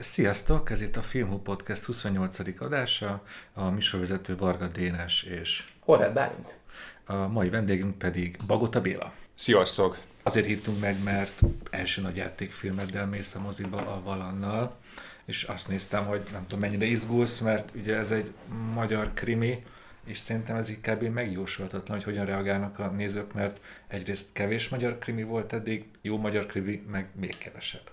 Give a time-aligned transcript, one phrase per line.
[0.00, 0.70] Sziasztok!
[0.70, 2.38] Ez itt a Filmhu Podcast 28.
[2.60, 6.58] adása, a műsorvezető Varga Dénes és Horváth Bálint.
[7.04, 9.12] A mai vendégünk pedig Bagota Béla.
[9.34, 9.98] Sziasztok!
[10.22, 11.40] Azért hívtunk meg, mert
[11.70, 14.76] első nagy játékfilmeddel mész a moziba a Valannal,
[15.24, 18.32] és azt néztem, hogy nem tudom mennyire izgulsz, mert ugye ez egy
[18.74, 19.64] magyar krimi,
[20.04, 21.02] és szerintem ez így kb.
[21.02, 26.46] megjósolhatatlan, hogy hogyan reagálnak a nézők, mert egyrészt kevés magyar krimi volt eddig, jó magyar
[26.46, 27.90] krimi, meg még kevesebb.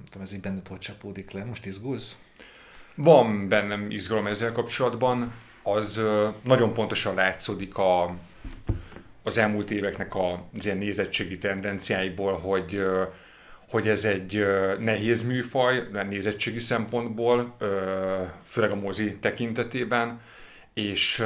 [0.00, 1.44] Nem tudom, ez így benned hogy csapódik le.
[1.44, 2.18] Most izgulsz?
[2.94, 5.32] Van bennem izgalom ezzel kapcsolatban.
[5.62, 6.00] Az
[6.44, 8.14] nagyon pontosan látszódik a,
[9.22, 12.82] az elmúlt éveknek az ilyen nézettségi tendenciáiból, hogy
[13.70, 14.46] hogy ez egy
[14.78, 17.56] nehéz műfaj, nézettségi szempontból,
[18.44, 20.20] főleg a mozi tekintetében,
[20.74, 21.24] és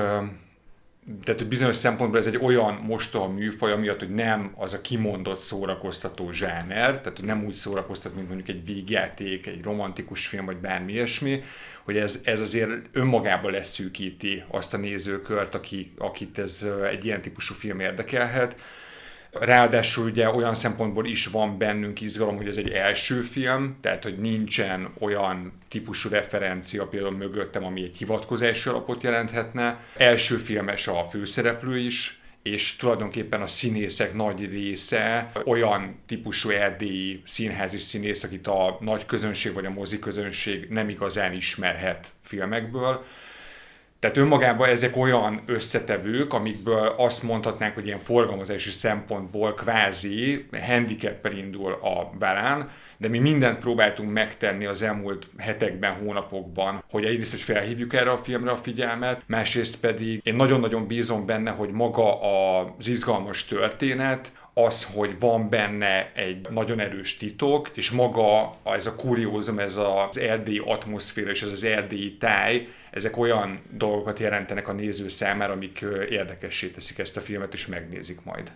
[1.25, 6.33] tehát bizonyos szempontból ez egy olyan mostoha műfaj, miatt, hogy nem az a kimondott szórakoztató
[6.33, 10.93] zsáner, tehát hogy nem úgy szórakoztat, mint mondjuk egy végjáték, egy romantikus film, vagy bármi
[10.93, 11.43] ilyesmi,
[11.83, 17.55] hogy ez, ez azért önmagában leszűkíti azt a nézőkört, aki, akit ez egy ilyen típusú
[17.55, 18.57] film érdekelhet.
[19.41, 24.19] Ráadásul ugye olyan szempontból is van bennünk izgalom, hogy ez egy első film, tehát hogy
[24.19, 29.81] nincsen olyan típusú referencia például mögöttem, ami egy hivatkozási alapot jelenthetne.
[29.97, 37.79] Első filmes a főszereplő is, és tulajdonképpen a színészek nagy része olyan típusú erdélyi színházi
[37.79, 43.05] színész, akit a nagy közönség vagy a mozi közönség nem igazán ismerhet filmekből
[44.05, 51.73] tehát önmagában ezek olyan összetevők, amikből azt mondhatnánk, hogy ilyen forgalmazási szempontból kvázi handicappel indul
[51.73, 57.95] a velán, de mi mindent próbáltunk megtenni az elmúlt hetekben, hónapokban, hogy egyrészt, hogy felhívjuk
[57.95, 63.45] erre a filmre a figyelmet, másrészt pedig én nagyon-nagyon bízom benne, hogy maga az izgalmas
[63.45, 69.77] történet, az, hogy van benne egy nagyon erős titok, és maga ez a kuriózum, ez
[69.77, 75.53] az erdélyi atmoszféra és ez az erdélyi táj, ezek olyan dolgokat jelentenek a néző számára,
[75.53, 78.53] amik érdekessé teszik ezt a filmet, és megnézik majd.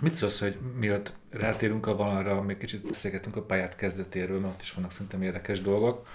[0.00, 4.62] Mit szólsz, hogy miatt rátérünk a valanra, még kicsit beszélgetünk a pályát kezdetéről, mert ott
[4.62, 6.06] is vannak szerintem érdekes dolgok.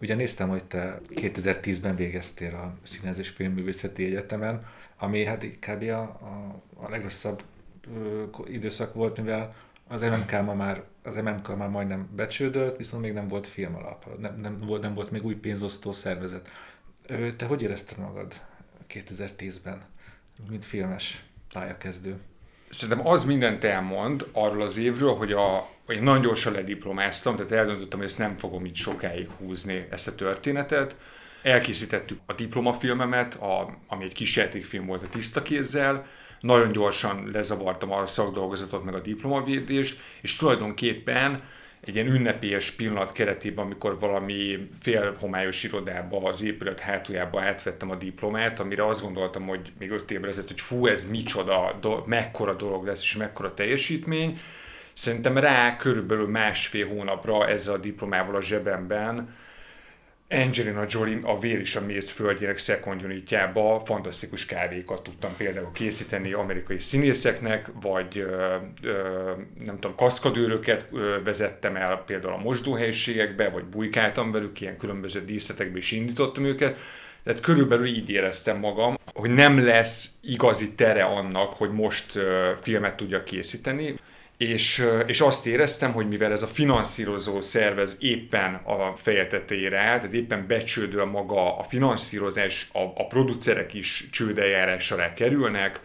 [0.00, 4.66] Ugye néztem, hogy te 2010-ben végeztél a Színház és Filmművészeti Egyetemen,
[4.98, 5.82] ami hát kb.
[5.82, 7.42] a, a, a legrosszabb
[7.94, 9.54] ö, időszak volt, mivel
[9.88, 14.18] az MMK ma már, az MMK már majdnem becsődölt, viszont még nem volt film alap,
[14.18, 16.48] nem, nem, volt, nem volt még új pénzosztó szervezet.
[17.36, 18.34] Te hogy érezted magad
[18.88, 19.82] 2010-ben,
[20.48, 22.16] mint filmes pályakezdő?
[22.70, 27.98] Szerintem az mindent elmond arról az évről, hogy, a, én nagyon gyorsan lediplomáztam, tehát eldöntöttem,
[27.98, 30.96] hogy ezt nem fogom így sokáig húzni ezt a történetet.
[31.42, 36.06] Elkészítettük a diplomafilmemet, a, ami egy kis játékfilm volt a tiszta kézzel,
[36.40, 41.42] nagyon gyorsan lezavartam a szakdolgozatot, meg a diplomavédést, és tulajdonképpen
[41.80, 48.60] egy ilyen ünnepélyes pillanat keretében, amikor valami félhomályos irodába, az épület hátuljába átvettem a diplomát,
[48.60, 52.86] amire azt gondoltam, hogy még öt évvel ezelőtt, hogy fú, ez micsoda, do, mekkora dolog
[52.86, 54.40] lesz, és mekkora teljesítmény.
[54.92, 59.34] Szerintem rá körülbelül másfél hónapra ezzel a diplomával a zsebemben
[60.30, 66.78] Angelina Jolie a Vér és a Méz földjének szekondjunitjába fantasztikus kávékat tudtam például készíteni amerikai
[66.78, 69.32] színészeknek, vagy ö, ö,
[69.64, 75.78] nem tudom, kaszkadőröket ö, vezettem el például a mosdóhelyiségekbe, vagy bujkáltam velük, ilyen különböző díszletekbe
[75.78, 76.76] is indítottam őket.
[77.24, 82.18] Tehát körülbelül így éreztem magam, hogy nem lesz igazi tere annak, hogy most
[82.62, 83.94] filmet tudja készíteni
[84.38, 89.96] és, és azt éreztem, hogy mivel ez a finanszírozó szervez éppen a feje tetejére áll,
[89.96, 95.80] tehát éppen becsődöl maga a finanszírozás, a, a producerek is csődeljárás alá kerülnek,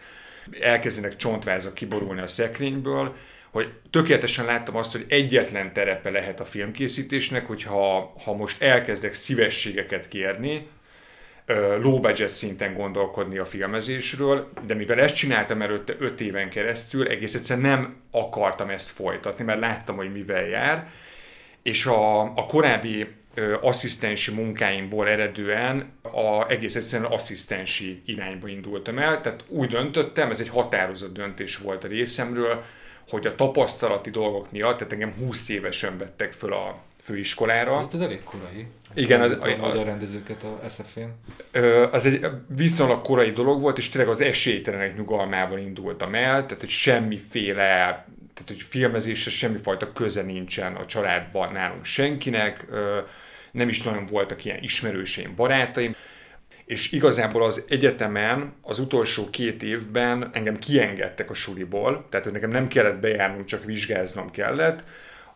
[0.60, 3.16] elkezdenek csontvázak kiborulni a szekrényből,
[3.50, 10.08] hogy tökéletesen láttam azt, hogy egyetlen terepe lehet a filmkészítésnek, hogyha ha most elkezdek szívességeket
[10.08, 10.66] kérni,
[11.80, 17.34] low budget szinten gondolkodni a filmezésről, de mivel ezt csináltam előtte 5 éven keresztül, egész
[17.34, 20.90] egyszerűen nem akartam ezt folytatni, mert láttam, hogy mivel jár,
[21.62, 23.06] és a, a korábbi
[23.60, 30.48] asszisztensi munkáimból eredően a, egész egyszerűen asszisztensi irányba indultam el, tehát úgy döntöttem, ez egy
[30.48, 32.64] határozott döntés volt a részemről,
[33.08, 37.76] hogy a tapasztalati dolgok miatt, tehát engem 20 évesen vettek föl a főiskolára.
[37.76, 38.66] Ez, ez elég korai.
[38.94, 41.14] Igen, az, a, a magyar rendezőket a SF-én.
[41.90, 46.68] Az egy viszonylag korai dolog volt, és tényleg az esélytelenek nyugalmával indultam el, tehát hogy
[46.68, 52.66] semmiféle, tehát hogy filmezésre semmifajta köze nincsen a családban nálunk senkinek,
[53.52, 55.96] nem is nagyon voltak ilyen ismerőseim, barátaim,
[56.64, 62.50] és igazából az egyetemen az utolsó két évben engem kiengedtek a suliból, tehát hogy nekem
[62.50, 64.84] nem kellett bejárnom, csak vizsgáznom kellett,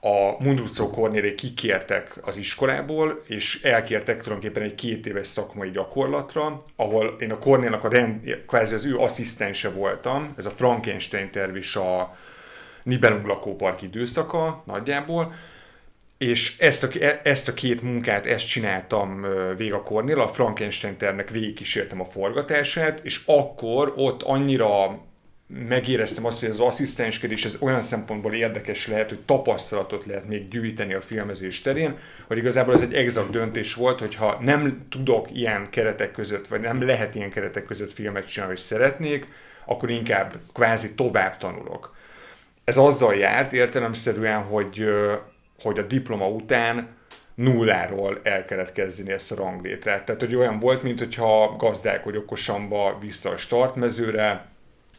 [0.00, 7.16] a Mundrucó Kornélék kikértek az iskolából, és elkértek tulajdonképpen egy két éves szakmai gyakorlatra, ahol
[7.20, 11.76] én a Kornélnak a rend, kvázi az ő asszisztense voltam, ez a Frankenstein terv is
[11.76, 12.16] a
[12.82, 15.34] Nibelung lakópark időszaka nagyjából,
[16.18, 16.88] és ezt a,
[17.22, 23.00] ezt a két munkát, ezt csináltam végig a Kornél, a Frankenstein tervnek végigkísértem a forgatását,
[23.02, 25.00] és akkor ott annyira
[25.48, 30.94] megéreztem azt, hogy az asszisztenskedés ez olyan szempontból érdekes lehet, hogy tapasztalatot lehet még gyűjteni
[30.94, 36.12] a filmezés terén, hogy igazából ez egy exakt döntés volt, hogyha nem tudok ilyen keretek
[36.12, 39.26] között, vagy nem lehet ilyen keretek között filmet csinálni, hogy szeretnék,
[39.64, 41.96] akkor inkább kvázi tovább tanulok.
[42.64, 44.84] Ez azzal járt értelemszerűen, hogy,
[45.62, 46.88] hogy a diploma után
[47.34, 50.04] nulláról el kellett kezdeni ezt a ranglétrát.
[50.04, 54.46] Tehát, hogy olyan volt, mint hogyha gazdálkodj okosamba vissza a startmezőre,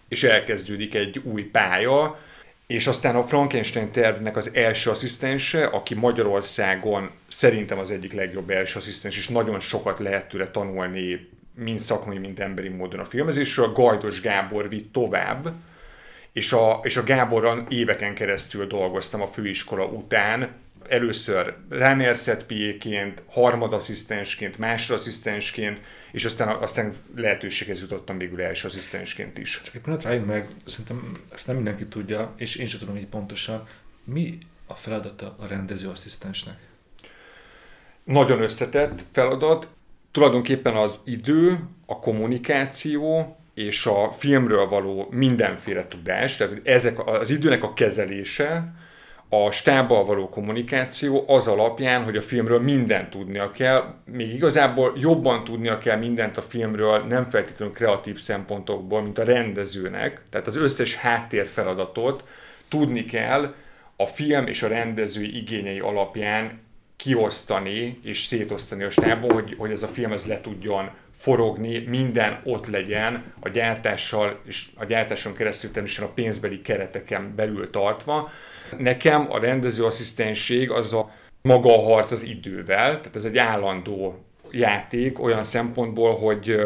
[0.09, 2.19] és elkezdődik egy új pálya,
[2.67, 8.79] és aztán a Frankenstein tervnek az első asszisztense, aki Magyarországon szerintem az egyik legjobb első
[8.79, 14.21] asszisztens, és nagyon sokat lehet tőle tanulni, mind szakmai, mind emberi módon a filmezésről, Gajdos
[14.21, 15.53] Gábor vitt tovább,
[16.31, 20.49] és a, és a Gáborral éveken keresztül dolgoztam a főiskola után,
[20.89, 25.81] először runner piéként, harmadasszisztensként, másodasszisztensként,
[26.11, 29.61] és aztán, aztán lehetőséghez jutottam végül első asszisztensként is.
[29.63, 33.07] Csak egy pillanat rájunk meg, szerintem ezt nem mindenki tudja, és én sem tudom így
[33.07, 33.67] pontosan,
[34.03, 34.37] mi
[34.67, 36.55] a feladata a rendezőasszisztensnek?
[38.03, 39.67] Nagyon összetett feladat.
[40.11, 47.63] Tulajdonképpen az idő, a kommunikáció, és a filmről való mindenféle tudás, tehát ezek az időnek
[47.63, 48.73] a kezelése,
[49.29, 55.43] a stábbal való kommunikáció az alapján, hogy a filmről mindent tudnia kell, még igazából jobban
[55.43, 60.95] tudnia kell mindent a filmről, nem feltétlenül kreatív szempontokból, mint a rendezőnek, tehát az összes
[60.95, 62.23] háttér feladatot
[62.67, 63.53] tudni kell
[63.95, 66.59] a film és a rendezői igényei alapján
[66.95, 72.41] kiosztani és szétosztani a stábon, hogy, hogy ez a film ez le tudjon forogni, minden
[72.43, 78.31] ott legyen a gyártással és a gyártáson keresztül természetesen a pénzbeli kereteken belül tartva.
[78.77, 81.11] Nekem a rendezőasszisztentség az a
[81.41, 86.61] maga a harc az idővel, tehát ez egy állandó játék olyan szempontból, hogy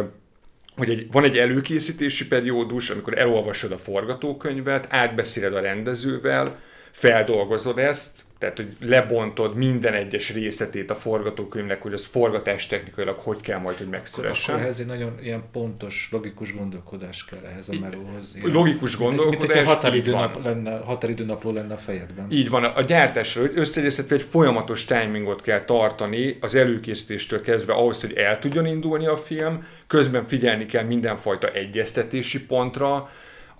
[0.76, 6.60] hogy egy, van egy előkészítési periódus, amikor elolvasod a forgatókönyvet, átbeszéled a rendezővel,
[6.92, 13.42] feldolgozod ezt, tehát hogy lebontod minden egyes részletét a forgatókönyvnek, hogy az forgatás technikailag hogy
[13.42, 14.54] kell majd, hogy megszülessen.
[14.54, 18.36] Akkor ehhez egy nagyon ilyen pontos, logikus gondolkodás kell ehhez a melóhoz.
[18.36, 18.52] Ilyen.
[18.52, 19.40] Logikus gondolkodás.
[19.40, 22.32] Mint, mint határidőnap lenne, határidőnapló lenne a fejedben.
[22.32, 22.64] Így van.
[22.64, 28.40] A gyártásra, hogy összegyeztetve egy folyamatos timingot kell tartani az előkészítéstől kezdve ahhoz, hogy el
[28.40, 33.10] tudjon indulni a film, közben figyelni kell mindenfajta egyeztetési pontra,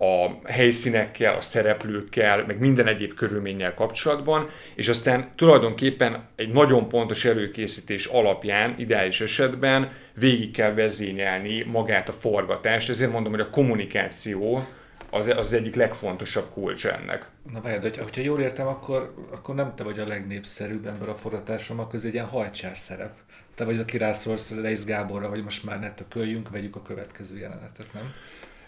[0.04, 7.26] a helyszínekkel, a szereplőkkel, meg minden egyéb körülménnyel kapcsolatban, és aztán tulajdonképpen egy nagyon pontos
[7.26, 14.68] előkészítés alapján, ideális esetben végig kell vezényelni magát a forgatást, ezért mondom, hogy a kommunikáció
[15.10, 17.26] az, az egyik legfontosabb kulcs ennek.
[17.52, 21.80] Na várjad, hogyha jól értem, akkor, akkor nem te vagy a legnépszerűbb ember a forgatásom,
[21.80, 23.14] akkor ez egy ilyen hajcsár szerep.
[23.56, 27.94] Te vagy, aki rászólsz Reis Gáborra, hogy most már ne tököljünk, vegyük a következő jelenetet,
[27.94, 28.14] nem?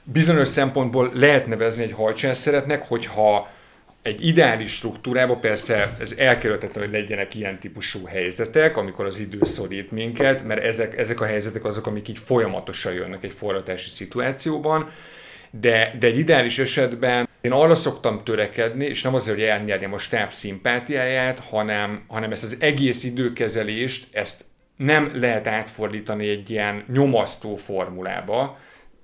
[0.06, 3.50] Bizonyos szempontból lehet nevezni egy hajcsánszeretnek, hogyha
[4.02, 9.92] egy ideális struktúrában persze ez elkerülhetetlen, hogy legyenek ilyen típusú helyzetek, amikor az idő szorít
[9.92, 14.92] minket, mert ezek, ezek a helyzetek azok, amik így folyamatosan jönnek egy forratási szituációban,
[15.60, 19.98] de, de egy ideális esetben én arra szoktam törekedni, és nem azért, hogy elnyerjem a
[19.98, 24.44] stáb szimpátiáját, hanem, hanem ezt az egész időkezelést, ezt
[24.76, 28.58] nem lehet átfordítani egy ilyen nyomasztó formulába,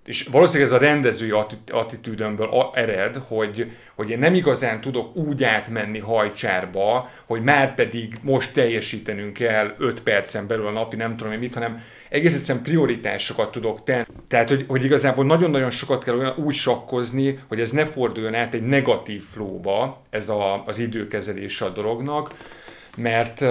[0.06, 1.32] és valószínűleg ez a rendezői
[1.72, 8.54] attitűdömből ered, hogy, hogy én nem igazán tudok úgy átmenni hajcsárba, hogy már pedig most
[8.54, 13.52] teljesítenünk kell 5 percen belül a napi nem tudom én mit, hanem egész egyszerűen prioritásokat
[13.52, 14.06] tudok tenni.
[14.28, 18.54] Tehát, hogy, hogy igazából nagyon-nagyon sokat kell olyan úgy sakkozni, hogy ez ne forduljon át
[18.54, 22.34] egy negatív flóba, ez a, az időkezelése a dolognak,
[22.98, 23.44] mert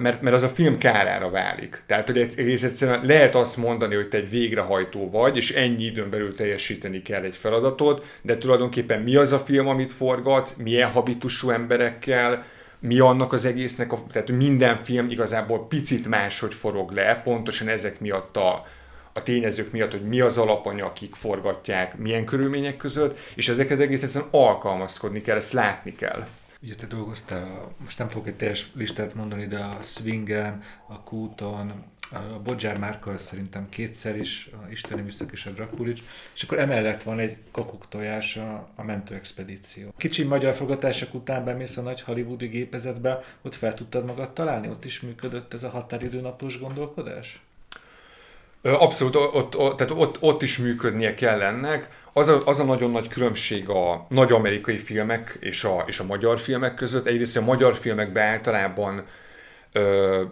[0.00, 1.82] mert, mert az a film kárára válik.
[1.86, 6.10] Tehát, hogy egész egyszerűen lehet azt mondani, hogy te egy végrehajtó vagy, és ennyi időn
[6.10, 11.50] belül teljesíteni kell egy feladatot, de tulajdonképpen mi az a film, amit forgatsz, milyen habitusú
[11.50, 12.44] emberekkel,
[12.78, 18.00] mi annak az egésznek, a, tehát minden film igazából picit máshogy forog le, pontosan ezek
[18.00, 18.66] miatt a,
[19.12, 24.02] a tényezők miatt, hogy mi az alapanya, akik forgatják, milyen körülmények között, és ezekhez egész
[24.02, 26.26] egyszerűen alkalmazkodni kell, ezt látni kell.
[26.62, 31.84] Ugye te dolgoztál, most nem fogok egy teljes listát mondani, de a Swingen, a Kúton,
[32.12, 36.00] a Bodzsár Márkal szerintem kétszer is, a Isteni Műszak és a Drakulics,
[36.34, 39.94] és akkor emellett van egy kakuk tojás, a, a mentő expedíció.
[39.96, 44.68] Kicsi magyar fogatások után bemész a nagy hollywoodi gépezetbe, ott fel tudtad magad találni?
[44.68, 47.40] Ott is működött ez a határidőnapos gondolkodás?
[48.62, 51.99] Abszolút, ott, ott, tehát ott, ott is működnie kell ennek.
[52.12, 56.04] Az a, az a nagyon nagy különbség a nagy amerikai filmek és a, és a
[56.04, 57.06] magyar filmek között.
[57.06, 59.04] Egyrészt a magyar filmekben általában
[59.72, 60.22] ö,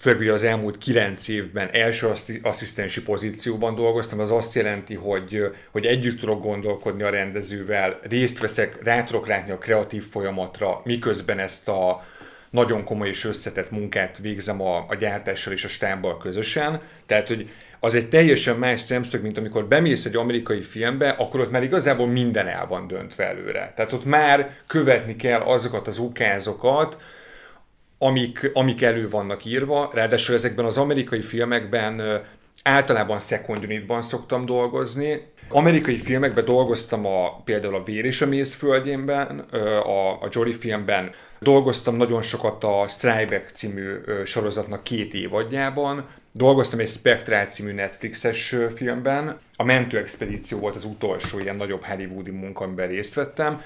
[0.00, 2.12] főleg az elmúlt kilenc évben első
[2.42, 8.82] asszisztensi pozícióban dolgoztam, az azt jelenti, hogy, hogy együtt tudok gondolkodni a rendezővel, részt veszek,
[8.82, 12.04] rá tudok látni a kreatív folyamatra, miközben ezt a
[12.50, 16.80] nagyon komoly és összetett munkát végzem a, a gyártással és a stábbal közösen.
[17.06, 17.50] Tehát, hogy
[17.84, 22.06] az egy teljesen más szemszög, mint amikor bemész egy amerikai filmbe, akkor ott már igazából
[22.06, 23.72] minden el van döntve előre.
[23.76, 26.98] Tehát ott már követni kell azokat az ukázokat,
[27.98, 32.22] amik, amik elő vannak írva, ráadásul ezekben az amerikai filmekben
[32.62, 35.32] általában second unitban szoktam dolgozni.
[35.48, 39.38] Amerikai filmekben dolgoztam a, például a Vér és a Méz földjénben,
[39.82, 41.10] a, a Jory filmben,
[41.44, 49.38] dolgoztam nagyon sokat a Strybeck című sorozatnak két évadjában, dolgoztam egy Spectral című Netflixes filmben,
[49.56, 53.62] a Mentő Expedíció volt az utolsó ilyen nagyobb hollywoodi munka, amiben részt vettem,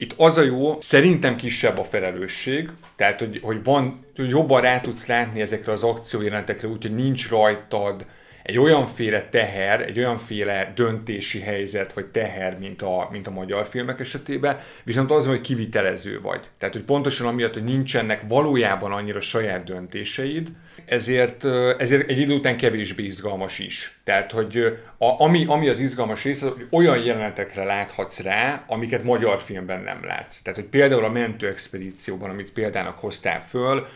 [0.00, 4.80] itt az a jó, szerintem kisebb a felelősség, tehát hogy, hogy van, hogy jobban rá
[4.80, 8.04] tudsz látni ezekre az akciójelentekre, úgyhogy nincs rajtad
[8.48, 14.00] egy olyanféle teher, egy olyanféle döntési helyzet, vagy teher, mint a, mint a magyar filmek
[14.00, 16.40] esetében, viszont az, hogy kivitelező vagy.
[16.58, 20.48] Tehát, hogy pontosan amiatt, hogy nincsenek valójában annyira saját döntéseid,
[20.86, 21.44] ezért,
[21.78, 24.00] ezért egy idő után kevésbé izgalmas is.
[24.04, 29.40] Tehát, hogy a, ami, ami az izgalmas része, hogy olyan jelenetekre láthatsz rá, amiket magyar
[29.40, 30.42] filmben nem látsz.
[30.42, 33.86] Tehát, hogy például a mentő expedícióban, amit példának hoztál föl,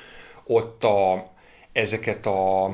[0.44, 1.31] ott a,
[1.72, 2.64] ezeket a,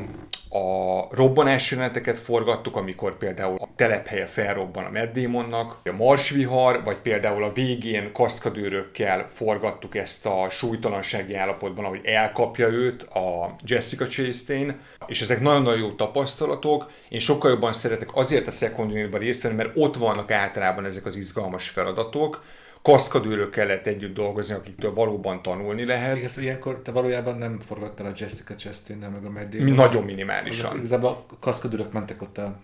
[0.49, 7.43] a robbanás jeleneteket forgattuk, amikor például a telephelye felrobban a Meddémonnak, a marsvihar, vagy például
[7.43, 15.21] a végén kaszkadőrökkel forgattuk ezt a súlytalansági állapotban, ahogy elkapja őt a Jessica Chastain, és
[15.21, 16.90] ezek nagyon-nagyon jó tapasztalatok.
[17.09, 21.17] Én sokkal jobban szeretek azért a second részt venni, mert ott vannak általában ezek az
[21.17, 22.43] izgalmas feladatok,
[22.82, 26.16] kaszkadőrökkel együtt dolgozni, akiktől valóban tanulni lehet.
[26.16, 29.58] Igen, szóval ilyenkor te valójában nem forgattál a Jessica chastain meg a Meddé.
[29.58, 30.76] Mi nagyon minimálisan.
[30.76, 32.61] Igazából a kaszkadőrök mentek ott a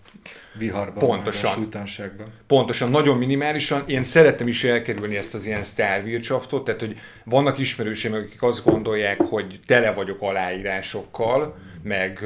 [0.59, 1.51] viharban, Pontosan.
[1.51, 2.33] a súlytanságban.
[2.47, 3.83] Pontosan, nagyon minimálisan.
[3.87, 9.21] Én szeretem is elkerülni ezt az ilyen sztárvircsaftot, tehát hogy vannak ismerőseim, akik azt gondolják,
[9.21, 12.25] hogy tele vagyok aláírásokkal, meg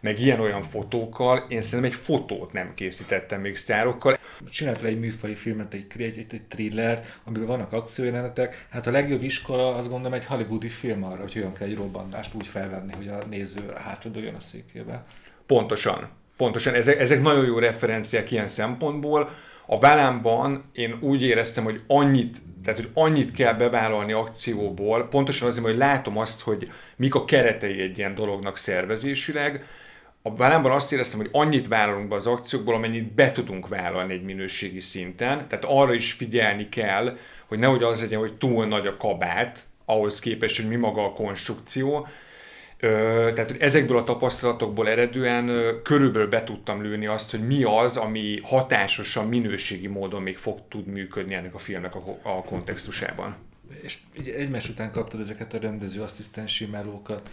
[0.00, 4.18] meg ilyen-olyan fotókkal, én szerintem egy fotót nem készítettem még sztárokkal.
[4.50, 8.66] Csináltál egy műfai filmet, egy, egy, egy, egy thrillert, amiben vannak akciójelenetek.
[8.70, 12.34] Hát a legjobb iskola azt gondolom egy hollywoodi film arra, hogy hogyan kell egy robbanást
[12.34, 15.04] úgy felvenni, hogy a néző hátradőjön a székébe.
[15.46, 16.08] Pontosan.
[16.36, 16.74] Pontosan.
[16.74, 19.30] Ezek, ezek nagyon jó referenciák ilyen szempontból.
[19.66, 25.64] A Válámban én úgy éreztem, hogy annyit, tehát hogy annyit kell bevállalni akcióból, pontosan azért,
[25.64, 29.64] hogy látom azt, hogy mik a keretei egy ilyen dolognak szervezésileg,
[30.22, 34.22] a válámban azt éreztem, hogy annyit vállalunk be az akciókból, amennyit be tudunk vállalni egy
[34.22, 35.48] minőségi szinten.
[35.48, 40.18] Tehát arra is figyelni kell, hogy nehogy az legyen, hogy túl nagy a kabát, ahhoz
[40.18, 42.06] képest, hogy mi maga a konstrukció.
[43.34, 45.46] Tehát ezekből a tapasztalatokból eredően
[45.82, 50.86] körülbelül be tudtam lőni azt, hogy mi az, ami hatásosan, minőségi módon még fog tud
[50.86, 53.36] működni ennek a filmnek a, a kontextusában.
[53.82, 53.98] És
[54.36, 57.30] egymás után kaptad ezeket a rendező asszisztensi melókat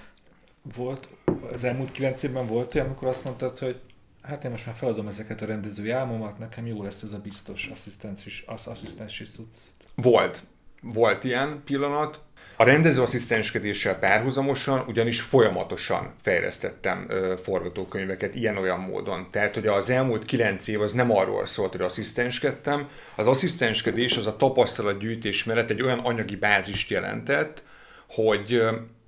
[0.75, 1.07] volt,
[1.53, 3.79] az elmúlt kilenc évben volt olyan, amikor azt mondtad, hogy
[4.21, 7.69] hát én most már feladom ezeket a rendezői álmomat, nekem jó lesz ez a biztos
[7.73, 9.67] asszisztensis, asszisztensi szuc.
[9.95, 10.41] Volt.
[10.81, 12.19] Volt ilyen pillanat.
[12.59, 19.27] A rendező asszisztenskedéssel párhuzamosan ugyanis folyamatosan fejlesztettem ö, forgatókönyveket ilyen-olyan módon.
[19.31, 22.89] Tehát, hogy az elmúlt kilenc év az nem arról szólt, hogy asszisztenskedtem.
[23.15, 27.63] Az asszisztenskedés az a tapasztalatgyűjtés mellett egy olyan anyagi bázist jelentett,
[28.07, 28.63] hogy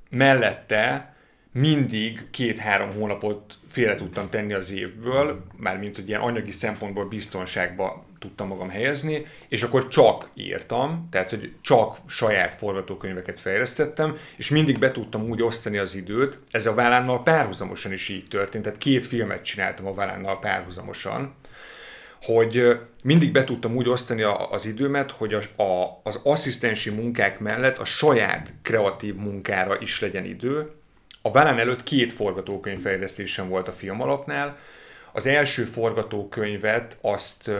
[0.09, 1.13] mellette
[1.59, 8.47] mindig két-három hónapot félre tudtam tenni az évből, mármint hogy ilyen anyagi szempontból biztonságba tudtam
[8.47, 14.91] magam helyezni, és akkor csak írtam, tehát hogy csak saját forgatókönyveket fejlesztettem, és mindig be
[14.91, 19.43] tudtam úgy osztani az időt, ez a vállánnal párhuzamosan is így történt, tehát két filmet
[19.43, 21.35] csináltam a vállánnal párhuzamosan,
[22.21, 27.77] hogy mindig be tudtam úgy osztani az időmet, hogy a, a, az asszisztensi munkák mellett
[27.77, 30.71] a saját kreatív munkára is legyen idő,
[31.21, 34.57] a Velán előtt két forgatókönyv fejlesztésem volt a film alapnál.
[35.13, 37.51] Az első forgatókönyvet azt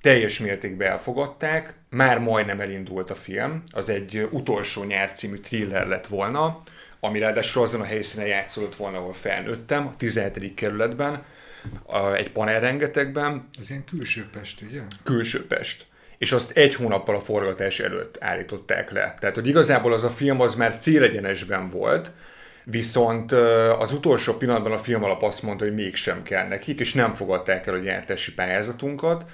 [0.00, 6.06] teljes mértékben elfogadták, már majdnem elindult a film, az egy utolsó nyár című thriller lett
[6.06, 6.58] volna,
[7.00, 10.54] ami ráadásul azon a helyszínen játszódott volna, ahol felnőttem, a 17.
[10.54, 11.24] kerületben,
[12.14, 13.48] egy panel rengetegben.
[13.58, 14.80] Az ilyen külső Pest, ugye?
[15.02, 15.86] Külső Pest.
[16.18, 19.14] És azt egy hónappal a forgatás előtt állították le.
[19.18, 22.10] Tehát, hogy igazából az a film az már célegyenesben volt,
[22.70, 23.32] Viszont
[23.78, 27.66] az utolsó pillanatban a film alap azt mondta, hogy mégsem kell nekik, és nem fogadták
[27.66, 29.24] el a gyártási pályázatunkat.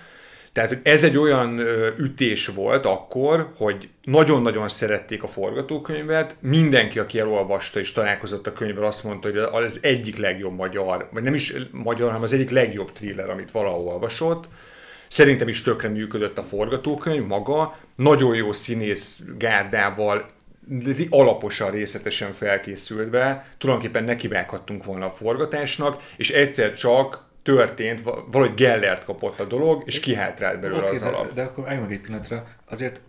[0.52, 1.60] Tehát ez egy olyan
[1.98, 8.84] ütés volt akkor, hogy nagyon-nagyon szerették a forgatókönyvet, mindenki, aki elolvasta és találkozott a könyvvel,
[8.84, 12.92] azt mondta, hogy az egyik legjobb magyar, vagy nem is magyar, hanem az egyik legjobb
[12.92, 14.44] thriller, amit valahol olvasott.
[15.08, 20.26] Szerintem is tökre működött a forgatókönyv maga, nagyon jó színész gárdával,
[21.11, 29.40] alaposan, részletesen felkészülve, tulajdonképpen nekivághattunk volna a forgatásnak, és egyszer csak történt, valahogy Gellert kapott
[29.40, 31.33] a dolog, és kihátrált belőle okay, az de, alap.
[31.33, 33.00] De akkor állj meg egy pillanatra, azért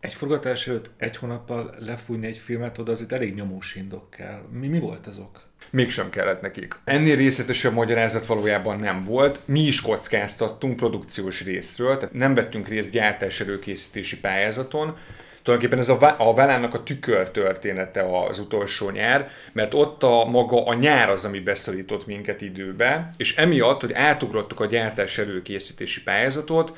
[0.00, 4.42] egy forgatás előtt egy hónappal lefújni egy filmet, oda azért elég nyomós indok kell.
[4.50, 5.44] Mi, mi volt az ok?
[5.70, 6.74] Mégsem kellett nekik.
[6.84, 9.40] Ennél részletesebb magyarázat valójában nem volt.
[9.44, 14.96] Mi is kockáztattunk produkciós részről, tehát nem vettünk részt gyártás előkészítési pályázaton,
[15.46, 20.64] tulajdonképpen ez a, a Válának a tükör története az utolsó nyár, mert ott a maga
[20.64, 26.76] a nyár az, ami beszorított minket időbe, és emiatt, hogy átugrottuk a gyártás előkészítési pályázatot,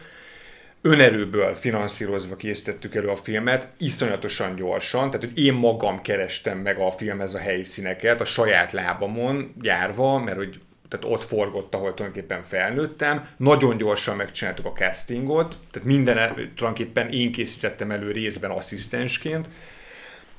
[0.82, 6.90] önerőből finanszírozva készítettük elő a filmet, iszonyatosan gyorsan, tehát hogy én magam kerestem meg a
[6.90, 13.28] filmhez a helyszíneket a saját lábamon járva, mert hogy tehát ott forgott, ahol tulajdonképpen felnőttem.
[13.36, 19.48] Nagyon gyorsan megcsináltuk a castingot, tehát minden tulajdonképpen én készítettem elő részben asszisztensként,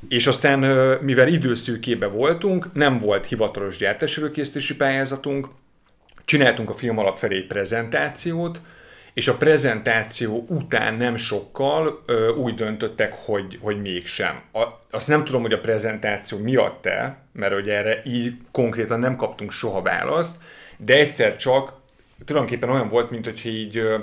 [0.07, 0.59] és aztán,
[1.01, 5.47] mivel időszűkébe voltunk, nem volt hivatalos gyártáselőkészítési pályázatunk,
[6.25, 8.61] csináltunk a film alap felé egy prezentációt,
[9.19, 14.41] és a prezentáció után nem sokkal ö, úgy döntöttek, hogy, hogy mégsem.
[14.51, 19.51] A, azt nem tudom, hogy a prezentáció miatt-e, mert hogy erre így konkrétan nem kaptunk
[19.51, 20.35] soha választ,
[20.77, 21.73] de egyszer csak
[22.25, 23.97] tulajdonképpen olyan volt, mint hogy így ö,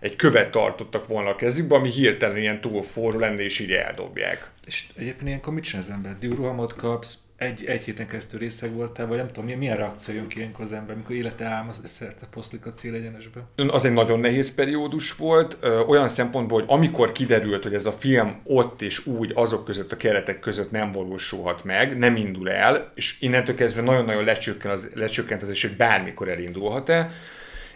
[0.00, 4.50] egy követ tartottak volna a kezükbe, ami hirtelen ilyen túl forró lenne, és így eldobják.
[4.66, 6.18] És egyébként ilyenkor mit csinál az ember?
[6.18, 10.26] Dűruhamot kapsz, egy, egy héten keresztül részeg voltál, vagy nem tudom, milyen, milyen reakció jön
[10.26, 13.40] ki ilyenkor az ember, amikor élete álmaz, és szerte foszlik a célegyenesbe?
[13.56, 18.40] Az egy nagyon nehéz periódus volt, olyan szempontból, hogy amikor kiderült, hogy ez a film
[18.44, 23.20] ott és úgy azok között a keretek között nem valósulhat meg, nem indul el, és
[23.20, 27.10] innentől kezdve nagyon-nagyon lecsökkent az, lecsökkent az is, hogy bármikor elindulhat-e,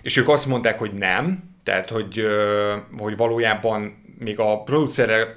[0.03, 2.27] és ők azt mondták, hogy nem, tehát hogy,
[2.99, 5.35] hogy valójában még a producerre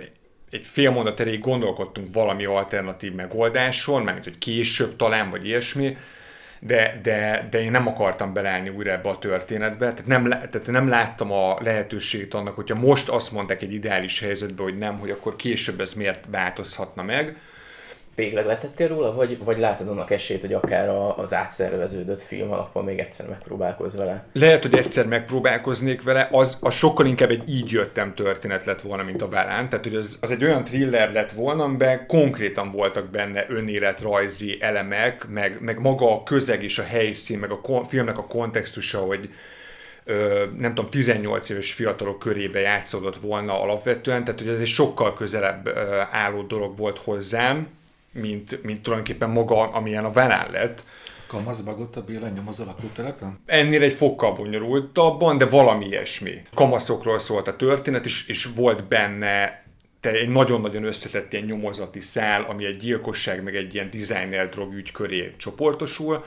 [0.55, 5.97] egy fél mondat elég gondolkodtunk valami alternatív megoldáson, mert hogy később talán, vagy ilyesmi,
[6.59, 10.89] de, de, de én nem akartam beleállni újra ebbe a történetbe, tehát nem, tehát nem
[10.89, 15.35] láttam a lehetőségét annak, hogyha most azt mondták egy ideális helyzetbe, hogy nem, hogy akkor
[15.35, 17.37] később ez miért változhatna meg,
[18.15, 22.99] végleg letettél róla, vagy, vagy látod annak esélyt, hogy akár az átszerveződött film alapon még
[22.99, 24.25] egyszer megpróbálkozz vele?
[24.33, 29.03] Lehet, hogy egyszer megpróbálkoznék vele, az, az sokkal inkább egy így jöttem történet lett volna,
[29.03, 29.69] mint a Válán.
[29.69, 35.27] Tehát, hogy az, az egy olyan thriller lett volna, amiben konkrétan voltak benne önéletrajzi elemek,
[35.27, 39.29] meg, meg maga a közeg és a helyszín, meg a kon, filmnek a kontextusa, hogy
[40.03, 45.13] ö, nem tudom, 18 éves fiatalok körébe játszódott volna alapvetően, tehát hogy ez egy sokkal
[45.13, 45.69] közelebb
[46.11, 47.67] álló dolog volt hozzám,
[48.15, 50.83] mint, mint tulajdonképpen maga, amilyen a Velán lett.
[51.27, 53.39] Kamaszbagot a Béla nyom az lakótelepen?
[53.45, 56.41] Ennél egy fokkal bonyolultabban, de valami ilyesmi.
[56.53, 59.63] Kamaszokról szólt a történet, és, és volt benne
[59.99, 64.73] te egy nagyon-nagyon összetett ilyen nyomozati szál, ami egy gyilkosság, meg egy ilyen designer drog
[64.73, 66.25] ügy köré csoportosul,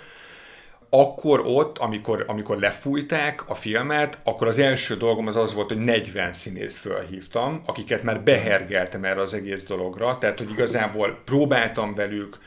[0.90, 5.85] akkor ott, amikor, amikor lefújták a filmet, akkor az első dolgom az az volt, hogy
[5.85, 12.38] 40 színészt felhívtam, akiket már behergeltem erre az egész dologra, tehát hogy igazából próbáltam velük,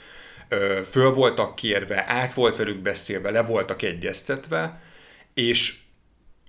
[0.89, 4.82] föl voltak kérve, át volt velük beszélve, le voltak egyeztetve,
[5.34, 5.80] és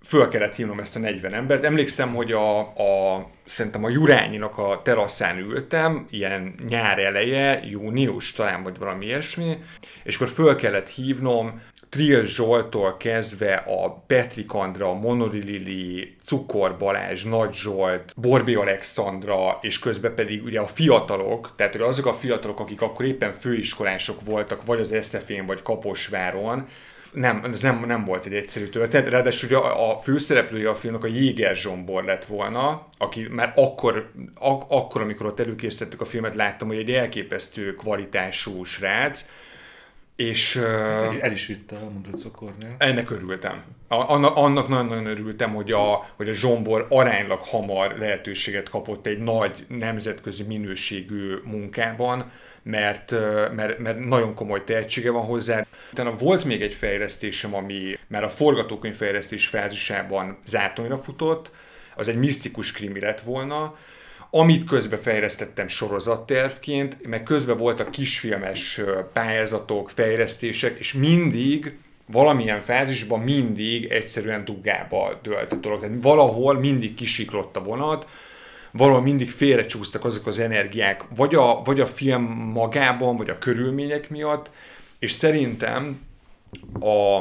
[0.05, 1.65] föl kellett hívnom ezt a 40 embert.
[1.65, 8.63] Emlékszem, hogy a, a szerintem a Jurányinak a teraszán ültem, ilyen nyár eleje, június talán,
[8.63, 9.59] vagy valami ilyesmi,
[10.03, 17.25] és akkor föl kellett hívnom Trill Zsoltól kezdve a Petrik Andra, Monori Lili, Cukor Balázs,
[17.25, 22.61] Nagy Zsolt, Borbi Alexandra, és közben pedig ugye a fiatalok, tehát hogy azok a fiatalok,
[22.61, 26.69] akik akkor éppen főiskolások voltak, vagy az SZF-én, vagy Kaposváron,
[27.13, 31.05] nem, ez nem, nem volt egy egyszerű történet, ráadásul ugye a, a főszereplője a filmnek
[31.05, 36.35] a Jéger Zsombor lett volna, aki már akkor, ak- akkor, amikor ott előkészítettük a filmet,
[36.35, 39.25] láttam, hogy egy elképesztő kvalitású srác,
[40.17, 42.75] és El, el is vitte a mondott cukornél.
[42.79, 43.63] ennek örültem.
[43.89, 49.65] A- Annak, nagyon-nagyon örültem, hogy a, hogy a Zsombor aránylag hamar lehetőséget kapott egy nagy
[49.69, 52.31] nemzetközi minőségű munkában,
[52.63, 53.11] mert,
[53.55, 55.67] mert, mert nagyon komoly tehetsége van hozzá.
[55.93, 61.51] Utána volt még egy fejlesztésem, ami már a forgatókönyv fejlesztés fázisában zátonyra futott,
[61.97, 63.77] az egy misztikus krimi lett volna,
[64.35, 68.81] amit közben fejlesztettem sorozattervként, meg közben voltak kisfilmes
[69.13, 75.81] pályázatok, fejlesztések, és mindig valamilyen fázisban mindig egyszerűen dugába dőlt a dolog.
[75.81, 78.09] Tehát valahol mindig kisiklott a vonat,
[78.71, 82.23] valahol mindig félrecsúsztak azok az energiák, vagy a, vagy a film
[82.55, 84.51] magában, vagy a körülmények miatt,
[84.99, 86.01] és szerintem
[86.81, 87.21] a,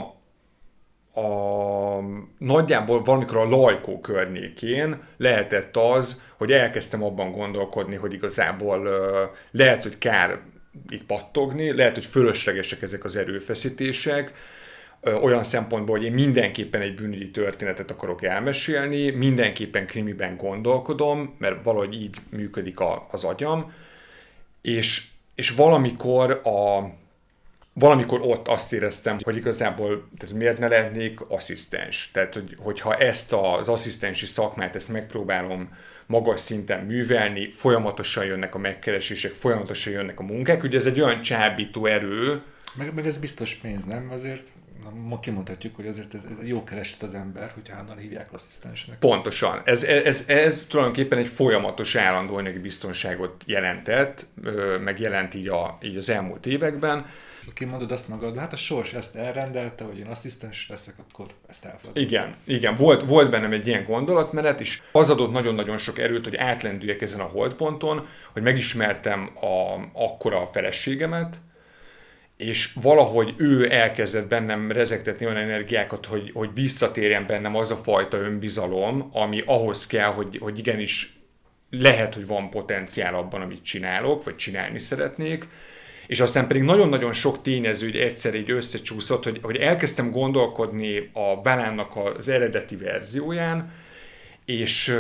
[1.14, 2.00] a
[2.38, 8.90] nagyjából valamikor a lajkó környékén lehetett az, hogy elkezdtem abban gondolkodni, hogy igazából
[9.52, 10.40] lehet, hogy kár
[10.90, 14.34] itt pattogni, lehet, hogy fölöslegesek ezek az erőfeszítések,
[15.22, 22.02] olyan szempontból, hogy én mindenképpen egy bűnügyi történetet akarok elmesélni, mindenképpen krimiben gondolkodom, mert valahogy
[22.02, 23.74] így működik a, az agyam,
[24.62, 26.78] és, és valamikor a,
[27.74, 32.10] valamikor ott azt éreztem, hogy igazából tehát miért ne lehetnék asszisztens.
[32.14, 38.58] Tehát, hogy, hogyha ezt az asszisztensi szakmát, ezt megpróbálom magas szinten művelni, folyamatosan jönnek a
[38.58, 40.64] megkeresések, folyamatosan jönnek a munkák.
[40.64, 42.42] Ugye ez egy olyan csábító erő,
[42.78, 44.10] Meg, meg ez biztos pénz, nem?
[44.12, 44.54] Azért
[45.08, 49.00] ma kimondhatjuk, hogy azért ez, ez jó keresett az ember, hogy állandóan hívják asszisztensnek.
[49.00, 49.62] Pontosan.
[49.66, 54.26] Ez, ez, ez, ez tulajdonképpen egy folyamatos állandó anyagi biztonságot jelentett,
[54.84, 57.06] meg jelent így, a, így az elmúlt években.
[57.54, 62.04] Kimondod azt magad, hát a sors ezt elrendelte, hogy én asszisztens leszek, akkor ezt elfogadom.
[62.04, 66.36] Igen, igen, volt, volt bennem egy ilyen gondolatmenet, és az adott nagyon-nagyon sok erőt, hogy
[66.36, 71.40] átlendüljek ezen a holdponton, hogy megismertem a, akkora a feleségemet,
[72.38, 78.18] és valahogy ő elkezdett bennem rezegtetni olyan energiákat, hogy, hogy visszatérjen bennem az a fajta
[78.18, 81.20] önbizalom, ami ahhoz kell, hogy, hogy igenis
[81.70, 85.48] lehet, hogy van potenciál abban, amit csinálok, vagy csinálni szeretnék,
[86.12, 91.42] és aztán pedig nagyon-nagyon sok tényező hogy egyszer így összecsúszott, hogy, hogy elkezdtem gondolkodni a
[91.42, 93.72] Válánnak az eredeti verzióján,
[94.46, 94.98] és,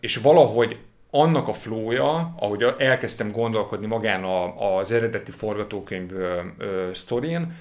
[0.00, 0.76] és valahogy
[1.10, 6.40] annak a flója, ahogy elkezdtem gondolkodni magán a, az eredeti forgatókönyv ö,
[6.92, 7.56] sztorin,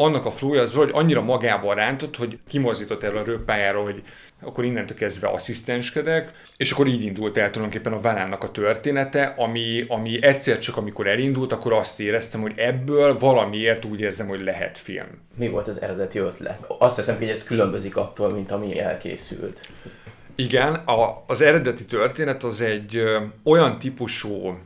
[0.00, 4.02] annak a flója az hogy annyira magával rántott, hogy kimozdított erről a röppájáról, hogy
[4.42, 9.84] akkor innentől kezdve asszisztenskedek, és akkor így indult el tulajdonképpen a Válánnak a története, ami,
[9.88, 14.78] ami egyszer csak amikor elindult, akkor azt éreztem, hogy ebből valamiért úgy érzem, hogy lehet
[14.78, 15.06] film.
[15.36, 16.64] Mi volt az eredeti ötlet?
[16.78, 19.68] Azt hiszem, hogy ez különbözik attól, mint ami elkészült.
[20.34, 24.58] Igen, a, az eredeti történet az egy ö, olyan típusú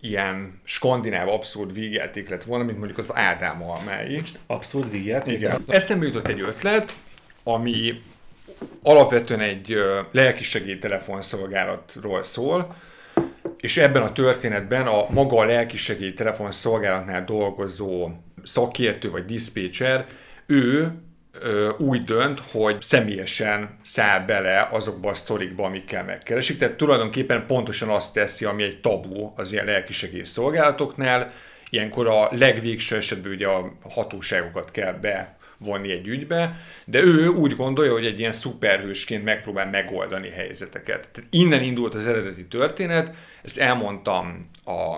[0.00, 4.22] ilyen skandináv abszurd vígjáték lett volna, mint mondjuk az Ádám almái.
[4.46, 5.34] Abszurd vígjáték.
[5.34, 5.64] Igen.
[5.68, 6.96] Eszembe jutott egy ötlet,
[7.42, 8.02] ami
[8.82, 9.76] alapvetően egy
[10.10, 12.76] lelkisegély telefonszolgálatról szól,
[13.56, 18.10] és ebben a történetben a maga a lelkisegély telefonszolgálatnál dolgozó
[18.44, 20.06] szakértő vagy diszpécser,
[20.46, 20.92] ő
[21.78, 26.58] úgy dönt, hogy személyesen száll bele azokba a sztorikba, amikkel megkeresik.
[26.58, 31.32] Tehát tulajdonképpen pontosan azt teszi, ami egy tabu az ilyen lelkisegély szolgálatoknál.
[31.70, 37.92] Ilyenkor a legvégső esetben ugye a hatóságokat kell bevonni egy ügybe, de ő úgy gondolja,
[37.92, 41.08] hogy egy ilyen szuperhősként megpróbál megoldani helyzeteket.
[41.12, 44.96] Tehát innen indult az eredeti történet, ezt elmondtam a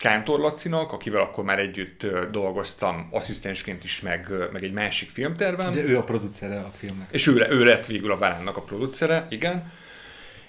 [0.00, 5.72] Kántor Lacinak, akivel akkor már együtt dolgoztam asszisztensként is, meg, meg egy másik filmterven.
[5.72, 7.08] De ő a producere a filmnek.
[7.10, 9.72] És ő, ő lett végül a Válánnak a producere, igen.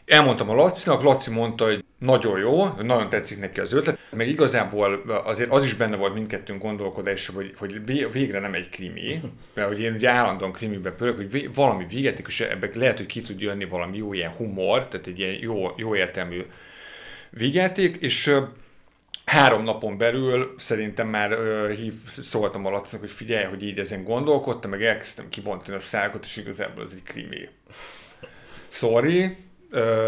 [0.05, 5.03] Elmondtam a Lacinak, Laci mondta, hogy nagyon jó, nagyon tetszik neki az ötlet, meg igazából
[5.25, 9.21] azért az is benne volt mindkettőnk gondolkodásra, hogy, hogy vé- végre nem egy krimi,
[9.53, 13.21] mert hogy én ugye állandóan krimibe pörök, hogy valami végetik, és ebben lehet, hogy ki
[13.21, 16.45] tud jönni valami jó ilyen humor, tehát egy ilyen jó, jó értelmű
[17.29, 18.35] végjáték, és
[19.25, 24.03] három napon belül szerintem már ö, hív, szóltam a Lacinak, hogy figyelj, hogy így ezen
[24.03, 27.49] gondolkodtam, meg elkezdtem kibontani a szállkot, és igazából ez egy krimi.
[28.69, 29.37] Sorry,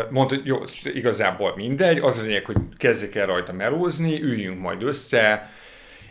[0.09, 4.83] mondta, hogy jó, igazából mindegy, az a lényeg, hogy kezdjek el rajta melózni, üljünk majd
[4.83, 5.51] össze,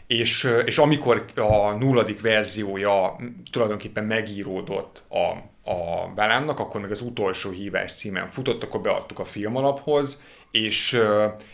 [0.06, 3.16] és, és amikor a nulladik verziója
[3.50, 5.26] tulajdonképpen megíródott a,
[5.70, 11.00] a Válánnak, akkor meg az utolsó hívás címen futott, akkor beadtuk a filmalaphoz, és,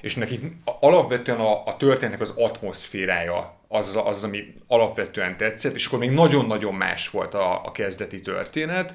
[0.01, 5.99] és neki alapvetően a, a történetnek az atmoszférája az, az, ami alapvetően tetszett, és akkor
[5.99, 8.95] még nagyon-nagyon más volt a, a kezdeti történet,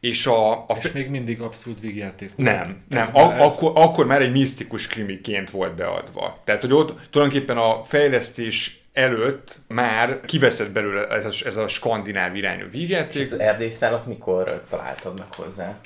[0.00, 2.32] és a, a És még mindig abszurd vígjáték.
[2.36, 3.00] nem, nem.
[3.02, 6.40] Ez A, ez- akkor, akkor már egy misztikus krimiként volt beadva.
[6.44, 12.36] Tehát, hogy ott tulajdonképpen a fejlesztés előtt már kiveszett belőle ez a, ez a skandináv
[12.36, 13.22] irányú És vígjáték.
[13.32, 15.80] az erdély szállat mikor találtad meg hozzá?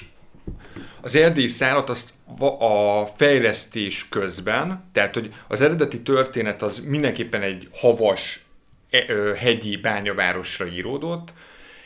[1.00, 7.68] Az erdélyi szállat azt a fejlesztés közben, tehát hogy az eredeti történet az mindenképpen egy
[7.72, 8.44] havas,
[8.90, 11.32] e- hegyi bányavárosra íródott,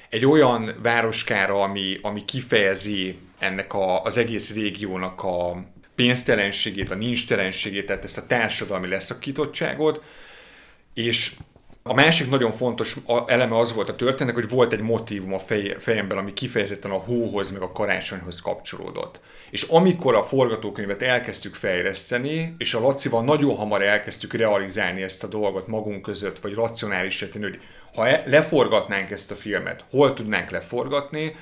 [0.09, 7.87] egy olyan városkára, ami, ami kifejezi ennek a, az egész régiónak a pénztelenségét, a nincstelenségét,
[7.87, 10.03] tehát ezt a társadalmi leszakítottságot,
[10.95, 11.35] és
[11.83, 15.77] a másik nagyon fontos eleme az volt a történetnek, hogy volt egy motívum a fej,
[15.79, 19.21] fejemben, ami kifejezetten a hóhoz, meg a karácsonyhoz kapcsolódott.
[19.51, 25.27] És amikor a forgatókönyvet elkezdtük fejleszteni, és a Lacival nagyon hamar elkezdtük realizálni ezt a
[25.27, 27.61] dolgot magunk között, vagy racionális tenni, hogy
[27.95, 31.37] ha e- leforgatnánk ezt a filmet, hol tudnánk leforgatni,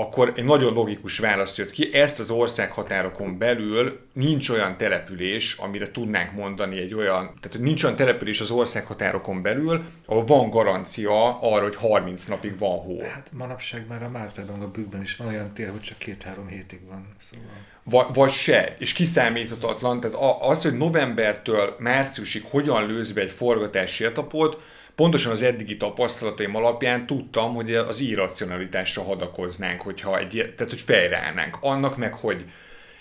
[0.00, 1.94] akkor egy nagyon logikus válasz jött ki.
[1.94, 7.96] Ezt az országhatárokon belül nincs olyan település, amire tudnánk mondani egy olyan, tehát nincs olyan
[7.96, 13.00] település az országhatárokon belül, ahol van garancia arra, hogy 30 napig van hó.
[13.00, 16.80] Hát manapság már a Mártában, a bükkben is van olyan tél, hogy csak két-három hétig
[16.88, 17.16] van.
[17.30, 17.46] Szóval...
[17.82, 24.04] vagy, vagy se, és kiszámíthatatlan, tehát az, hogy novembertől márciusig hogyan lősz be egy forgatási
[24.04, 24.62] etapot,
[25.00, 31.56] pontosan az eddigi tapasztalataim alapján tudtam, hogy az irracionalitásra hadakoznánk, hogyha egy, tehát hogy fejreállnánk.
[31.60, 32.44] Annak meg, hogy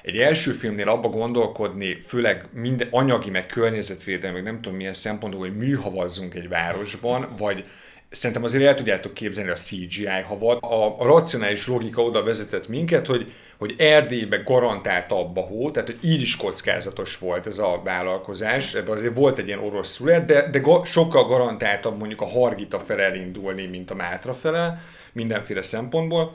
[0.01, 5.47] egy első filmnél abba gondolkodni, főleg minden anyagi, meg környezetvédelmi, meg nem tudom milyen szempontból,
[5.47, 7.63] hogy műhavazzunk egy városban, vagy
[8.09, 10.63] szerintem azért el tudjátok képzelni a CGI havat.
[10.63, 16.09] A, a racionális logika oda vezetett minket, hogy, hogy Erdélybe garantált abba hó, tehát hogy
[16.09, 20.49] így is kockázatos volt ez a vállalkozás, ebben azért volt egy ilyen orosz szület, de,
[20.49, 26.33] de ga, sokkal garantáltabb mondjuk a Hargita fele elindulni, mint a Mátra fele, mindenféle szempontból.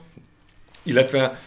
[0.82, 1.40] Illetve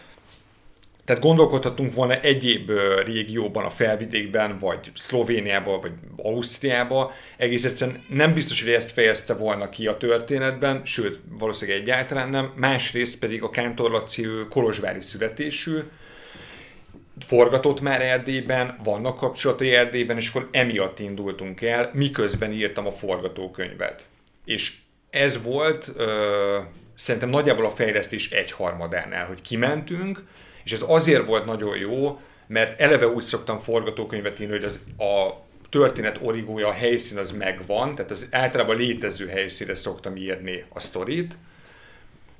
[1.08, 2.70] tehát gondolkodhatunk volna egyéb
[3.04, 7.10] régióban, a felvidékben, vagy Szlovéniában, vagy Ausztriában.
[7.36, 12.52] Egész egyszerűen nem biztos, hogy ezt fejezte volna ki a történetben, sőt, valószínűleg egyáltalán nem.
[12.56, 15.78] Másrészt pedig a Kántor Laci ő kolozsvári születésű,
[17.26, 24.06] forgatott már Erdélyben, vannak kapcsolatai Erdélyben, és akkor emiatt indultunk el, miközben írtam a forgatókönyvet.
[24.44, 24.72] És
[25.10, 26.58] ez volt ö,
[26.94, 30.22] szerintem nagyjából a fejlesztés egyharmadánál, hogy kimentünk,
[30.64, 35.44] és ez azért volt nagyon jó, mert eleve úgy szoktam forgatókönyvet írni, hogy az, a
[35.70, 41.36] történet origója, a helyszín az megvan, tehát az általában létező helyszínre szoktam írni a sztorit,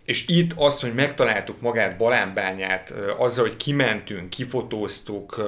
[0.05, 5.45] és itt az, hogy megtaláltuk magát Balánbányát, azzal, hogy kimentünk, kifotóztuk,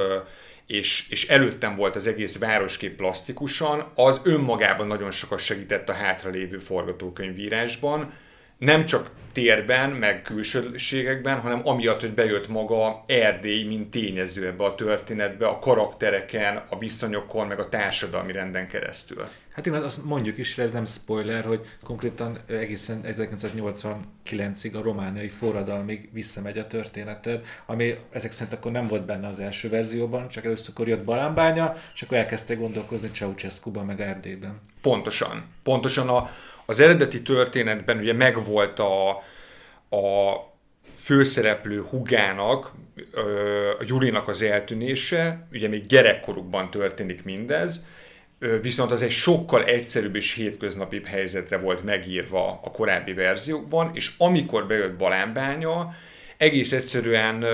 [0.67, 6.59] és, és előttem volt az egész városkép plastikusan, az önmagában nagyon sokat segített a hátralévő
[6.59, 8.13] forgatókönyvírásban,
[8.61, 14.75] nem csak térben, meg külsőségekben, hanem amiatt, hogy bejött maga Erdély, mint tényező ebbe a
[14.75, 19.25] történetbe, a karaktereken, a viszonyokon, meg a társadalmi renden keresztül.
[19.55, 26.09] Hát igen, azt mondjuk is, ez nem spoiler, hogy konkrétan egészen 1989-ig a romániai forradalmig
[26.13, 30.89] visszamegy a történeted, ami ezek szerint akkor nem volt benne az első verzióban, csak először
[30.89, 34.61] jött Balánbánya, és akkor elkezdték gondolkozni Ceausescu-ban, meg Erdélyben.
[34.83, 35.45] Pontosan.
[35.63, 36.31] Pontosan a,
[36.71, 39.09] az eredeti történetben ugye megvolt a,
[39.97, 40.37] a
[40.99, 42.73] főszereplő hugának,
[43.79, 47.85] a Julinak az eltűnése, ugye még gyerekkorukban történik mindez,
[48.63, 54.67] viszont az egy sokkal egyszerűbb és hétköznapibb helyzetre volt megírva a korábbi verziókban, és amikor
[54.67, 55.95] bejött Balánbánya,
[56.37, 57.45] egész egyszerűen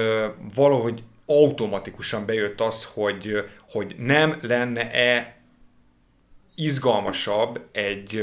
[0.55, 5.36] valahogy automatikusan bejött az, hogy, hogy nem lenne-e
[6.57, 8.23] izgalmasabb egy,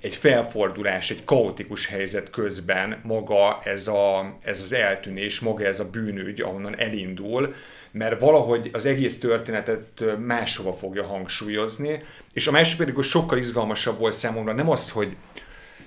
[0.00, 5.90] egy felfordulás, egy kaotikus helyzet közben maga ez, a, ez az eltűnés, maga ez a
[5.90, 7.54] bűnügy, ahonnan elindul,
[7.90, 12.02] mert valahogy az egész történetet máshova fogja hangsúlyozni,
[12.32, 15.16] és a másik pedig, sokkal izgalmasabb volt számomra, nem az, hogy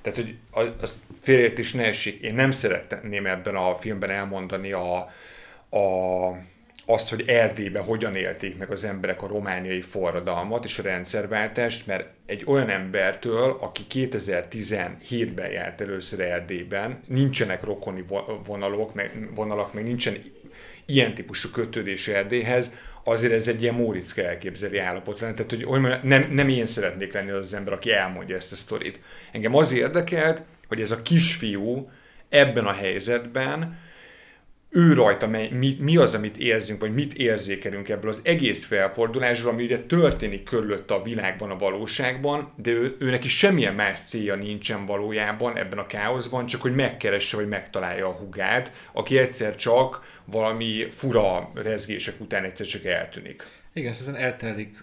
[0.02, 0.36] tehát, hogy
[0.82, 4.98] az, félreértés ne essék, én nem szeretném ebben a filmben elmondani a,
[5.70, 5.80] a,
[6.86, 12.10] azt, hogy Erdélyben hogyan élték meg az emberek a romániai forradalmat és a rendszerváltást, mert
[12.26, 19.84] egy olyan embertől, aki 2017-ben járt először Erdélyben, nincsenek rokoni vo- vonalok, meg, vonalak, meg
[19.84, 20.16] nincsen
[20.86, 22.72] ilyen típusú kötődés Erdélyhez,
[23.04, 25.34] azért ez egy ilyen Móriczka elképzeli állapot lenne.
[25.34, 28.56] Tehát, hogy olyan, nem, nem én szeretnék lenni az az ember, aki elmondja ezt a
[28.56, 29.00] sztorit.
[29.32, 31.90] Engem az érdekelt, hogy ez a kisfiú
[32.30, 33.80] ebben a helyzetben
[34.74, 39.64] ő rajta mi, mi az, amit érzünk, vagy mit érzékelünk ebből az egész felfordulásról, ami
[39.64, 44.86] ugye történik körülött a világban, a valóságban, de ő, ő neki semmilyen más célja nincsen
[44.86, 50.88] valójában ebben a káoszban, csak hogy megkeresse, vagy megtalálja a hugát, aki egyszer csak valami
[50.90, 53.44] fura rezgések után egyszer csak eltűnik.
[53.74, 54.78] Igen, ezen eltelik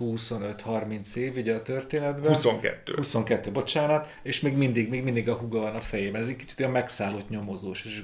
[0.00, 2.26] 25-30 év ugye a történetben.
[2.26, 2.92] 22.
[2.96, 6.22] 22, bocsánat, és még mindig, még mindig a huga van a fejében.
[6.22, 8.02] Ez egy kicsit olyan megszállott nyomozós, és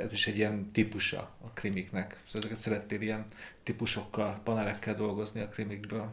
[0.00, 2.16] ez is egy ilyen típusa a krimiknek.
[2.26, 3.26] Szóval ezeket szerettél ilyen
[3.62, 6.08] típusokkal, panelekkel dolgozni a krimikből.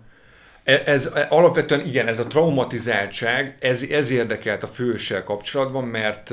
[0.63, 6.29] Ez, ez alapvetően igen, ez a traumatizáltság, ez, ez érdekelt a főssel kapcsolatban, mert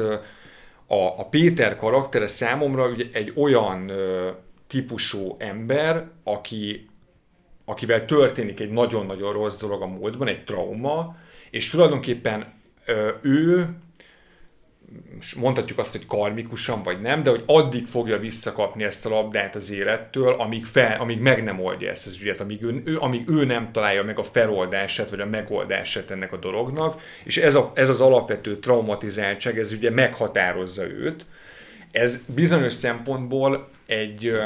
[0.86, 3.92] a, a Péter karaktere számomra ugye egy olyan
[4.66, 6.88] típusú ember, aki
[7.64, 11.16] akivel történik egy nagyon-nagyon rossz dolog a múltban, egy trauma,
[11.50, 12.52] és tulajdonképpen
[13.22, 13.68] ő,
[15.36, 19.70] mondhatjuk azt, hogy karmikusan vagy nem, de hogy addig fogja visszakapni ezt a labdát az
[19.70, 23.72] élettől, amíg, fel, amíg meg nem oldja ezt az ügyet, amíg ő, amíg ő nem
[23.72, 28.00] találja meg a feloldását, vagy a megoldását ennek a dolognak, és ez, a, ez az
[28.00, 31.24] alapvető traumatizáltság, ez ugye meghatározza őt.
[31.90, 34.38] Ez bizonyos szempontból egy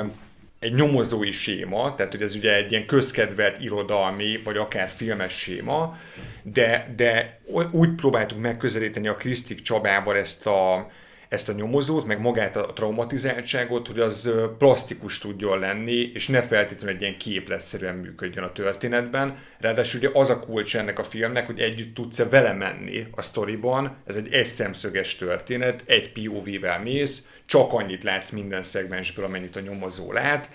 [0.59, 5.99] egy nyomozói séma, tehát hogy ez ugye egy ilyen közkedvelt irodalmi, vagy akár filmes séma,
[6.43, 7.41] de, de
[7.71, 10.91] úgy próbáltuk megközelíteni a Krisztik Csabával ezt a,
[11.29, 16.95] ezt a nyomozót, meg magát a traumatizáltságot, hogy az plastikus tudjon lenni, és ne feltétlenül
[16.95, 19.39] egy ilyen képletszerűen működjön a történetben.
[19.59, 23.97] Ráadásul ugye az a kulcs ennek a filmnek, hogy együtt tudsz-e vele menni a sztoriban.
[24.07, 30.13] Ez egy egyszemszöges történet, egy POV-vel mész, csak annyit látsz minden szegmensből, amennyit a nyomozó
[30.13, 30.51] lát,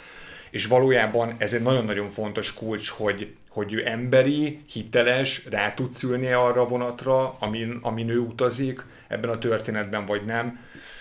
[0.50, 6.32] és valójában ez egy nagyon-nagyon fontos kulcs, hogy, hogy ő emberi, hiteles, rá tudsz ülni
[6.32, 10.60] arra a vonatra, amin, amin ő utazik, ebben a történetben vagy nem,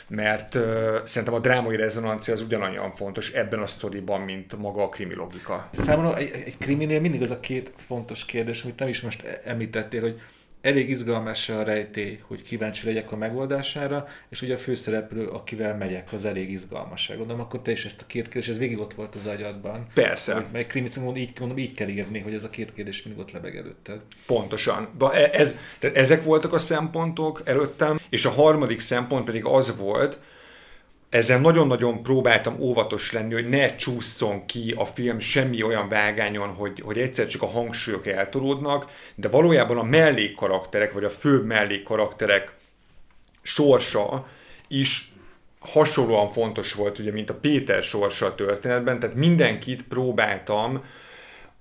[0.09, 0.62] mert uh,
[1.05, 5.68] szerintem a drámai rezonancia az ugyanannyian fontos ebben a sztoriban, mint maga a krimilogika.
[5.70, 10.00] Számomra egy, egy kriminél mindig az a két fontos kérdés, amit nem is most említettél,
[10.00, 10.20] hogy
[10.62, 16.12] elég izgalmas a rejtély, hogy kíváncsi legyek a megoldására, és ugye a főszereplő, akivel megyek,
[16.12, 17.09] az elég izgalmas.
[17.16, 19.87] Gondolom, akkor te is ezt a két kérdés, ez végig ott volt az agyadban.
[19.94, 20.46] Persze.
[20.53, 23.57] Mert krimit így, mondom, így kell írni, hogy ez a két kérdés mindig ott lebeg
[23.57, 24.01] előtted.
[24.27, 24.88] Pontosan.
[24.98, 30.18] De ez, tehát ezek voltak a szempontok előttem, és a harmadik szempont pedig az volt,
[31.12, 36.81] ezzel nagyon-nagyon próbáltam óvatos lenni, hogy ne csúszson ki a film semmi olyan vágányon, hogy,
[36.81, 42.53] hogy egyszer csak a hangsúlyok eltolódnak, de valójában a mellékkarakterek, vagy a főbb mellékkarakterek
[43.42, 44.27] sorsa
[44.68, 45.12] is
[45.59, 50.85] hasonlóan fontos volt, ugye, mint a Péter sorsa a történetben, tehát mindenkit próbáltam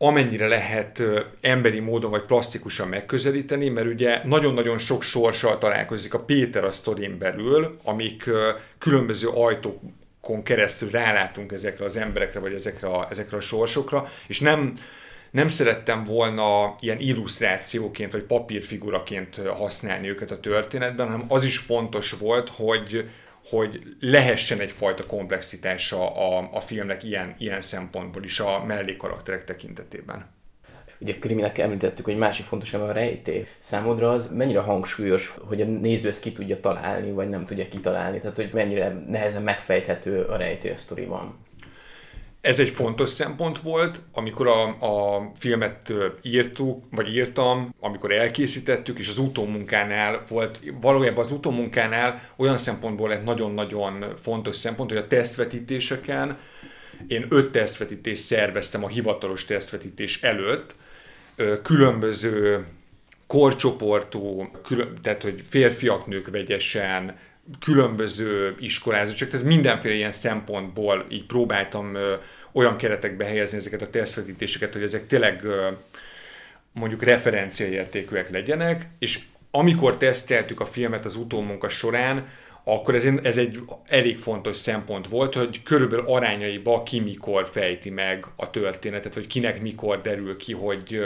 [0.04, 1.02] amennyire lehet
[1.42, 7.18] emberi módon vagy plastikusan megközelíteni, mert ugye nagyon-nagyon sok sorssal találkozik a Péter a sztorin
[7.18, 8.30] belül, amik
[8.78, 14.74] különböző ajtókon keresztül rálátunk ezekre az emberekre, vagy ezekre a, ezekre a sorsokra, és nem,
[15.32, 22.12] nem szerettem volna ilyen illusztrációként, vagy papírfiguraként használni őket a történetben, hanem az is fontos
[22.12, 23.10] volt, hogy,
[23.50, 30.26] hogy lehessen egyfajta komplexitása a, a filmnek ilyen, ilyen szempontból is a mellékkarakterek tekintetében.
[31.00, 33.46] Ugye kriminek említettük, hogy másik fontos a rejtély.
[33.58, 38.20] Számodra az mennyire hangsúlyos, hogy a néző ezt ki tudja találni, vagy nem tudja kitalálni?
[38.20, 41.38] Tehát, hogy mennyire nehezen megfejthető a rejtély a sztoriban?
[42.42, 49.08] Ez egy fontos szempont volt, amikor a, a filmet írtuk, vagy írtam, amikor elkészítettük, és
[49.08, 56.38] az utómunkánál volt, valójában az utómunkánál olyan szempontból lett nagyon-nagyon fontos szempont, hogy a tesztvetítéseken
[57.08, 60.76] én öt tesztvetítést szerveztem a hivatalos tesztvetítés előtt,
[61.64, 62.66] különböző
[63.28, 67.18] korcsoportú, külön, tehát hogy férfiak, nők vegyesen,
[67.60, 72.16] különböző iskolázottság, tehát mindenféle ilyen szempontból így próbáltam ö,
[72.52, 75.68] olyan keretekbe helyezni ezeket a tesztvetítéseket, hogy ezek tényleg ö,
[76.72, 79.20] mondjuk referenciaértékűek legyenek, és
[79.52, 82.28] amikor teszteltük a filmet az utómunka során,
[82.64, 88.26] akkor ez, ez egy elég fontos szempont volt, hogy körülbelül arányaiba ki mikor fejti meg
[88.36, 91.00] a történetet, hogy kinek mikor derül ki, hogy,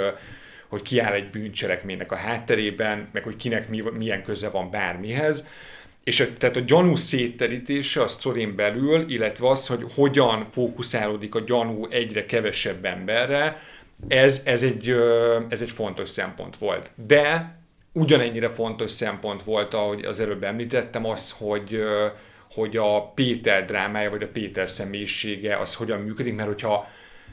[0.67, 5.48] hogy ki áll egy bűncselekménynek a hátterében, meg hogy kinek mi, milyen köze van bármihez.
[6.06, 11.39] És a, tehát a gyanú szétterítése a sztorin belül, illetve az, hogy hogyan fókuszálódik a
[11.39, 13.62] gyanú egyre kevesebb emberre,
[14.08, 14.89] ez, ez, egy,
[15.50, 16.89] ez egy fontos szempont volt.
[17.08, 17.56] De
[17.91, 21.84] ugyanennyire fontos szempont volt, ahogy az előbb említettem, az, hogy,
[22.52, 26.88] hogy a Péter drámája, vagy a Péter személyisége az hogyan működik, mert hogyha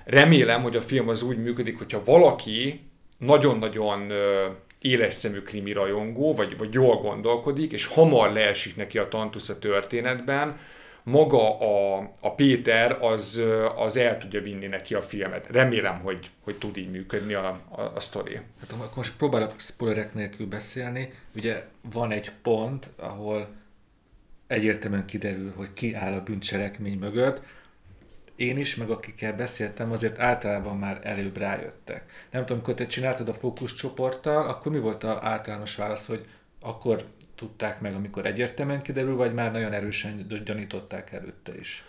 [0.04, 2.80] remélem, hogy a film az úgy működik, hogyha valaki
[3.18, 4.12] nagyon-nagyon
[4.82, 9.58] éles szemű krimi rajongó, vagy, vagy jól gondolkodik, és hamar leesik neki a tantusz a
[9.58, 10.58] történetben,
[11.02, 13.42] maga a, a Péter az,
[13.76, 15.46] az el tudja vinni neki a filmet.
[15.50, 18.34] Remélem, hogy, hogy tud így működni a, a, a sztori.
[18.34, 21.12] Hát akkor most próbálok spoilerek nélkül beszélni.
[21.36, 23.48] Ugye van egy pont, ahol
[24.46, 27.42] egyértelműen kiderül, hogy ki áll a bűncselekmény mögött.
[28.36, 32.04] Én is, meg akikkel beszéltem, azért általában már előbb rájöttek.
[32.30, 36.26] Nem tudom, amikor te csináltad a fókuszcsoporttal, akkor mi volt az általános válasz, hogy
[36.60, 37.04] akkor
[37.34, 41.84] tudták meg, amikor egyértelműen kiderül, vagy már nagyon erősen gyanították előtte is?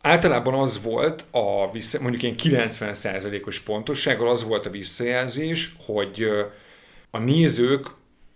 [0.00, 6.28] Általában az volt, a vissza, mondjuk ilyen 90%-os pontossággal az volt a visszajelzés, hogy
[7.10, 7.86] a nézők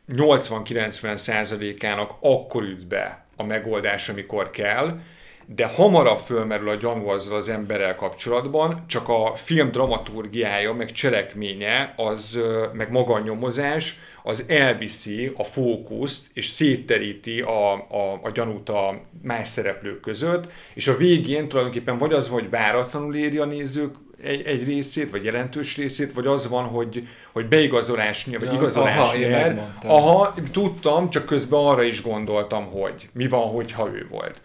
[0.08, 5.00] 80-90%-ának akkor üt be a megoldás, amikor kell,
[5.46, 11.94] de hamarabb fölmerül a gyanú azzal az emberrel kapcsolatban, csak a film dramaturgiája, meg cselekménye,
[11.96, 12.40] az,
[12.72, 19.00] meg maga a nyomozás, az elviszi a fókuszt, és szétteríti a, a, a gyanút a
[19.22, 24.46] más szereplők között, és a végén tulajdonképpen vagy az, hogy váratlanul éri a nézők egy,
[24.46, 29.16] egy részét, vagy jelentős részét, vagy az van, hogy, hogy beigazolás nyer, vagy igazolás aha,
[29.16, 29.68] nyer.
[29.82, 34.40] Aha, tudtam, csak közben arra is gondoltam, hogy mi van, hogyha ő volt.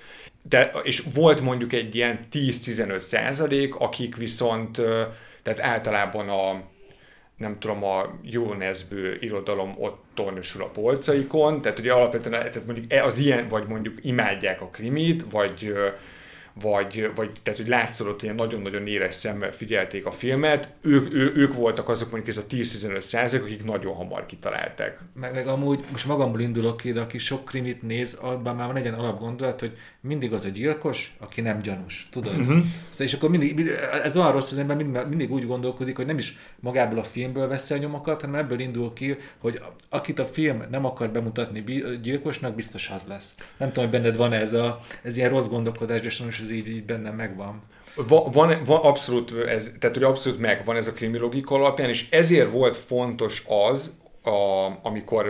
[0.50, 4.82] De, és volt mondjuk egy ilyen 10-15 százalék, akik viszont,
[5.44, 6.62] tehát általában a,
[7.38, 12.94] nem tudom, a jó nezbő irodalom ott tornosul a polcaikon, tehát ugye alapvetően tehát mondjuk
[12.94, 15.74] e, az ilyen, vagy mondjuk imádják a krimit, vagy
[16.62, 21.54] vagy, vagy tehát, hogy látszott, hogy nagyon-nagyon éles szemmel figyelték a filmet, ők, ő, ők
[21.54, 25.00] voltak azok mondjuk ez a 10-15 százalék, akik nagyon hamar kitalálták.
[25.14, 28.76] Meg, meg amúgy most magamból indulok ki, de aki sok krimit néz, abban már van
[28.76, 32.38] egy ilyen alapgondolat, hogy mindig az a gyilkos, aki nem gyanús, tudod?
[32.38, 32.66] Uh-huh.
[32.90, 33.68] Szóval, és akkor mindig,
[34.04, 37.48] ez olyan rossz, az ember mindig, mindig úgy gondolkodik, hogy nem is magából a filmből
[37.48, 41.64] veszi a nyomokat, hanem ebből indul ki, hogy akit a film nem akar bemutatni
[42.02, 43.36] gyilkosnak, biztos az lesz.
[43.58, 46.68] Nem tudom, hogy benned van ez a ez ilyen rossz gondolkodás, de sajnos ez így,
[46.68, 47.62] így bennem megvan.
[48.08, 52.52] Van, van, van abszolút, ez, tehát hogy abszolút megvan ez a kriminológika alapján, és ezért
[52.52, 53.94] volt fontos az,
[54.24, 55.28] a, amikor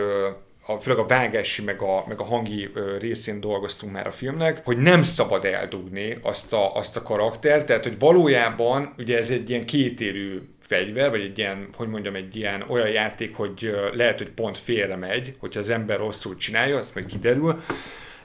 [0.66, 4.78] a, főleg a vágási meg a, meg a hangi részén dolgoztunk már a filmnek, hogy
[4.78, 9.66] nem szabad eldugni azt a, azt a karaktert, tehát hogy valójában ugye ez egy ilyen
[9.66, 14.58] kétérű fegyver, vagy egy ilyen, hogy mondjam, egy ilyen olyan játék, hogy lehet, hogy pont
[14.58, 17.62] félre megy, hogyha az ember rosszul csinálja, azt meg kiderül,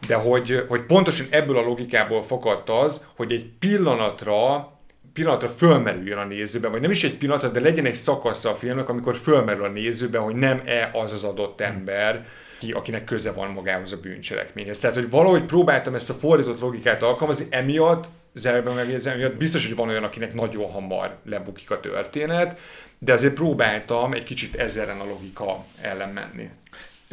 [0.08, 4.72] de hogy, hogy pontosan ebből a logikából fakadt az, hogy egy pillanatra
[5.14, 8.90] pillanatra fölmerüljön a nézőben, vagy nem is egy pillanatra, de legyen egy szakasza a filmnek,
[8.90, 12.26] amikor fölmerül a nézőben, hogy nem-e az az adott ember,
[12.60, 14.80] ki, akinek köze van magához a bűncselekményhez.
[14.80, 19.76] Tehát, hogy valahogy próbáltam ezt a fordított logikát alkalmazni, emiatt, zárban megjegyzem, emiatt biztos, hogy
[19.76, 22.60] van olyan, akinek nagyon hamar lebukik a történet,
[23.00, 26.50] de azért próbáltam egy kicsit ezzel a logika ellen menni.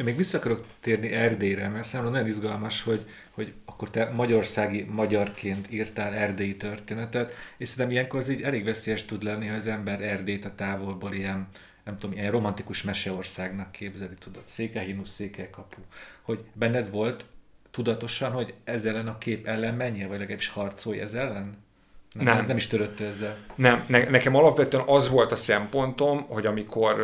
[0.01, 4.83] Én még vissza akarok térni Erdélyre, mert számomra nagyon izgalmas, hogy, hogy akkor te magyarországi
[4.83, 9.67] magyarként írtál erdélyi történetet, és szerintem ilyenkor az így elég veszélyes tud lenni, ha az
[9.67, 11.47] ember Erdélyt a távolból ilyen,
[11.83, 15.81] nem tudom, ilyen romantikus meseországnak képzeli, tudod, székelyhínus, székelykapu.
[16.21, 17.25] Hogy benned volt
[17.71, 21.57] tudatosan, hogy ezzel ellen a kép ellen menjél, vagy legalábbis harcolj ez ellen?
[22.13, 22.37] Nem, nem.
[22.37, 23.37] Ez nem is törött ezzel.
[23.55, 26.95] Nem, ne, nekem alapvetően az volt a szempontom, hogy amikor,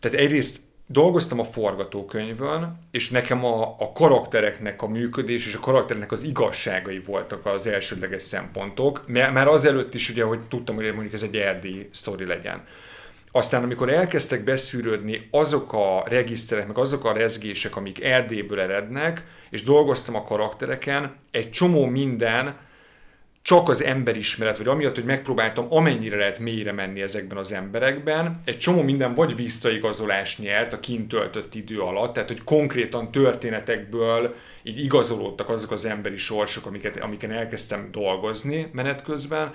[0.00, 6.12] tehát egyrészt dolgoztam a forgatókönyvön, és nekem a, a karaktereknek a működés és a karaktereknek
[6.12, 11.12] az igazságai voltak az elsődleges szempontok, mert már azelőtt is ugye, hogy tudtam, hogy mondjuk
[11.12, 12.64] ez egy erdi sztori legyen.
[13.30, 19.62] Aztán amikor elkezdtek beszűrődni azok a regiszterek, meg azok a rezgések, amik Erdélyből erednek, és
[19.62, 22.56] dolgoztam a karaktereken, egy csomó minden
[23.46, 28.58] csak az emberismeret, vagy amiatt, hogy megpróbáltam amennyire lehet mélyre menni ezekben az emberekben, egy
[28.58, 34.78] csomó minden vagy visszaigazolás nyert a kint töltött idő alatt, tehát hogy konkrétan történetekből így
[34.78, 39.54] igazolódtak azok az emberi sorsok, amiket, amiken elkezdtem dolgozni menet közben,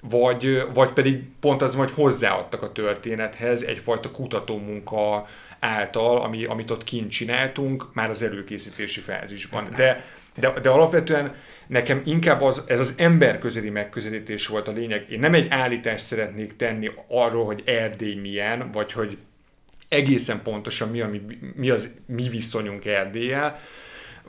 [0.00, 5.28] vagy, vagy pedig pont az, hogy hozzáadtak a történethez egyfajta kutatómunka
[5.60, 9.68] által, ami, amit ott kint csináltunk, már az előkészítési fázisban.
[9.76, 11.34] De, de, de alapvetően
[11.70, 15.10] nekem inkább az, ez az emberközeli megközelítés volt a lényeg.
[15.10, 19.16] Én nem egy állítást szeretnék tenni arról, hogy Erdély milyen, vagy hogy
[19.88, 21.22] egészen pontosan mi, ami,
[21.54, 23.60] mi az mi viszonyunk Erdéllyel,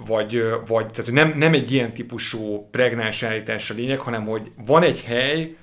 [0.06, 4.84] vagy, vagy tehát nem, nem egy ilyen típusú pregnáns állítás a lényeg, hanem hogy van
[4.84, 5.56] egy hely,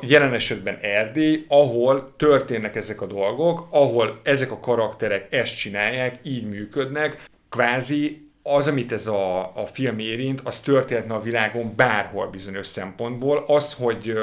[0.00, 6.48] jelen esetben Erdély, ahol történnek ezek a dolgok, ahol ezek a karakterek ezt csinálják, így
[6.48, 12.66] működnek, kvázi az, amit ez a, a film érint, az történhetne a világon bárhol bizonyos
[12.66, 13.44] szempontból.
[13.46, 14.14] Az, hogy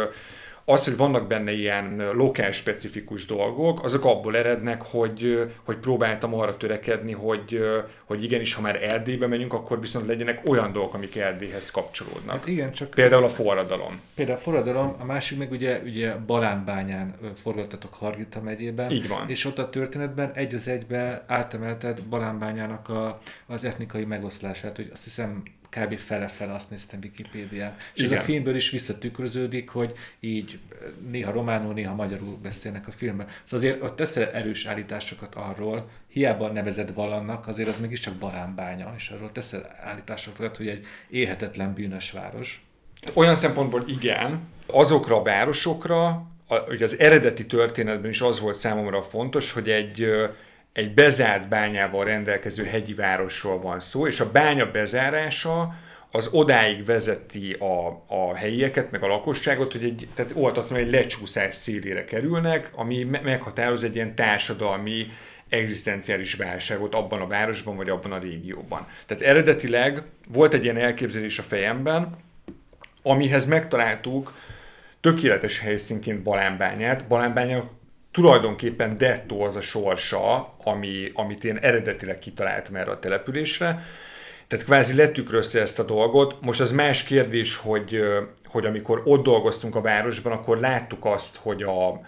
[0.69, 6.57] az, hogy vannak benne ilyen lokál specifikus dolgok, azok abból erednek, hogy, hogy próbáltam arra
[6.57, 7.59] törekedni, hogy,
[8.03, 12.35] hogy igenis, ha már Erdélybe megyünk, akkor viszont legyenek olyan dolgok, amik Erdélyhez kapcsolódnak.
[12.35, 12.89] Hát igen, csak...
[12.89, 13.99] Például a forradalom.
[14.15, 18.91] Például a forradalom, a másik meg ugye, ugye Balánbányán forgattatok Hargita megyében.
[18.91, 19.29] Így van.
[19.29, 25.03] És ott a történetben egy az egybe átemelted Balánbányának a, az etnikai megoszlását, hogy azt
[25.03, 25.97] hiszem kb.
[25.97, 27.75] fele-fele azt néztem Wikipédián.
[27.93, 28.13] És Igen.
[28.13, 30.59] ez a filmből is visszatükröződik, hogy így
[31.09, 33.27] néha románul, néha magyarul beszélnek a filmben.
[33.43, 39.09] Szóval azért ott teszel erős állításokat arról, hiába nevezed valannak, azért az mégiscsak Balánbánya, és
[39.09, 42.63] arról teszel állításokat, hogy egy éhetetlen bűnös város.
[43.13, 46.27] Olyan szempontból igen, azokra a városokra,
[46.69, 50.07] ugye az eredeti történetben is az volt számomra fontos, hogy egy,
[50.73, 55.73] egy bezárt bányával rendelkező hegyi városról van szó, és a bánya bezárása
[56.11, 61.55] az odáig vezeti a, a helyieket, meg a lakosságot, hogy egy, tehát oltatlanul egy lecsúszás
[61.55, 65.11] szélére kerülnek, ami meghatároz egy ilyen társadalmi
[65.49, 68.87] egzisztenciális válságot abban a városban, vagy abban a régióban.
[69.05, 72.17] Tehát eredetileg volt egy ilyen elképzelés a fejemben,
[73.01, 74.33] amihez megtaláltuk
[75.01, 77.07] tökéletes helyszínként Balánbányát.
[77.07, 77.69] Balánbánya
[78.11, 83.83] tulajdonképpen dettó az a sorsa, ami, amit én eredetileg kitaláltam erre a településre.
[84.47, 86.41] Tehát kvázi letükrözte ezt a dolgot.
[86.41, 87.99] Most az más kérdés, hogy,
[88.45, 92.01] hogy amikor ott dolgoztunk a városban, akkor láttuk azt, hogy a,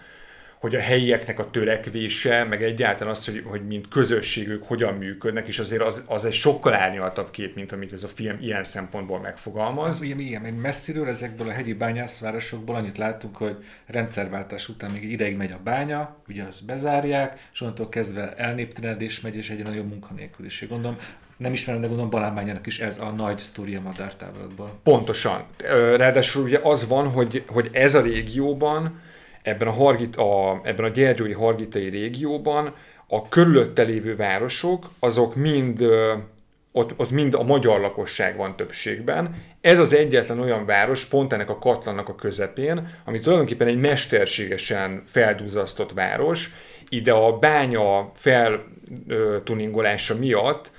[0.62, 5.58] hogy a helyieknek a törekvése, meg egyáltalán az, hogy, hogy mint közösségük hogyan működnek, és
[5.58, 9.88] azért az, az egy sokkal árnyaltabb kép, mint amit ez a film ilyen szempontból megfogalmaz.
[9.88, 13.56] Az ugye igen, még messziről ezekből a hegyi bányászvárosokból annyit láttunk, hogy
[13.86, 19.36] rendszerváltás után még ideig megy a bánya, ugye azt bezárják, és onnantól kezdve elnéptelenedés megy,
[19.36, 20.68] és egy nagyobb munkanélküliség.
[20.68, 20.96] Gondolom,
[21.36, 24.70] nem ismerem, de gondolom Balánbányának is ez a nagy sztori a madártáblatban.
[24.82, 25.44] Pontosan.
[25.96, 29.00] Ráadásul ugye az van, hogy, hogy ez a régióban
[29.42, 32.74] ebben a, Hargit, a, ebben a Gyergyói Hargitai régióban
[33.06, 35.84] a körülötte lévő városok, azok mind
[36.72, 39.42] ott, ott mind a magyar lakosság van többségben.
[39.60, 45.02] Ez az egyetlen olyan város, pont ennek a katlannak a közepén, ami tulajdonképpen egy mesterségesen
[45.06, 46.50] feldúzasztott város.
[46.88, 50.70] Ide a bánya feltuningolása miatt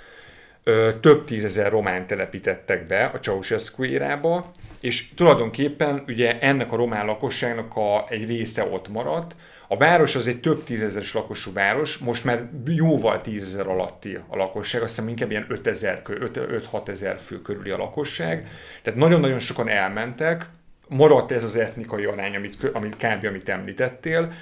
[0.99, 4.51] több tízezer román telepítettek be a Ceausescu érába,
[4.83, 9.35] és tulajdonképpen ugye ennek a román lakosságnak a, egy része ott maradt.
[9.67, 14.81] A város az egy több tízezeres lakosú város, most már jóval tízezer alatti a lakosság,
[14.81, 18.47] azt hiszem inkább ilyen 5-6 ezer fő körüli a lakosság.
[18.81, 20.45] Tehát nagyon-nagyon sokan elmentek,
[20.87, 23.25] maradt ez az etnikai arány, amit, amit kb.
[23.25, 24.33] amit említettél,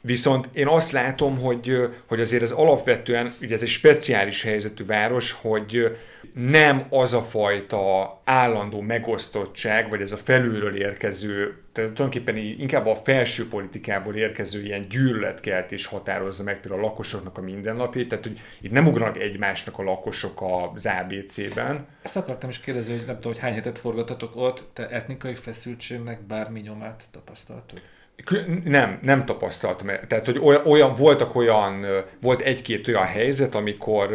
[0.00, 5.32] Viszont én azt látom, hogy, hogy azért ez alapvetően, ugye ez egy speciális helyzetű város,
[5.32, 5.96] hogy
[6.34, 12.94] nem az a fajta állandó megosztottság, vagy ez a felülről érkező, tehát tulajdonképpen inkább a
[12.94, 18.70] felső politikából érkező ilyen gyűlöletkeltés határozza meg például a lakosoknak a mindennapjait, tehát hogy itt
[18.70, 20.42] nem ugranak egymásnak a lakosok
[20.74, 21.86] az ABC-ben.
[22.02, 26.22] Ezt akartam is kérdezni, hogy nem tudom, hogy hány hetet forgatatok ott, te etnikai feszültségnek
[26.26, 27.78] bármi nyomát tapasztaltok?
[28.64, 29.86] Nem, nem tapasztaltam.
[30.08, 31.86] Tehát, hogy olyan, olyan voltak olyan,
[32.20, 34.10] volt egy-két olyan helyzet, amikor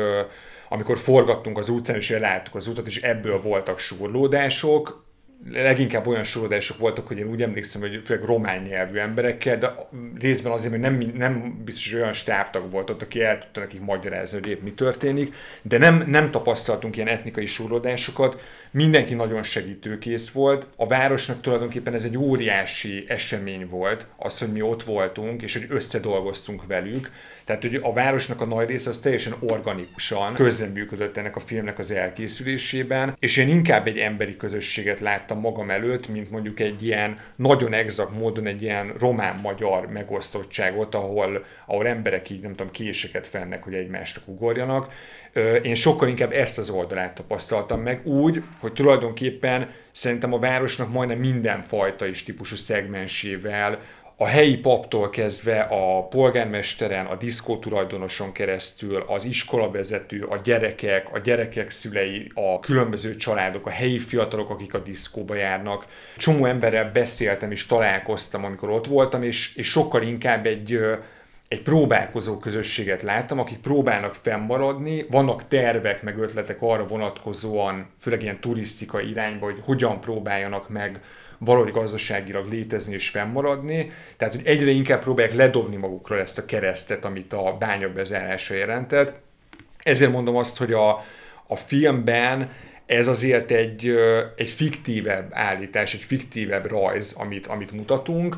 [0.69, 5.05] amikor forgattunk az utcán, és láttuk az utat, és ebből voltak surlódások,
[5.51, 9.75] leginkább olyan sorolások voltak, hogy én úgy emlékszem, hogy főleg román nyelvű emberekkel, de
[10.19, 13.81] részben azért, mert nem, nem biztos, hogy olyan stábtag volt ott, aki el tudta nekik
[13.81, 18.41] magyarázni, hogy épp mi történik, de nem, nem tapasztaltunk ilyen etnikai sorodásokat,
[18.75, 20.67] mindenki nagyon segítőkész volt.
[20.75, 25.65] A városnak tulajdonképpen ez egy óriási esemény volt, az, hogy mi ott voltunk, és hogy
[25.69, 27.11] összedolgoztunk velük.
[27.45, 31.91] Tehát, hogy a városnak a nagy része az teljesen organikusan közreműködött ennek a filmnek az
[31.91, 37.73] elkészülésében, és én inkább egy emberi közösséget láttam magam előtt, mint mondjuk egy ilyen nagyon
[37.73, 43.73] exakt módon egy ilyen román-magyar megosztottságot, ahol, ahol emberek így, nem tudom, késeket fennek, hogy
[43.73, 44.93] egymásnak ugorjanak.
[45.61, 51.19] Én sokkal inkább ezt az oldalát tapasztaltam meg úgy, hogy tulajdonképpen szerintem a városnak majdnem
[51.19, 53.79] minden fajta is típusú szegmensével,
[54.17, 61.19] a helyi paptól kezdve a polgármesteren, a diszkó tulajdonoson keresztül, az iskolavezető, a gyerekek, a
[61.19, 65.85] gyerekek szülei, a különböző családok, a helyi fiatalok, akik a diszkóba járnak.
[66.17, 70.79] Csomó emberrel beszéltem és találkoztam, amikor ott voltam, és, és sokkal inkább egy
[71.47, 78.39] egy próbálkozó közösséget láttam, akik próbálnak fennmaradni, vannak tervek, meg ötletek arra vonatkozóan, főleg ilyen
[78.39, 81.01] turisztikai irányba, hogy hogyan próbáljanak meg
[81.37, 83.91] valahogy gazdaságilag létezni és fennmaradni.
[84.17, 89.13] Tehát, hogy egyre inkább próbálják ledobni magukra ezt a keresztet, amit a bánya bezárása jelentett.
[89.83, 90.89] Ezért mondom azt, hogy a,
[91.47, 92.51] a filmben
[92.85, 93.95] ez azért egy,
[94.35, 98.37] egy fiktívebb állítás, egy fiktívebb rajz, amit, amit mutatunk,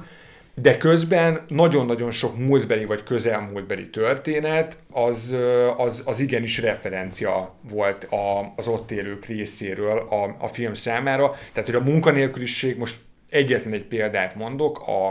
[0.61, 5.35] de közben nagyon-nagyon sok múltbeli vagy közelmúltbeli történet, az,
[5.77, 11.35] az, az igenis referencia volt a, az ott élők részéről a, a film számára.
[11.53, 12.95] Tehát, hogy a munkanélküliség, most
[13.29, 15.07] egyetlen egy példát mondok, a,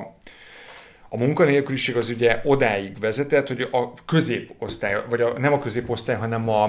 [1.08, 6.48] a munkanélküliség az ugye odáig vezetett, hogy a középosztály, vagy a, nem a középosztály, hanem
[6.48, 6.64] a,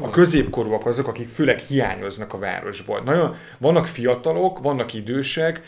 [0.00, 3.00] a középkorúak azok, akik főleg hiányoznak a városból.
[3.00, 5.62] Nagyon, vannak fiatalok, vannak idősek,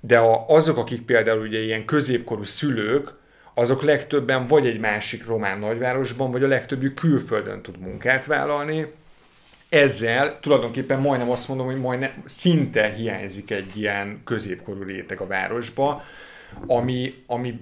[0.00, 3.12] de a, azok, akik például ugye ilyen középkorú szülők,
[3.54, 8.86] azok legtöbben vagy egy másik román nagyvárosban, vagy a legtöbbjük külföldön tud munkát vállalni.
[9.68, 16.02] Ezzel tulajdonképpen majdnem azt mondom, hogy majdnem szinte hiányzik egy ilyen középkorú réteg a városba,
[16.66, 17.60] ami, ami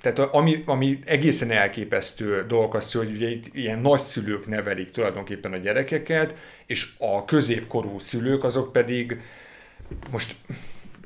[0.00, 5.56] tehát ami, ami egészen elképesztő dolog az, hogy ugye itt ilyen nagyszülők nevelik tulajdonképpen a
[5.56, 6.34] gyerekeket,
[6.66, 9.20] és a középkorú szülők azok pedig
[10.10, 10.34] most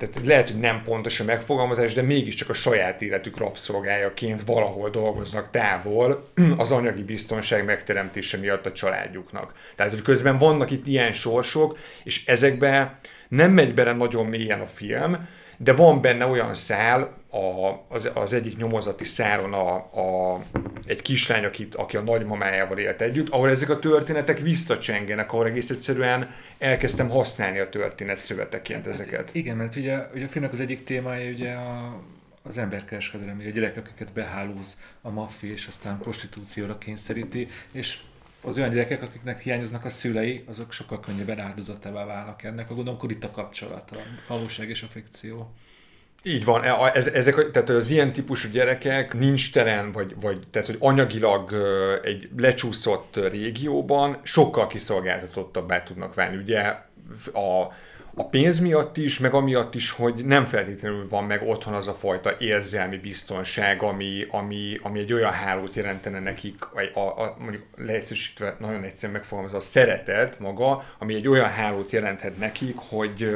[0.00, 5.50] tehát lehet, hogy nem pontos a megfogalmazás, de mégiscsak a saját életük rabszolgájaként valahol dolgoznak
[5.50, 9.54] távol az anyagi biztonság megteremtése miatt a családjuknak.
[9.76, 12.98] Tehát, hogy közben vannak itt ilyen sorsok, és ezekbe
[13.28, 15.28] nem megy bele nagyon mélyen a film,
[15.62, 20.40] de van benne olyan szál, a, az, az egyik nyomozati száron a, a,
[20.84, 25.70] egy kislány, akit, aki a nagymamájával élt együtt, ahol ezek a történetek visszacsengenek, ahol egész
[25.70, 29.18] egyszerűen elkezdtem használni a történet szöveteként hát ezeket.
[29.18, 32.00] Hát igen, mert ugye, ugye a filmnek az egyik témája ugye a,
[32.42, 37.98] az emberkereskedelem, a gyerekek, akiket behálóz a maffia, és aztán prostitúcióra kényszeríti, és
[38.42, 42.70] az olyan gyerekek, akiknek hiányoznak a szülei, azok sokkal könnyebben áldozatává válnak ennek.
[42.70, 43.96] A gondolom, akkor itt a kapcsolat, a
[44.28, 45.54] valóság és a fikció.
[46.22, 50.68] Így van, e, ez, ezek, tehát az ilyen típusú gyerekek nincs teren, vagy, vagy tehát,
[50.68, 51.52] hogy anyagilag
[52.02, 56.36] egy lecsúszott régióban sokkal kiszolgáltatottabbá tudnak válni.
[56.36, 56.60] Ugye
[57.32, 57.72] a,
[58.14, 61.94] a pénz miatt is, meg amiatt is, hogy nem feltétlenül van meg otthon az a
[61.94, 67.62] fajta érzelmi biztonság, ami, ami, ami egy olyan hálót jelentene nekik, vagy a, a, mondjuk
[67.76, 73.34] leegyszerűsítve nagyon egyszerűen megfogalmazva a szeretet maga, ami egy olyan hálót jelenthet nekik, hogy,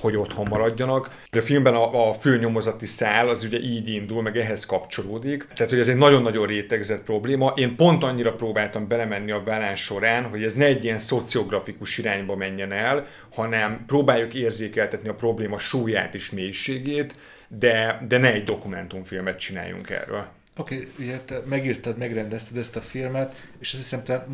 [0.00, 1.10] hogy otthon maradjanak.
[1.30, 5.46] A filmben a, a főnyomozati szál az ugye így indul, meg ehhez kapcsolódik.
[5.54, 7.52] Tehát, hogy ez egy nagyon-nagyon rétegzett probléma.
[7.56, 12.36] Én pont annyira próbáltam belemenni a vállán során, hogy ez ne egy ilyen szociografikus irányba
[12.36, 17.14] menjen el, hanem próbáljuk érzékeltetni a probléma súlyát és mélységét,
[17.48, 20.26] de, de ne egy dokumentumfilmet csináljunk erről.
[20.56, 24.26] Oké, okay, ugye te megírtad, megrendezted ezt a filmet, és azt hiszem, te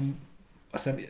[0.70, 1.00] azt hiszem,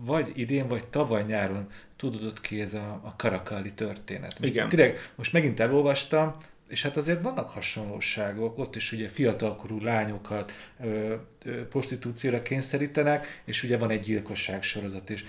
[0.00, 4.38] vagy idén, vagy tavaly nyáron tudod ki ez a, a Karakalli történet.
[4.38, 4.68] Most Igen.
[4.68, 6.36] Tényleg, most megint elolvastam,
[6.68, 11.14] és hát azért vannak hasonlóságok, ott is ugye fiatalkorú lányokat ö,
[11.44, 15.24] ö, prostitúcióra kényszerítenek, és ugye van egy gyilkosság sorozat is.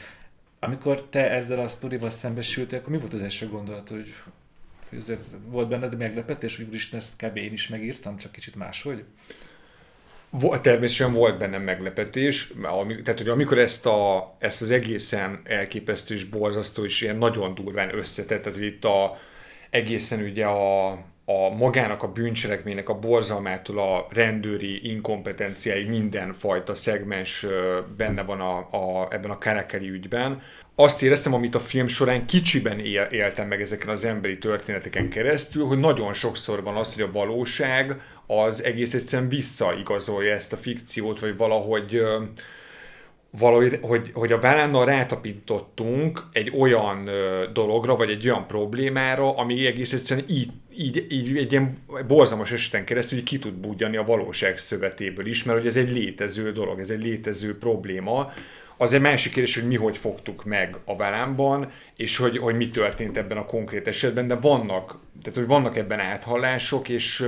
[0.59, 4.13] Amikor te ezzel a sztorival szembesültél, akkor mi volt az első gondolat, hogy
[4.97, 7.37] ezért volt benned meglepetés, hogy úristen, ezt kb.
[7.37, 9.03] én is megírtam, csak kicsit máshogy?
[10.39, 12.53] Természetesen volt bennem meglepetés,
[13.03, 17.97] tehát hogy amikor ezt, a, ezt az egészen elképesztő és borzasztó és ilyen nagyon durván
[17.97, 19.17] összetett, tehát hogy itt a,
[19.69, 20.91] egészen ugye a,
[21.25, 27.45] a magának a bűncselekménynek a borzalmától a rendőri inkompetenciái mindenfajta szegmens
[27.97, 30.41] benne van a, a, ebben a Karakeri ügyben.
[30.75, 35.65] Azt éreztem, amit a film során kicsiben él, éltem meg ezeken az emberi történeteken keresztül,
[35.65, 41.19] hogy nagyon sokszor van az, hogy a valóság az egész egyszerűen visszaigazolja ezt a fikciót,
[41.19, 42.01] vagy valahogy
[43.39, 49.65] valahogy, hogy, hogy a vállánnal rátapintottunk egy olyan ö, dologra, vagy egy olyan problémára, ami
[49.65, 51.77] egész egyszerűen így, így, így egy ilyen
[52.07, 55.91] borzalmas eseten keresztül hogy ki tud budjani a valóság szövetéből is, mert hogy ez egy
[55.91, 58.33] létező dolog, ez egy létező probléma.
[58.77, 62.69] Az egy másik kérdés, hogy mi hogy fogtuk meg a vállámban, és hogy, hogy mi
[62.69, 67.25] történt ebben a konkrét esetben, de vannak, tehát hogy vannak ebben áthallások, és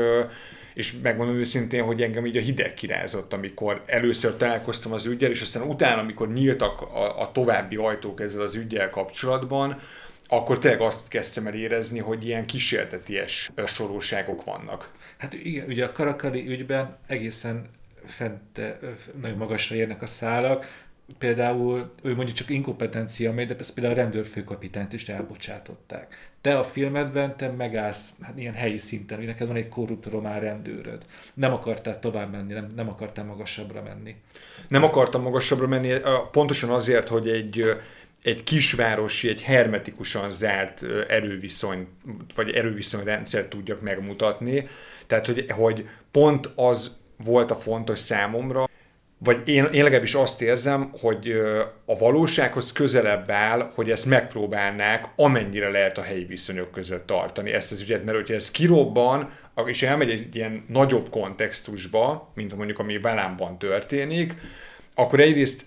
[0.75, 5.41] és megmondom őszintén, hogy engem így a hideg kirázott, amikor először találkoztam az ügyel, és
[5.41, 9.79] aztán utána, amikor nyíltak a, a további ajtók ezzel az ügyel kapcsolatban,
[10.27, 14.91] akkor tényleg azt kezdtem el érezni, hogy ilyen kísérteties sorúságok vannak.
[15.17, 17.69] Hát igen, ugye a Karakali ügyben egészen
[18.05, 18.61] fent,
[19.21, 20.85] nagyon magasra érnek a szálak,
[21.17, 26.29] például ő mondjuk csak inkompetencia megy, de például a rendőrfőkapitányt is elbocsátották.
[26.45, 30.39] Te a filmedben te megállsz hát ilyen helyi szinten, hogy neked van egy korrupt román
[30.39, 31.05] rendőröd.
[31.33, 34.15] Nem akartál tovább menni, nem, nem akartál magasabbra menni.
[34.67, 35.93] Nem akartam magasabbra menni,
[36.31, 37.63] pontosan azért, hogy egy,
[38.23, 41.87] egy kisvárosi, egy hermetikusan zárt erőviszony,
[42.35, 44.67] vagy erőviszonyrendszert tudjak megmutatni.
[45.07, 48.69] Tehát, hogy, hogy pont az volt a fontos számomra,
[49.17, 51.31] vagy én, én legalábbis azt érzem, hogy
[51.85, 57.71] a valósághoz közelebb áll, hogy ezt megpróbálnák amennyire lehet a helyi viszonyok között tartani ezt
[57.71, 59.31] az ügyet, mert hogyha ez kirobban,
[59.65, 64.33] és elmegy egy ilyen nagyobb kontextusba, mint mondjuk ami Valámban történik,
[64.95, 65.65] akkor egyrészt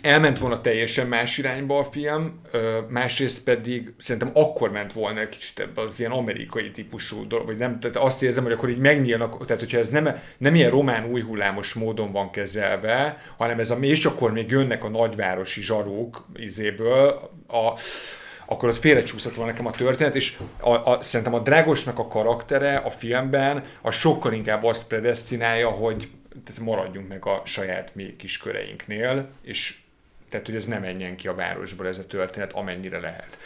[0.00, 2.40] elment volna teljesen más irányba a film,
[2.88, 7.56] másrészt pedig szerintem akkor ment volna egy kicsit ebbe az ilyen amerikai típusú dolog, vagy
[7.56, 11.10] nem, tehát azt érzem, hogy akkor így megnyílnak, tehát hogyha ez nem, nem ilyen román
[11.10, 16.26] új hullámos módon van kezelve, hanem ez a, és akkor még jönnek a nagyvárosi zsarók
[16.34, 17.72] izéből, a,
[18.46, 22.76] akkor ott félrecsúszott volna nekem a történet, és a, a, szerintem a Dragosnak a karaktere
[22.76, 26.08] a filmben a sokkal inkább azt predestinálja, hogy
[26.44, 29.78] tehát maradjunk meg a saját mi kis köreinknél, és
[30.28, 33.38] tehát, hogy ez nem menjen ki a városból ez a történet, amennyire lehet.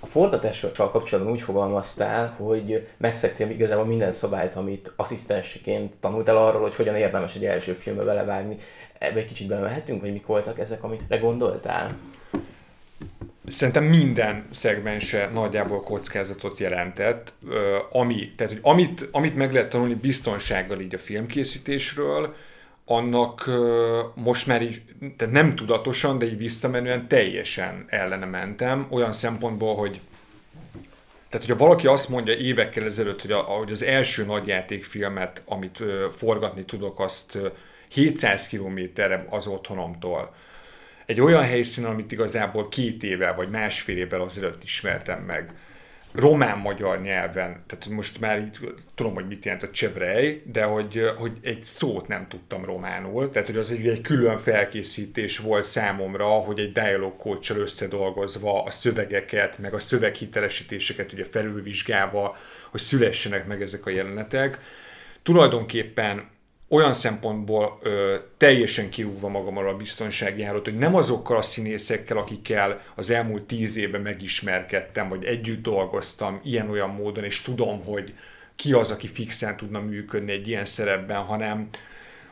[0.00, 6.74] A forgatással kapcsolatban úgy fogalmaztál, hogy megszektél igazából minden szabályt, amit asszisztenseként tanultál arról, hogy
[6.74, 8.56] hogyan érdemes egy első filmbe belevágni.
[8.98, 11.96] Ebbe egy kicsit belemehetünk, hogy mik voltak ezek, amikre gondoltál?
[13.50, 17.32] Szerintem minden szegmense nagyjából kockázatot jelentett,
[17.90, 22.34] ami, tehát, hogy amit, amit meg lehet tanulni biztonsággal így a filmkészítésről,
[22.84, 23.50] annak
[24.14, 24.82] most már így,
[25.16, 30.00] tehát nem tudatosan, de így visszamenően teljesen ellene mentem, olyan szempontból, hogy
[31.28, 36.06] tehát, hogyha valaki azt mondja évekkel ezelőtt, hogy, a, hogy az első nagyjátékfilmet, amit ö,
[36.16, 37.46] forgatni tudok, azt ö,
[37.88, 40.34] 700 kilométerre az otthonomtól,
[41.10, 45.52] egy olyan helyszínen, amit igazából két éve vagy másfél évvel azelőtt ismertem meg,
[46.12, 51.32] román-magyar nyelven, tehát most már így tudom, hogy mit jelent a csevrej, de hogy, hogy
[51.42, 56.58] egy szót nem tudtam románul, tehát hogy az egy, egy külön felkészítés volt számomra, hogy
[56.58, 62.36] egy dialog coach összedolgozva a szövegeket, meg a szöveghitelesítéseket ugye felülvizsgálva,
[62.70, 64.58] hogy szülessenek meg ezek a jelenetek.
[65.22, 66.28] Tulajdonképpen
[66.72, 72.82] olyan szempontból ö, teljesen kirúgva magamról a biztonsági hálót, hogy nem azokkal a színészekkel, akikkel
[72.94, 78.14] az elmúlt tíz évben megismerkedtem, vagy együtt dolgoztam ilyen-olyan módon, és tudom, hogy
[78.56, 81.68] ki az, aki fixen tudna működni egy ilyen szerepben, hanem,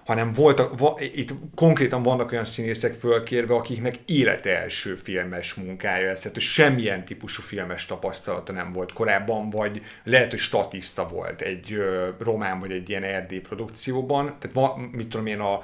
[0.09, 6.19] hanem voltak, va, itt konkrétan vannak olyan színészek fölkérve, akiknek élete első filmes munkája ez,
[6.19, 11.73] tehát hogy semmilyen típusú filmes tapasztalata nem volt korábban, vagy lehet, hogy statiszta volt egy
[11.73, 15.63] ö, román vagy egy ilyen erdély produkcióban, tehát va, mit tudom én, a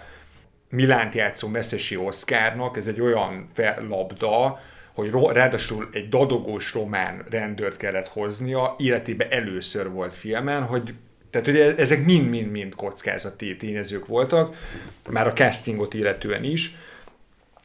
[0.68, 3.50] Milánt játszó Messzesi Oszkárnak, ez egy olyan
[3.88, 4.60] labda,
[4.92, 10.94] hogy ráadásul egy dadogós román rendőrt kellett hoznia, életében először volt filmen, hogy
[11.34, 14.56] tehát ugye ezek mind-mind-mind kockázati tényezők voltak,
[15.08, 16.76] már a castingot illetően is,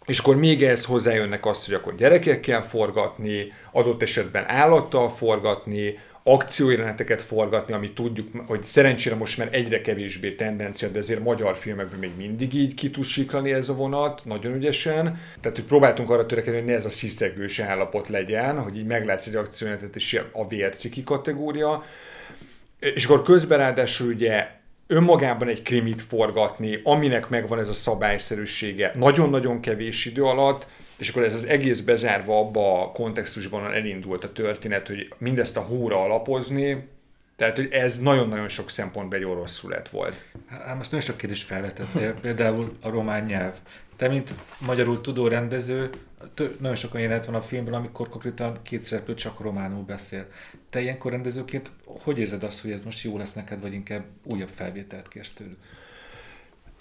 [0.05, 7.21] és akkor még ehhez hozzájönnek azt, hogy akkor gyerekekkel forgatni, adott esetben állattal forgatni, akciójeleneteket
[7.21, 12.11] forgatni, ami tudjuk, hogy szerencsére most már egyre kevésbé tendencia, de azért magyar filmekben még
[12.17, 15.03] mindig így ki tud siklani ez a vonat, nagyon ügyesen.
[15.41, 19.27] Tehát, hogy próbáltunk arra törekedni, hogy ne ez a sziszegős állapot legyen, hogy így meglátsz
[19.27, 21.83] egy akciójelenetet, és a vérciki kategória,
[22.79, 24.47] és akkor közben ráadásul ugye
[24.87, 30.67] önmagában egy krimit forgatni, aminek megvan ez a szabályszerűsége nagyon-nagyon kevés idő alatt,
[30.97, 35.61] és akkor ez az egész bezárva abba a kontextusban elindult a történet, hogy mindezt a
[35.61, 36.87] hóra alapozni,
[37.39, 40.23] tehát, hogy ez nagyon-nagyon sok szempontból egy orosz lett volt.
[40.47, 43.53] Hát most nagyon sok kérdést felvetettél, például a román nyelv.
[43.95, 44.29] Te, mint
[44.65, 45.89] magyarul tudó rendező,
[46.59, 50.25] nagyon sokan jelenet van a filmben, amikor konkrétan két szereplő csak románul beszél.
[50.69, 54.49] Te ilyenkor rendezőként hogy érzed azt, hogy ez most jó lesz neked, vagy inkább újabb
[54.55, 55.57] felvételt kérsz tőlük?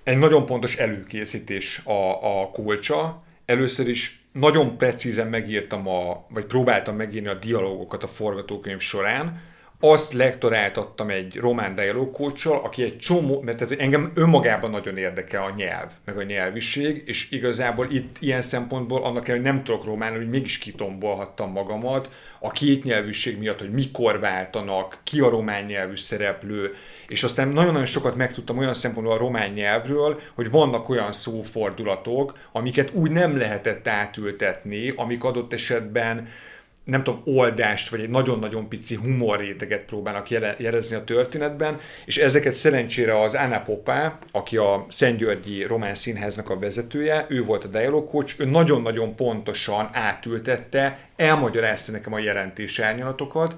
[0.03, 3.23] Egy nagyon pontos előkészítés a, a kulcsa.
[3.45, 9.41] Először is nagyon precízen megírtam, a, vagy próbáltam megírni a dialógokat a forgatókönyv során,
[9.81, 15.55] azt lektoráltattam egy román dialógkócsal, aki egy csomó, mert tehát engem önmagában nagyon érdekel a
[15.57, 20.29] nyelv, meg a nyelviség, és igazából itt ilyen szempontból annak hogy nem tudok románul, hogy
[20.29, 26.74] mégis kitombolhattam magamat a kétnyelvűség miatt, hogy mikor váltanak, ki a román nyelvű szereplő,
[27.09, 32.91] és aztán nagyon-nagyon sokat megtudtam olyan szempontból a román nyelvről, hogy vannak olyan szófordulatok, amiket
[32.93, 36.29] úgy nem lehetett átültetni, amik adott esetben
[36.89, 43.20] nem tudom, oldást, vagy egy nagyon-nagyon pici humorréteget próbálnak jelezni a történetben, és ezeket szerencsére
[43.20, 48.41] az Anna Popá, aki a Szentgyörgyi Román Színháznak a vezetője, ő volt a dialog coach,
[48.41, 53.55] ő nagyon-nagyon pontosan átültette, elmagyarázta nekem a jelentés árnyalatokat,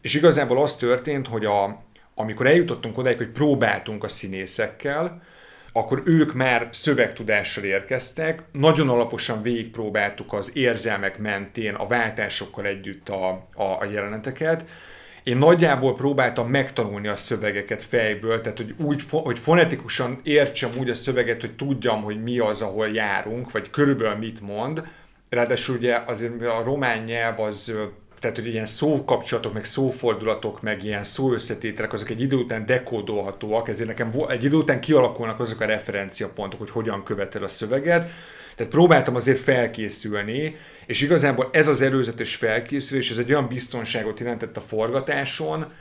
[0.00, 1.82] és igazából az történt, hogy a,
[2.14, 5.22] amikor eljutottunk odáig, hogy próbáltunk a színészekkel,
[5.72, 13.28] akkor ők már szövegtudással érkeztek, nagyon alaposan végigpróbáltuk az érzelmek mentén a váltásokkal együtt a,
[13.54, 14.64] a, a jeleneteket,
[15.22, 20.94] én nagyjából próbáltam megtanulni a szövegeket fejből, tehát hogy úgy, hogy fonetikusan értsem úgy a
[20.94, 24.86] szöveget, hogy tudjam, hogy mi az, ahol járunk, vagy körülbelül mit mond.
[25.28, 27.76] Ráadásul ugye azért a román nyelv az
[28.22, 33.88] tehát hogy ilyen szókapcsolatok, meg szófordulatok, meg ilyen szóösszetételek, azok egy idő után dekódolhatóak, ezért
[33.88, 38.10] nekem egy idő után kialakulnak azok a referenciapontok, hogy hogyan követel a szöveget,
[38.56, 40.56] Tehát próbáltam azért felkészülni,
[40.86, 45.72] és igazából ez az előzetes felkészülés, ez egy olyan biztonságot jelentett a forgatáson,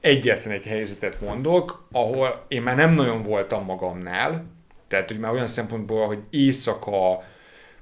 [0.00, 4.44] egyetlen egy helyzetet mondok, ahol én már nem nagyon voltam magamnál,
[4.88, 7.24] tehát hogy már olyan szempontból, hogy éjszaka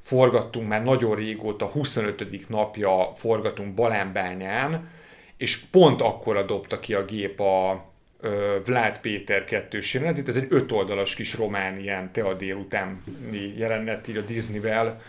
[0.08, 2.48] forgattunk már nagyon régóta, 25.
[2.48, 4.88] napja forgatunk Balánbányán,
[5.36, 7.84] és pont akkora dobta ki a gép a
[8.20, 14.08] ö, Vlád Péter kettős jelenetét, ez egy öt oldalas kis román ilyen tea délutáni jelenet,
[14.08, 15.02] így a Disneyvel,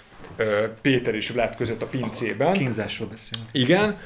[0.82, 2.54] Péter és Vlád között a pincében.
[2.54, 3.50] Kínzásról beszélünk.
[3.52, 4.00] Igen,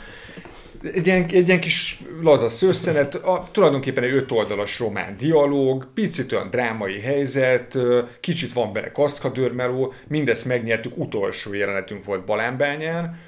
[0.83, 6.31] egy ilyen, egy ilyen kis laza szőszenet, a, tulajdonképpen egy öt oldalas román dialóg, picit
[6.31, 7.77] olyan drámai helyzet,
[8.19, 13.19] kicsit van benne kaszkadőrmeló, mindezt megnyertük, utolsó jelenetünk volt Balánbányán,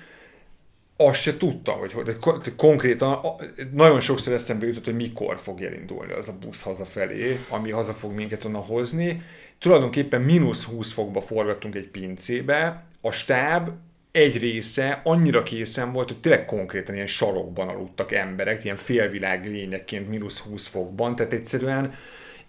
[0.98, 3.20] azt se tudtam, hogy, hogy konkrétan
[3.72, 8.12] nagyon sokszor eszembe jutott, hogy mikor fog elindulni az a busz hazafelé, ami haza fog
[8.12, 9.22] minket onnan hozni.
[9.60, 13.70] Tulajdonképpen mínusz 20 fokba forgattunk egy pincébe, a stáb
[14.16, 20.10] egy része annyira készen volt, hogy tényleg konkrétan ilyen sarokban aludtak emberek, ilyen félvilág lényekként
[20.10, 21.94] mínusz 20 fokban, tehát egyszerűen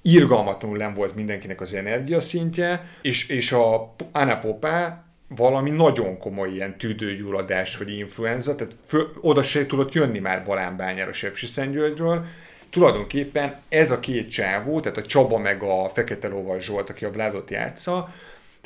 [0.03, 6.79] irgalmatlanul nem volt mindenkinek az energiaszintje, és, és a Anna Popá valami nagyon komoly ilyen
[6.79, 12.25] tüdőgyulladás vagy influenza, tehát föl, oda se tudott jönni már Balánbányára Sepsiszentgyörgyről,
[12.71, 17.11] tulajdonképpen ez a két csávó, tehát a Csaba meg a Fekete Lovas Zsolt, aki a
[17.11, 18.15] Vládot játsza,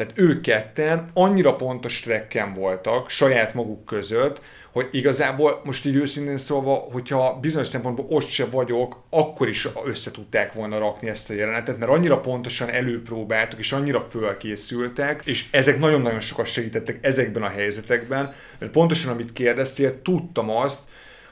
[0.00, 4.40] tehát ők ketten annyira pontos trekken voltak saját maguk között,
[4.72, 10.10] hogy igazából most így őszintén szólva, hogyha bizonyos szempontból ott se vagyok, akkor is össze
[10.10, 15.78] tudták volna rakni ezt a jelenetet, mert annyira pontosan előpróbáltak, és annyira fölkészültek, és ezek
[15.78, 20.80] nagyon-nagyon sokat segítettek ezekben a helyzetekben, mert pontosan amit kérdeztél, tudtam azt,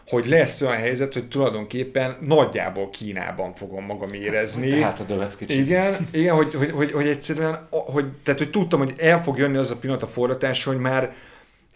[0.08, 4.68] hogy lesz olyan helyzet, hogy tulajdonképpen nagyjából Kínában fogom magam érezni.
[4.68, 5.58] Tehát a dövetsz kicsit.
[5.58, 9.56] Igen, igen hogy, hogy, hogy, hogy egyszerűen, hogy, tehát hogy tudtam, hogy el fog jönni
[9.56, 11.14] az a pillanat a forratás, hogy már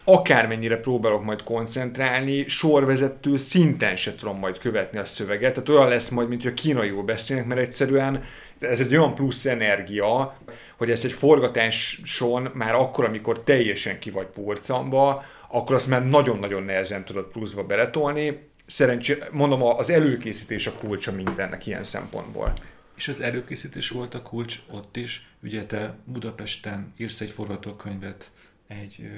[0.03, 6.09] akármennyire próbálok majd koncentrálni, sorvezető szinten se tudom majd követni a szöveget, tehát olyan lesz
[6.09, 8.23] majd, mint hogy a kínaiul beszélnek, mert egyszerűen
[8.59, 10.37] ez egy olyan plusz energia,
[10.77, 15.23] hogy ez egy forgatáson már akkor, amikor teljesen ki vagy purcamba,
[15.53, 18.47] akkor azt már nagyon-nagyon nehezen tudod pluszba beletolni.
[18.65, 22.53] Szerencsé, mondom, az előkészítés a kulcsa mindennek ilyen szempontból.
[22.95, 25.27] És az előkészítés volt a kulcs ott is.
[25.43, 28.31] Ugye te Budapesten írsz egy forgatókönyvet
[28.67, 29.09] egy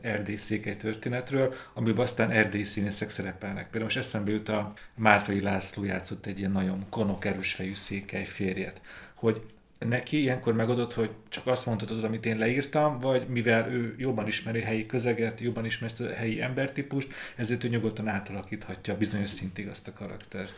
[0.00, 3.62] erdély székely történetről, amiben aztán erdély színészek szerepelnek.
[3.62, 8.24] Például most eszembe jut a Mártai László játszott egy ilyen nagyon konok erős fejű székely
[8.24, 8.80] férjet,
[9.14, 9.42] hogy
[9.88, 14.60] neki ilyenkor megadott, hogy csak azt mondhatod, amit én leírtam, vagy mivel ő jobban ismeri
[14.60, 19.92] helyi közeget, jobban ismeri a helyi embertípust, ezért ő nyugodtan átalakíthatja bizonyos szintig azt a
[19.92, 20.52] karaktert.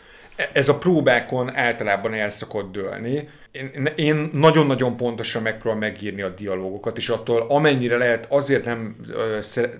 [0.52, 3.28] Ez a próbákon általában el szokott dőlni.
[3.50, 8.96] Én, én nagyon-nagyon pontosan megpróbálom megírni a dialógokat, és attól amennyire lehet, azért nem,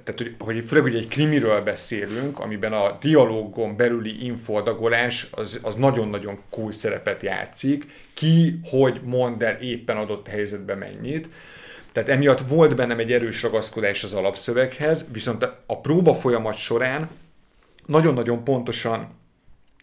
[0.04, 5.76] tehát hogy, hogy főleg hogy egy krimiről beszélünk, amiben a dialógon belüli infodagolás az, az
[5.76, 11.28] nagyon-nagyon cool szerepet játszik, ki, hogy mond el éppen adott helyzetben mennyit.
[11.92, 17.08] Tehát emiatt volt bennem egy erős ragaszkodás az alapszöveghez, viszont a próba folyamat során
[17.86, 19.20] nagyon-nagyon pontosan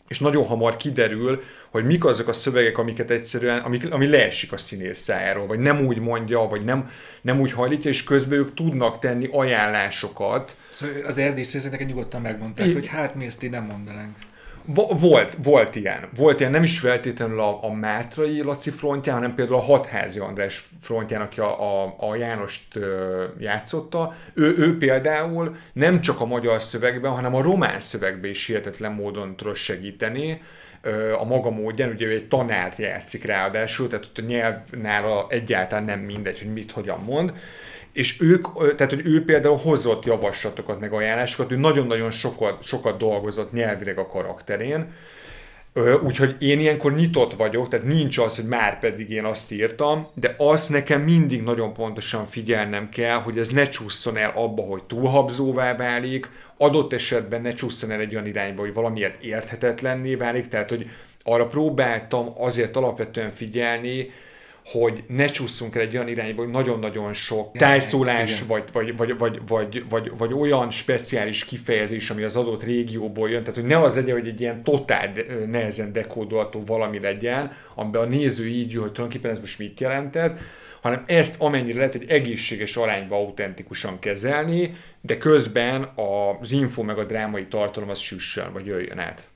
[0.09, 4.57] és nagyon hamar kiderül, hogy mik azok a szövegek, amiket egyszerűen, amik, ami leesik a
[4.57, 6.89] színész szájáról, vagy nem úgy mondja, vagy nem,
[7.21, 10.55] nem úgy hajlítja, és közben ők tudnak tenni ajánlásokat.
[10.71, 12.73] Szóval az erdészészeknek nyugodtan megmondták, I...
[12.73, 14.15] hogy hát mi ezt így nem mondanánk.
[14.73, 16.09] Volt, volt ilyen.
[16.15, 20.67] Volt ilyen, nem is feltétlenül a, a Mátrai Laci frontján, hanem például a Hatházi András
[20.81, 22.79] frontján, aki a, a, a Jánost
[23.39, 24.15] játszotta.
[24.33, 29.35] Ő, ő például nem csak a magyar szövegben, hanem a román szövegben is hihetetlen módon
[29.35, 30.41] tudott segíteni
[31.19, 31.89] a maga módján.
[31.89, 36.71] Ugye ő egy tanárt játszik ráadásul, tehát ott a nyelvnál egyáltalán nem mindegy, hogy mit,
[36.71, 37.33] hogyan mond
[37.91, 43.51] és ők, tehát hogy ő például hozott javaslatokat, meg ajánlásokat, ő nagyon-nagyon sokat, sokat dolgozott
[43.51, 44.93] nyelvileg a karakterén,
[46.03, 50.35] Úgyhogy én ilyenkor nyitott vagyok, tehát nincs az, hogy már pedig én azt írtam, de
[50.37, 55.75] azt nekem mindig nagyon pontosan figyelnem kell, hogy ez ne csusszon el abba, hogy túlhabzóvá
[55.75, 60.89] válik, adott esetben ne csusszon el egy olyan irányba, hogy valamiért érthetetlenné válik, tehát hogy
[61.23, 64.11] arra próbáltam azért alapvetően figyelni,
[64.65, 69.41] hogy ne csúszunk el egy olyan irányba, hogy nagyon-nagyon sok tájszólás, vagy, vagy, vagy, vagy,
[69.47, 73.95] vagy, vagy, vagy olyan speciális kifejezés, ami az adott régióból jön, tehát hogy ne az
[73.95, 75.11] legyen, hogy egy ilyen totál
[75.47, 80.39] nehezen dekódolható valami legyen, amiben a néző így jön, hogy tulajdonképpen ez most mit jelentett,
[80.81, 87.05] hanem ezt amennyire lehet egy egészséges arányba autentikusan kezelni, de közben az info meg a
[87.05, 89.28] drámai tartalom az süssön, vagy jöjjön át.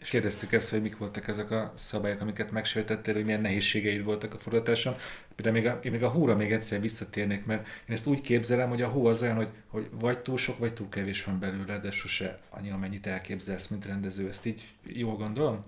[0.00, 4.34] És kérdeztük ezt, hogy mik voltak ezek a szabályok, amiket megsértettél, hogy milyen nehézségeid voltak
[4.34, 4.94] a forgatáson.
[5.36, 8.68] De még a, én még a hóra még egyszer visszatérnék, mert én ezt úgy képzelem,
[8.68, 11.78] hogy a hó az olyan, hogy, hogy vagy túl sok, vagy túl kevés van belőle,
[11.78, 14.28] de sose annyi, amennyit elképzelsz, mint rendező.
[14.28, 15.64] Ezt így jól gondolom?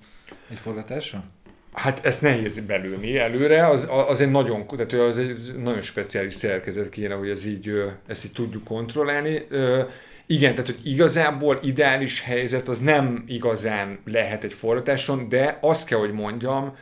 [0.51, 1.23] Egy forgatáson?
[1.73, 6.89] Hát ezt nehéz belülni előre, az, az egy nagyon, tehát az egy nagyon speciális szerkezet
[6.89, 9.47] kéne, hogy ez így, ezt így tudjuk kontrollálni.
[10.33, 15.99] Igen, tehát hogy igazából ideális helyzet az nem igazán lehet egy forgatáson, de azt kell,
[15.99, 16.77] hogy mondjam,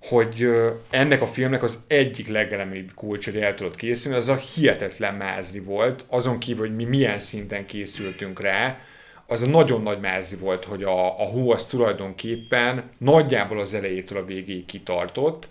[0.00, 0.48] hogy
[0.90, 5.58] ennek a filmnek az egyik legelemibb kulcs, hogy el tudott készülni, az a hihetetlen mázni
[5.58, 8.78] volt, azon kívül, hogy mi milyen szinten készültünk rá,
[9.26, 14.18] az a nagyon nagy mázi volt, hogy a, a hó az tulajdonképpen nagyjából az elejétől
[14.18, 15.48] a végéig kitartott,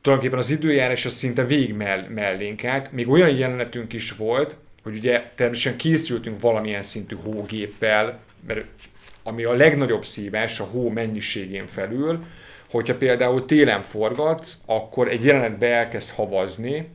[0.00, 4.94] tulajdonképpen az időjárás az szinte végig mell- mellénk állt, még olyan jelenetünk is volt, hogy
[4.94, 8.64] ugye természetesen készültünk valamilyen szintű hógéppel, mert
[9.22, 12.24] ami a legnagyobb szívás a hó mennyiségén felül,
[12.70, 16.88] hogyha például télen forgatsz, akkor egy jelenetbe elkezd havazni,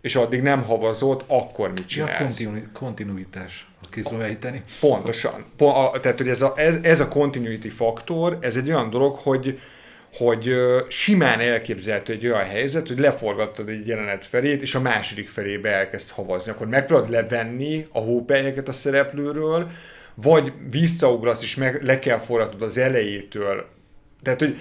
[0.00, 2.10] és addig nem havazott, akkor mit csinálsz?
[2.18, 4.62] Ja, kontinu- kontinuitás, ki tudom ejteni.
[4.80, 5.44] Pontosan.
[5.56, 9.14] Po- a, tehát, hogy ez a, ez, ez a continuity faktor, ez egy olyan dolog,
[9.14, 9.58] hogy
[10.16, 10.54] hogy
[10.88, 16.10] simán elképzelhető egy olyan helyzet, hogy leforgattad egy jelenet felét, és a második felébe elkezd
[16.10, 16.50] havazni.
[16.50, 19.70] Akkor megpróbálod levenni a hópelyeket a szereplőről,
[20.14, 23.66] vagy visszaugrasz, és meg le kell forgatnod az elejétől.
[24.22, 24.56] Tehát, hogy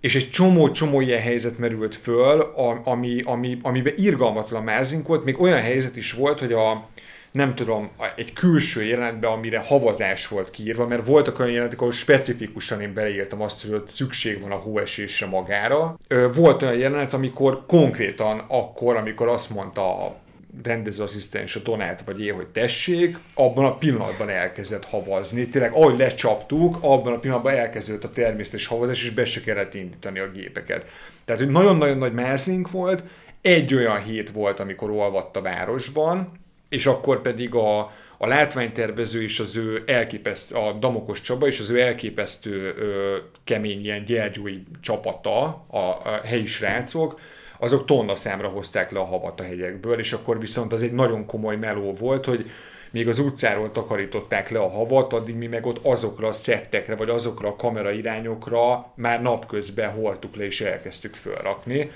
[0.00, 2.40] és egy csomó-csomó ilyen helyzet merült föl,
[2.84, 6.88] ami, ami, amiben irgalmatlan mázink volt, még olyan helyzet is volt, hogy a,
[7.34, 12.80] nem tudom, egy külső jelenetben, amire havazás volt kiírva, mert voltak olyan jelenetek, ahol specifikusan
[12.80, 15.98] én beleírtam azt, hogy ott szükség van a hóesésre magára.
[16.34, 20.16] Volt olyan jelenet, amikor konkrétan akkor, amikor azt mondta a
[20.62, 25.48] rendezőasszisztens, a Donát vagy én, hogy tessék, abban a pillanatban elkezdett havazni.
[25.48, 30.18] Tényleg, ahogy lecsaptuk, abban a pillanatban elkezdődött a természetes havazás, és be se kellett indítani
[30.18, 30.86] a gépeket.
[31.24, 33.04] Tehát, hogy nagyon-nagyon nagy mázlink volt,
[33.40, 36.42] egy olyan hét volt, amikor olvadt a városban,
[36.74, 37.78] és akkor pedig a,
[38.18, 43.84] a látványtervező és az ő elképesztő, a Damokos Csaba és az ő elképesztő ö, kemény
[43.84, 47.20] ilyen gyergyói csapata, a, a helyi srácok,
[47.58, 51.26] azok tonna számra hozták le a havat a hegyekből, és akkor viszont az egy nagyon
[51.26, 52.50] komoly meló volt, hogy
[52.90, 57.08] még az utcáról takarították le a havat, addig mi meg ott azokra a szettekre, vagy
[57.08, 61.90] azokra a kamerairányokra már napközben holtuk le és elkezdtük felrakni.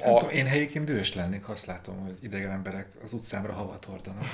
[0.00, 0.24] A...
[0.32, 4.24] én helyiként dühös lennék, ha azt látom, hogy idegen emberek az utcámra havat hordanak.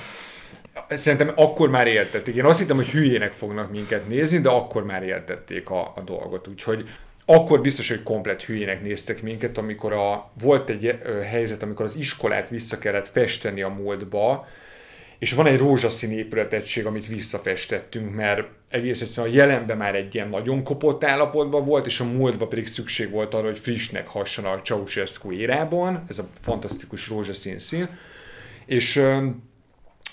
[0.89, 2.35] Szerintem akkor már értették.
[2.35, 6.47] Én azt hittem, hogy hülyének fognak minket nézni, de akkor már értették a, a dolgot.
[6.47, 6.89] Úgyhogy
[7.25, 12.49] akkor biztos, hogy komplet hülyének néztek minket, amikor a, volt egy helyzet, amikor az iskolát
[12.49, 14.47] vissza kellett festeni a múltba,
[15.17, 20.29] és van egy rózsaszín épületegység, amit visszafestettünk, mert egész egyszerűen a jelenben már egy ilyen
[20.29, 24.61] nagyon kopott állapotban volt, és a múltban pedig szükség volt arra, hogy frissnek hasson a
[24.61, 27.89] Ceausescu érában, ez a fantasztikus rózsaszín szín,
[28.65, 29.03] és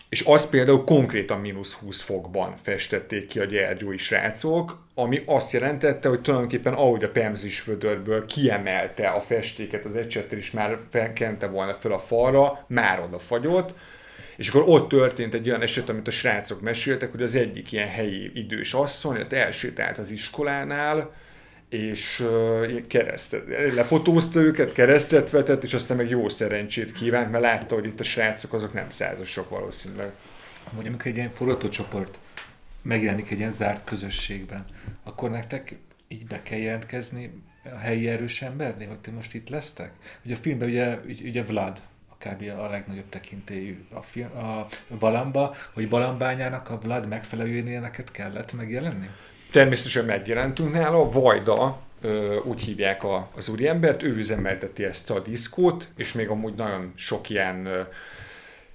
[0.08, 6.08] és azt például konkrétan mínusz 20 fokban festették ki a gyergyói srácok, ami azt jelentette,
[6.08, 10.78] hogy tulajdonképpen ahogy a Pemzis vödörből kiemelte a festéket az ecsettel, és már
[11.14, 13.74] kente volna fel a falra, már oda fagyott,
[14.36, 17.88] és akkor ott történt egy olyan eset, amit a srácok meséltek, hogy az egyik ilyen
[17.88, 21.14] helyi idős asszony, ott elsétált az iskolánál,
[21.68, 23.42] és uh, keresztet,
[23.74, 28.04] lefotózta őket, keresztet vetett, és aztán meg jó szerencsét kívánt, mert látta, hogy itt a
[28.04, 30.12] srácok azok nem százasok valószínűleg.
[30.72, 32.18] Amúgy amikor egy ilyen forgatócsoport
[32.82, 34.64] megjelenik egy ilyen zárt közösségben,
[35.04, 35.74] akkor nektek
[36.08, 39.92] így be kell jelentkezni a helyi erős emberné, hogy ti most itt lesztek?
[40.24, 41.80] Ugye a filmben ugye, ugye Vlad,
[42.28, 42.58] kb.
[42.58, 44.66] a legnagyobb tekintélyű a, film, a
[44.98, 49.06] Balamba, hogy Balambányának a Vlad megfelelőjénél neked kellett megjelenni?
[49.50, 51.80] Természetesen megjelentünk nála, Vajda,
[52.44, 57.30] úgy hívják a, az úriembert, ő üzemelteti ezt a diszkót, és még amúgy nagyon sok
[57.30, 57.86] ilyen,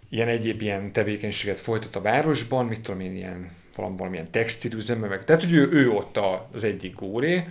[0.09, 5.25] ilyen egyéb ilyen tevékenységet folytat a városban, mit tudom én, ilyen valami, valamilyen textilüzemben, meg.
[5.25, 6.19] Tehát, hogy ő, ő ott
[6.51, 7.47] az egyik góré,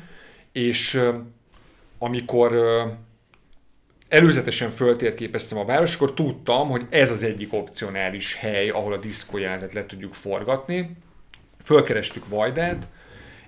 [0.53, 1.03] és
[1.99, 2.53] amikor
[4.11, 9.39] előzetesen föltérképeztem a város, akkor tudtam, hogy ez az egyik opcionális hely, ahol a diszkó
[9.39, 10.91] jelentet le tudjuk forgatni.
[11.65, 12.87] Fölkerestük Vajdát,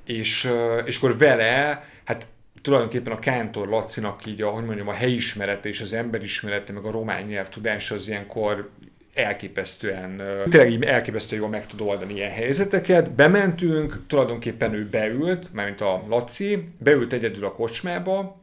[0.05, 0.51] és,
[0.85, 2.27] és akkor vele, hát
[2.63, 7.23] tulajdonképpen a Kántor Lacinak így, ahogy mondjam, a helyismerete és az emberismerete, meg a román
[7.23, 8.71] nyelv tudása az ilyenkor
[9.15, 13.11] elképesztően, tényleg elképesztően jól meg tud oldani ilyen helyzeteket.
[13.11, 18.41] Bementünk, tulajdonképpen ő beült, mármint a Laci, beült egyedül a kocsmába,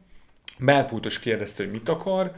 [0.60, 2.32] Belpultos kérdezte, hogy mit akar,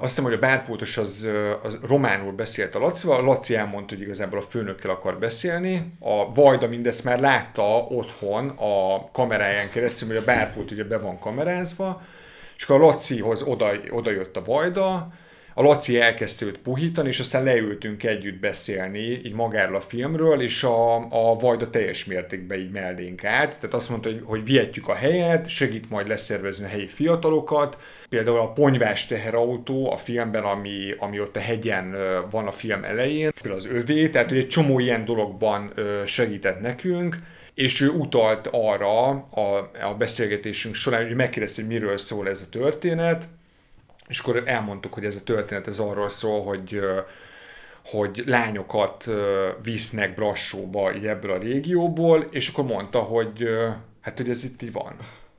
[0.00, 1.28] Azt hiszem, hogy a bárpultos az,
[1.62, 6.32] az románul beszélt a Lacival, a Laci elmondta, hogy igazából a főnökkel akar beszélni, a
[6.34, 12.02] Vajda mindezt már látta otthon a kameráján keresztül, hogy a bárpult ugye be van kamerázva,
[12.56, 15.12] és akkor a Lacihoz oda, oda jött a Vajda,
[15.58, 20.62] a Laci elkezdte őt puhítani, és aztán leültünk együtt beszélni így magáról a filmről, és
[20.62, 23.54] a, a Vajda teljes mértékben így mellénk át.
[23.54, 27.78] Tehát azt mondta, hogy, hogy vihetjük a helyet, segít majd leszervezni a helyi fiatalokat.
[28.08, 31.96] Például a ponyvás teherautó a filmben, ami, ami ott a hegyen
[32.30, 35.72] van a film elején, például az övé, tehát hogy egy csomó ilyen dologban
[36.06, 37.18] segített nekünk
[37.54, 42.48] és ő utalt arra a, a beszélgetésünk során, hogy megkérdezte, hogy miről szól ez a
[42.50, 43.28] történet,
[44.08, 46.80] és akkor elmondtuk, hogy ez a történet ez arról szól, hogy
[47.84, 49.08] hogy lányokat
[49.62, 53.48] visznek Brassóba így ebből a régióból, és akkor mondta, hogy
[54.00, 54.96] hát, hogy ez itt így van.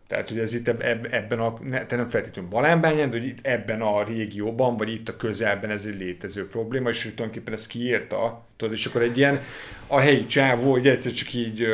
[0.07, 3.81] Tehát, hogy ez itt ebben a, ne, te nem feltétlenül Balánbányán, de hogy itt ebben
[3.81, 8.73] a régióban, vagy itt a közelben ez egy létező probléma, és tulajdonképpen ezt kiírta, tudod,
[8.73, 9.41] és akkor egy ilyen,
[9.87, 11.65] a helyi csávó, hogy egyszer csak így,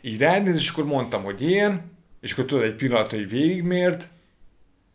[0.00, 1.80] így ránéz, és akkor mondtam, hogy én,
[2.20, 4.08] és akkor tudod, egy pillanat, hogy végigmért,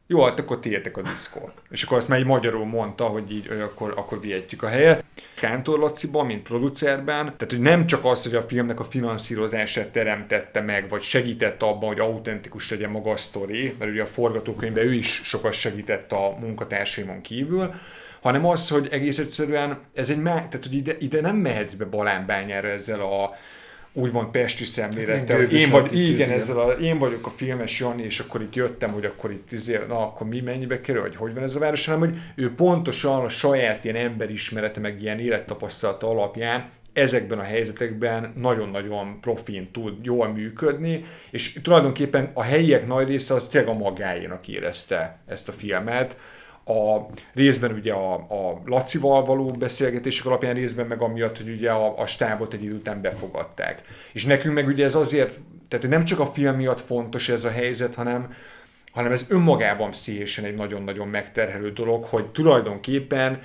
[0.09, 1.51] jó, hát akkor tiétek a diszkó.
[1.69, 5.03] És akkor azt már így magyarul mondta, hogy így akkor, akkor vihetjük a helyet.
[5.35, 10.61] Kántor Laciban, mint producerben, tehát hogy nem csak az, hogy a filmnek a finanszírozását teremtette
[10.61, 14.93] meg, vagy segített abban, hogy autentikus legyen maga a sztori, mert ugye a forgatókönyvben ő
[14.93, 17.73] is sokat segített a munkatársaimon kívül,
[18.21, 22.67] hanem az, hogy egész egyszerűen ez egy, tehát hogy ide, ide nem mehetsz be Balánbányára
[22.67, 23.35] ezzel a
[23.97, 25.39] úgymond pesti szemlélettel.
[25.39, 28.91] Hát én, vagy, igen, ezzel a, én vagyok a filmes Jani, és akkor itt jöttem,
[28.91, 31.85] hogy akkor itt izé, na akkor mi mennyibe kerül, vagy hogy van ez a város,
[31.85, 38.33] hanem hogy ő pontosan a saját ilyen emberismerete, meg ilyen élettapasztalata alapján ezekben a helyzetekben
[38.35, 44.47] nagyon-nagyon profin tud jól működni, és tulajdonképpen a helyiek nagy része az tényleg a magáénak
[44.47, 46.17] érezte ezt a filmet,
[46.67, 51.99] a részben ugye a, a Lacival való beszélgetések alapján, részben meg amiatt, hogy ugye a,
[51.99, 53.81] a stábot egy idő után befogadták.
[54.13, 57.51] És nekünk meg ugye ez azért, tehát nem csak a film miatt fontos ez a
[57.51, 58.33] helyzet, hanem,
[58.91, 63.41] hanem ez önmagában pszichésen egy nagyon-nagyon megterhelő dolog, hogy tulajdonképpen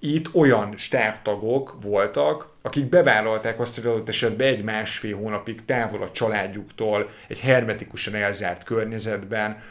[0.00, 6.10] itt olyan stábtagok voltak, akik bevállalták azt, hogy adott esetben egy másfél hónapig távol a
[6.10, 9.62] családjuktól, egy hermetikusan elzárt környezetben,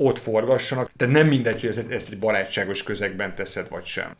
[0.00, 4.16] ott forgassanak, de nem mindegy, hogy ezt, egy barátságos közegben teszed, vagy sem.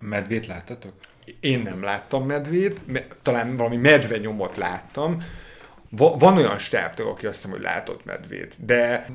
[0.00, 0.92] Medvét láttatok?
[1.40, 2.80] Én nem láttam medvét,
[3.22, 5.16] talán valami medve nyomot láttam,
[5.96, 9.06] van olyan stábtag, aki azt hiszem, hogy látott medvét, de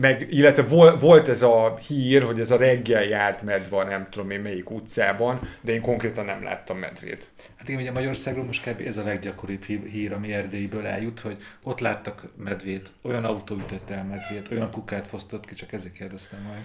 [0.00, 0.62] meg, illetve
[0.98, 5.40] volt ez a hír, hogy ez a reggel járt medve, nem tudom én melyik utcában,
[5.60, 7.26] de én konkrétan nem láttam medvét.
[7.56, 8.80] Hát igen, ugye Magyarországon most kb.
[8.86, 14.04] ez a leggyakoribb hír, ami Erdélyből eljut, hogy ott láttak medvét, olyan autó ütött el
[14.04, 16.64] medvét, olyan kukát fosztott ki, csak ezért kérdeztem majd.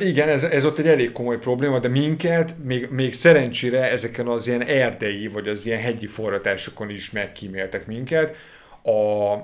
[0.00, 4.46] Igen, ez, ez ott egy elég komoly probléma, de minket még, még szerencsére ezeken az
[4.46, 8.36] ilyen erdei, vagy az ilyen hegyi forratásokon is megkíméltek minket.
[8.82, 9.36] A,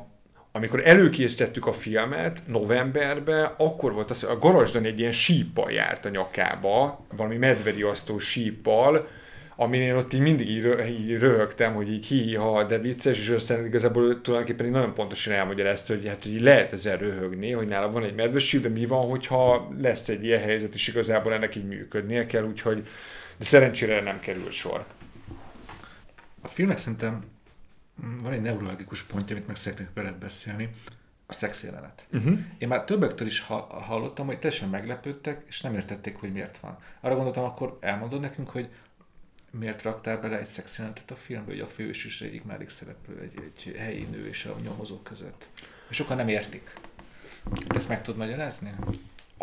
[0.53, 6.09] amikor előkészítettük a filmet novemberben, akkor volt az, a garázsdan egy ilyen síppal járt a
[6.09, 9.09] nyakába, valami medveriasztó síppal,
[9.57, 13.67] aminél ott így mindig így, így röhögtem, hogy így hi ha de vicces, és aztán
[13.67, 18.05] igazából tulajdonképpen így nagyon pontosan elmagyarázta, hogy hát hogy lehet ezzel röhögni, hogy nála van
[18.05, 22.27] egy medvesív, de mi van, hogyha lesz egy ilyen helyzet, és igazából ennek így működnie
[22.27, 22.87] kell, úgyhogy
[23.37, 24.85] de szerencsére nem kerül sor.
[26.43, 27.25] A filmnek szerintem
[27.95, 30.71] van egy neurologikus pontja, amit meg szeretnék veled beszélni,
[31.27, 32.07] a szex jelenet.
[32.13, 32.39] Uh-huh.
[32.59, 36.79] Én már többektől is ha- hallottam, hogy teljesen meglepődtek, és nem értették, hogy miért van.
[37.01, 38.69] Arra gondoltam, akkor elmondod nekünk, hogy
[39.51, 43.41] miért raktál bele egy szexjelentet a filmbe, hogy a fős is egyik márik szereplő, egy,
[43.45, 45.47] egy helyi nő és a nyomozók között.
[45.89, 46.73] És sokan nem értik.
[47.67, 48.75] De ezt meg tudod magyarázni?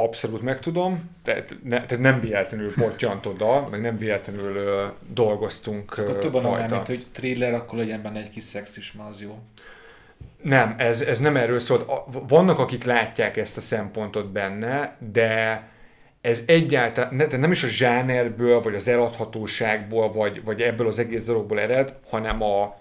[0.03, 5.97] Abszolút meg tudom, tehát, ne, tehát nem véletlenül pottyant oda, meg nem véletlenül uh, dolgoztunk
[5.97, 9.21] Akkor több annál, mint hogy thriller, akkor legyen benne egy kis szex is, ma az
[9.21, 9.39] jó.
[10.41, 12.05] Nem, ez, ez nem erről szól.
[12.27, 15.63] Vannak, akik látják ezt a szempontot benne, de
[16.21, 21.25] ez egyáltalán ne, nem is a zsánerből, vagy az eladhatóságból, vagy, vagy ebből az egész
[21.25, 22.80] dologból ered, hanem a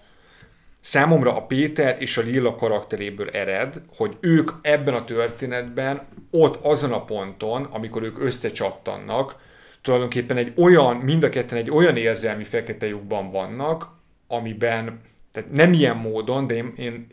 [0.81, 6.91] számomra a Péter és a Lilla karakteréből ered, hogy ők ebben a történetben ott azon
[6.91, 9.35] a ponton, amikor ők összecsattannak,
[9.81, 13.87] tulajdonképpen egy olyan, mind a ketten egy olyan érzelmi fekete lyukban vannak,
[14.27, 15.01] amiben,
[15.31, 17.07] tehát nem ilyen módon, de én, én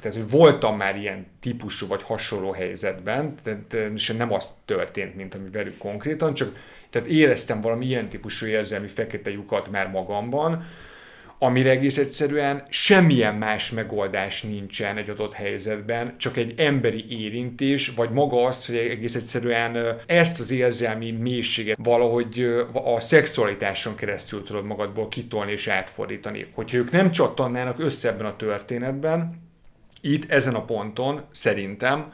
[0.00, 3.34] tehát hogy voltam már ilyen típusú vagy hasonló helyzetben,
[3.94, 6.56] és nem az történt, mint ami velük konkrétan, csak
[6.90, 10.64] tehát éreztem valami ilyen típusú érzelmi fekete lyukat már magamban,
[11.38, 18.10] amire egész egyszerűen semmilyen más megoldás nincsen egy adott helyzetben, csak egy emberi érintés, vagy
[18.10, 25.08] maga az, hogy egész egyszerűen ezt az érzelmi mélységet valahogy a szexualitáson keresztül tudod magadból
[25.08, 26.46] kitolni és átfordítani.
[26.54, 29.44] Hogyha ők nem csattannának össze ebben a történetben,
[30.00, 32.12] itt ezen a ponton szerintem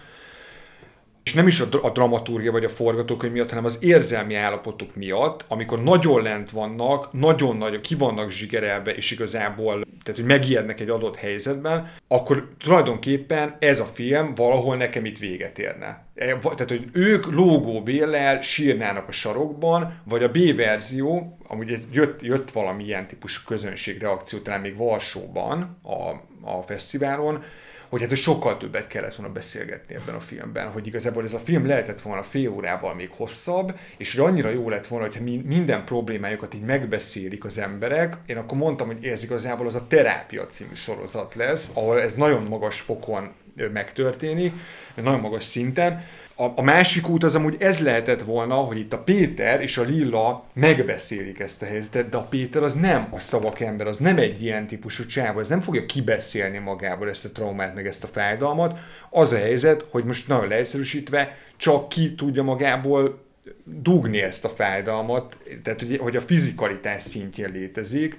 [1.25, 5.45] és nem is a, a dramaturgia vagy a forgatókönyv miatt, hanem az érzelmi állapotok miatt,
[5.49, 10.89] amikor nagyon lent vannak, nagyon nagy, ki vannak zsigerelve, és igazából, tehát hogy megijednek egy
[10.89, 16.05] adott helyzetben, akkor tulajdonképpen ez a film valahol nekem itt véget érne.
[16.15, 22.23] E, tehát, hogy ők lógó béllel sírnának a sarokban, vagy a B verzió, amúgy jött,
[22.23, 26.11] jött valami ilyen típusú közönségreakció, talán még Varsóban a,
[26.51, 27.45] a fesztiválon,
[27.93, 31.39] hogy hát hogy sokkal többet kellett volna beszélgetni ebben a filmben, hogy igazából ez a
[31.39, 35.85] film lehetett volna fél órával még hosszabb, és hogy annyira jó lett volna, hogyha minden
[35.85, 38.17] problémájukat így megbeszélik az emberek.
[38.27, 42.43] Én akkor mondtam, hogy ez igazából az a terápia című sorozat lesz, ahol ez nagyon
[42.43, 43.33] magas fokon
[43.73, 44.53] megtörténik,
[44.95, 46.05] nagyon magas szinten,
[46.35, 49.83] a, a másik út az amúgy ez lehetett volna, hogy itt a Péter és a
[49.83, 54.19] Lilla megbeszélik ezt a helyzetet, de a Péter az nem a szavak ember, az nem
[54.19, 58.07] egy ilyen típusú csáv, ez nem fogja kibeszélni magából ezt a traumát, meg ezt a
[58.07, 58.79] fájdalmat.
[59.11, 63.23] Az a helyzet, hogy most nagyon leegyszerűsítve csak ki tudja magából
[63.65, 68.19] dugni ezt a fájdalmat, tehát hogy, hogy a fizikalitás szintjén létezik,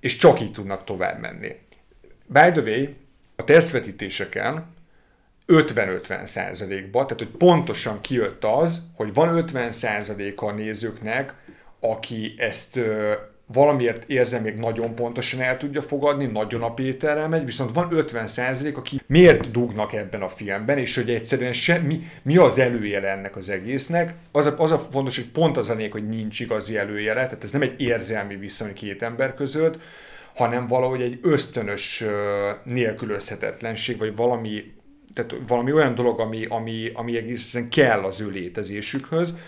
[0.00, 1.54] és csak így tudnak tovább menni.
[2.26, 2.84] By the way,
[3.36, 4.74] a tesztvetítéseken
[5.46, 11.34] 50-50 százalékba, tehát hogy pontosan kijött az, hogy van 50 százaléka a nézőknek,
[11.80, 13.12] aki ezt ö,
[13.52, 18.28] valamiért érzem még nagyon pontosan el tudja fogadni, nagyon a Péterrel megy, viszont van 50
[18.28, 21.82] százalék, aki miért dugnak ebben a filmben, és hogy egyszerűen se,
[22.22, 24.14] mi, az előjele ennek az egésznek.
[24.32, 27.44] Az a, az a fontos, hogy pont az a nék, hogy nincs igazi előjele, tehát
[27.44, 29.78] ez nem egy érzelmi viszony két ember között,
[30.36, 32.04] hanem valahogy egy ösztönös
[32.64, 34.74] nélkülözhetetlenség, vagy valami
[35.14, 39.38] tehát valami olyan dolog, ami, ami, ami egészen kell az ő létezésükhöz.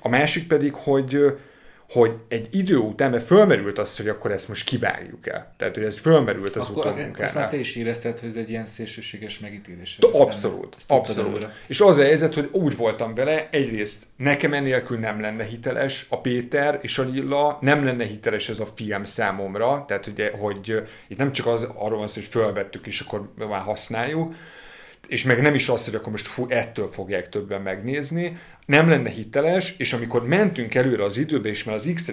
[0.00, 1.38] A másik pedig, hogy,
[1.92, 5.54] hogy egy idő után, mert fölmerült az, hogy akkor ezt most kivágjuk el.
[5.56, 7.22] Tehát, hogy ez fölmerült az utómunkánál.
[7.22, 9.98] Azt már te is érezted, hogy ez egy ilyen szélsőséges megítélés.
[10.12, 11.46] Abszolút, abszolút.
[11.66, 16.20] És az a helyzet, hogy úgy voltam vele, egyrészt nekem enélkül nem lenne hiteles a
[16.20, 21.18] Péter és a Lilla, nem lenne hiteles ez a film számomra, tehát ugye, hogy itt
[21.18, 24.34] nem csak az, arról van szó, hogy fölvettük és akkor már használjuk,
[25.08, 29.10] és meg nem is az, hogy akkor most fú, ettől fogják többen megnézni, nem lenne
[29.10, 32.12] hiteles, és amikor mentünk előre az időbe, és már az x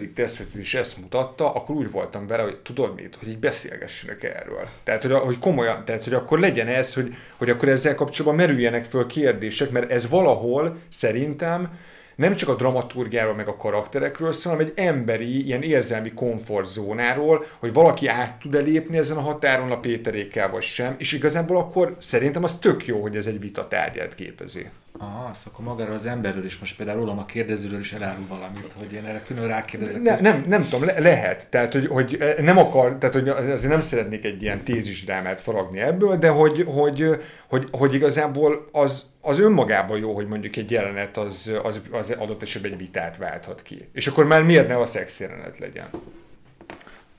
[0.55, 4.67] is ezt mutatta, akkor úgy voltam vele, hogy tudod mit, hogy így beszélgessenek erről.
[4.83, 8.85] Tehát, hogy, hogy komolyan, tehát, hogy akkor legyen ez, hogy, hogy akkor ezzel kapcsolatban merüljenek
[8.85, 11.79] föl kérdések, mert ez valahol szerintem
[12.19, 17.73] nem csak a dramaturgiáról, meg a karakterekről szól, hanem egy emberi, ilyen érzelmi komfortzónáról, hogy
[17.73, 22.43] valaki át tud-e lépni ezen a határon a Péterékkel, vagy sem, és igazából akkor szerintem
[22.43, 24.69] az tök jó, hogy ez egy vita tárgyát képezi.
[24.97, 28.73] Aha, szóval akkor magáról az emberről is, most például rólam a kérdezőről is elárul valamit,
[28.77, 30.01] hogy én erre külön rákérdezek.
[30.01, 31.47] Ne, nem, nem tudom, le, lehet.
[31.49, 36.17] Tehát, hogy, hogy nem akar, tehát, hogy azért nem szeretnék egy ilyen tézisdrámát faragni ebből,
[36.17, 37.09] de hogy, hogy,
[37.47, 42.41] hogy, hogy igazából az, az önmagában jó, hogy mondjuk egy jelenet az, az, az adott
[42.41, 43.89] esetben egy vitát válthat ki.
[43.91, 45.89] És akkor már miért ne a szex jelenet legyen?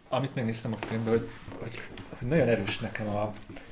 [0.09, 1.28] Amit megnéztem a filmben, hogy,
[1.59, 1.81] hogy,
[2.18, 3.22] hogy nagyon erős nekem a,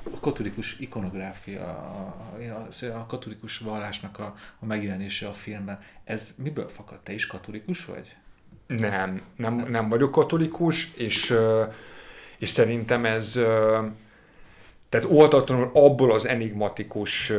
[0.03, 2.15] a katolikus ikonográfia, a,
[2.81, 5.79] a, a katolikus vallásnak a, a megjelenése a filmben.
[6.03, 6.99] Ez miből fakad?
[6.99, 8.15] Te is katolikus vagy?
[8.67, 11.33] Nem, nem, nem vagyok katolikus, és,
[12.37, 13.39] és szerintem ez
[14.89, 17.31] tehát oltatlanul abból az enigmatikus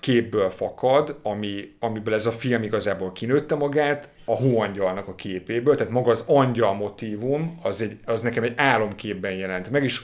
[0.00, 5.92] képből fakad, ami, amiből ez a film igazából kinőtte magát, a hóangyalnak a képéből, tehát
[5.92, 9.70] maga az angyal motívum, az, egy, az nekem egy álomképben jelent.
[9.70, 10.02] Meg, és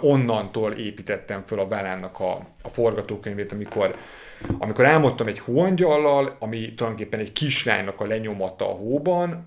[0.00, 3.96] onnantól építettem föl a Válánnak a, a forgatókönyvét, amikor
[4.58, 9.46] amikor álmodtam egy hóangyallal, ami tulajdonképpen egy kislánynak a lenyomata a hóban,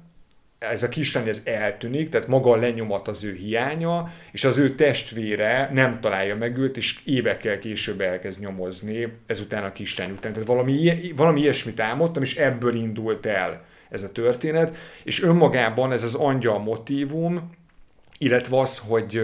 [0.69, 4.75] ez a kislány ez eltűnik, tehát maga a lenyomat az ő hiánya, és az ő
[4.75, 10.33] testvére nem találja meg őt, és évekkel később elkezd nyomozni ezután a kislány után.
[10.33, 16.03] Tehát valami, valami ilyesmit álmodtam, és ebből indult el ez a történet, és önmagában ez
[16.03, 17.51] az angyal motívum,
[18.17, 19.21] illetve az, hogy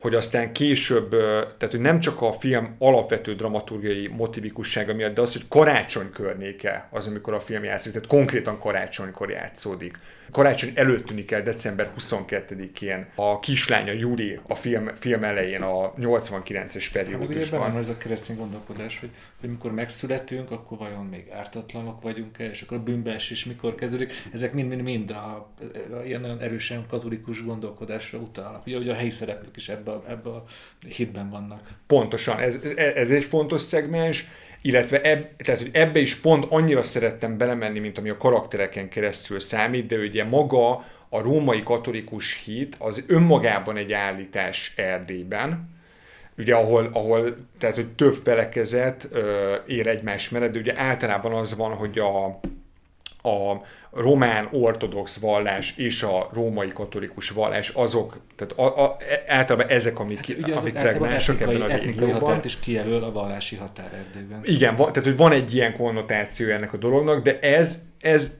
[0.00, 1.10] hogy aztán később,
[1.58, 6.88] tehát hogy nem csak a film alapvető dramaturgiai motivikussága miatt, de az, hogy karácsony környéke
[6.90, 9.98] az, amikor a film játszik, tehát konkrétan karácsonykor játszódik.
[10.30, 16.86] Karácsony előtt tűnik el december 22-én a kislánya Júli a film, film elején a 89-es
[16.92, 17.60] periódusban.
[17.60, 19.10] Hát, ugye ez a keresztény gondolkodás, hogy,
[19.40, 24.12] hogy mikor megszületünk, akkor vajon még ártatlanok vagyunk-e, és akkor a bűnbees is mikor kezdődik.
[24.32, 28.66] Ezek mind-mind-mind a, a, ilyen nagyon erősen katolikus gondolkodásra utalnak.
[28.66, 30.44] Ugye, hogy a helyi szereplők is ebbe, ebbe a
[30.88, 31.68] hitben vannak.
[31.86, 34.28] Pontosan, ez, ez egy fontos szegmens,
[34.60, 39.40] illetve eb, tehát, hogy ebbe is pont annyira szerettem belemenni, mint ami a karaktereken keresztül
[39.40, 45.76] számít, de ugye maga a római katolikus hit az önmagában egy állítás Erdélyben,
[46.38, 51.56] ugye ahol, ahol tehát, hogy több felekezet ö, ér egymás mellett, de ugye általában az
[51.56, 52.40] van, hogy a,
[53.28, 58.96] a román ortodox vallás és a római katolikus vallás azok, tehát a, a,
[59.26, 63.56] általában ezek, amik, hát, ugye amik pregnánsak ebben a etnikai határt is kijelöl a vallási
[63.56, 64.40] határ erdőben.
[64.42, 68.38] Igen, van, tehát hogy van egy ilyen konnotáció ennek a dolognak, de ez, ez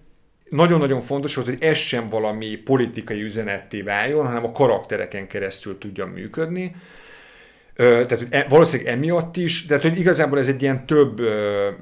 [0.48, 6.06] nagyon-nagyon fontos volt, hogy ez sem valami politikai üzenetté váljon, hanem a karaktereken keresztül tudja
[6.06, 6.74] működni
[7.78, 11.20] tehát hogy e, valószínűleg emiatt is, tehát hogy igazából ez egy ilyen több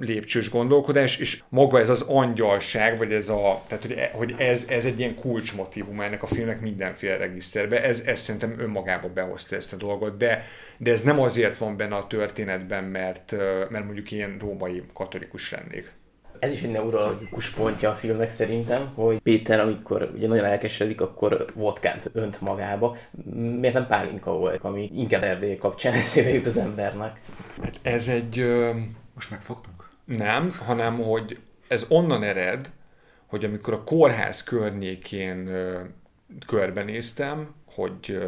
[0.01, 4.65] lépcsős gondolkodás, és maga ez az angyalság, vagy ez a, tehát hogy, e, hogy ez,
[4.69, 9.73] ez egy ilyen kulcsmotívum ennek a filmnek mindenféle regiszterbe, ez, ez szerintem önmagába behozta ezt
[9.73, 10.45] a dolgot, de,
[10.77, 13.35] de ez nem azért van benne a történetben, mert,
[13.71, 15.96] mert mondjuk ilyen római katolikus lennék.
[16.39, 21.45] Ez is egy neurologikus pontja a filmnek szerintem, hogy Péter, amikor ugye nagyon elkeseredik, akkor
[21.55, 22.97] vodkát önt magába.
[23.35, 27.21] Miért nem pálinka volt, ami inkább Erdély kapcsán eszébe jut az embernek?
[27.63, 28.45] Hát ez egy...
[29.15, 29.89] Most megfogtunk?
[30.05, 31.39] Nem, hanem hogy
[31.69, 32.71] ez onnan ered,
[33.27, 35.51] hogy amikor a kórház környékén
[36.47, 38.19] körbenéztem, hogy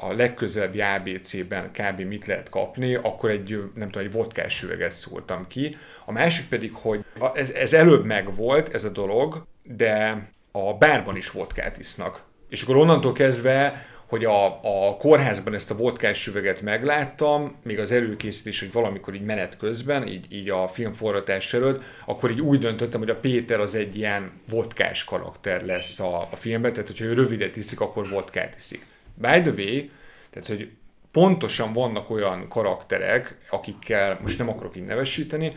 [0.00, 2.00] a legközelebbi ABC-ben kb.
[2.00, 5.76] mit lehet kapni, akkor egy, nem tudom, egy vodkás üveget szóltam ki.
[6.04, 7.04] A másik pedig, hogy
[7.34, 10.22] ez, ez előbb megvolt, ez a dolog, de
[10.52, 12.22] a bárban is vodkát isznak.
[12.48, 14.46] És akkor onnantól kezdve, hogy a,
[14.88, 20.06] a kórházban ezt a vodkás üveget megláttam, még az előkészítés, hogy valamikor így menet közben,
[20.06, 23.96] így, így a film forratás előtt, akkor így úgy döntöttem, hogy a Péter az egy
[23.96, 28.86] ilyen vodkás karakter lesz a, a filmben, tehát hogyha ő rövidet iszik, akkor vodkát iszik.
[29.20, 29.88] By the way,
[30.30, 30.70] tehát hogy
[31.12, 35.56] pontosan vannak olyan karakterek, akikkel most nem akarok így nevesíteni,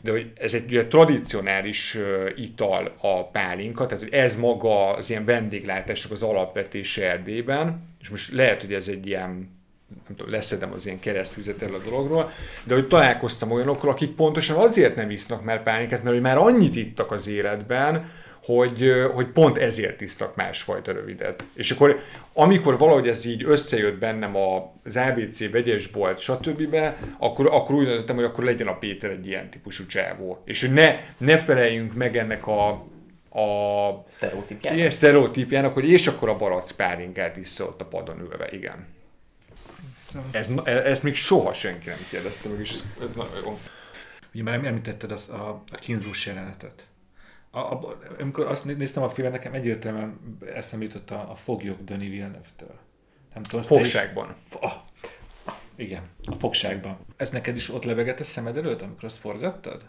[0.00, 1.98] de hogy ez egy ugye, tradicionális
[2.36, 8.32] ital a pálinka, tehát hogy ez maga az ilyen vendéglátások az alapvetése Erdélyben, és most
[8.32, 9.54] lehet, hogy ez egy ilyen
[10.06, 12.30] nem tudom, leszedem az ilyen keresztvizet el a dologról,
[12.64, 16.76] de hogy találkoztam olyanokkal, akik pontosan azért nem isznak már pálinkát, mert hogy már annyit
[16.76, 18.10] ittak az életben,
[18.46, 21.46] hogy, hogy pont ezért isztak másfajta rövidet.
[21.54, 22.00] És akkor
[22.32, 26.76] amikor valahogy ez így összejött bennem az ABC vegyesbolt, stb.,
[27.18, 30.42] akkor, akkor úgy döntöttem, hogy akkor legyen a Péter egy ilyen típusú csávó.
[30.44, 32.68] És hogy ne, ne feleljünk meg ennek a,
[33.40, 34.78] a sztereotípjának.
[34.78, 38.86] Igen, sztereotípjának, hogy és akkor a barac pálinkát is ott a padon ülve, igen.
[40.30, 43.58] Ez, ezt még soha senki nem kérdezte meg, és ez, ez nagyon jó.
[44.34, 46.86] Ugye már említetted az, a, a kínzós jelenetet
[47.56, 52.08] a, a, amikor azt néztem a filmet, nekem egyértelműen eszembe jutott a, a foglyok Denis
[52.08, 52.78] Villeneuve-től.
[53.34, 54.34] Nem tudom, Fogságban.
[54.48, 54.56] Is...
[54.60, 54.72] Ah,
[55.76, 56.98] igen, a fogságban.
[57.16, 59.82] Ez neked is ott lebegett a szemed előtt, amikor azt forgattad?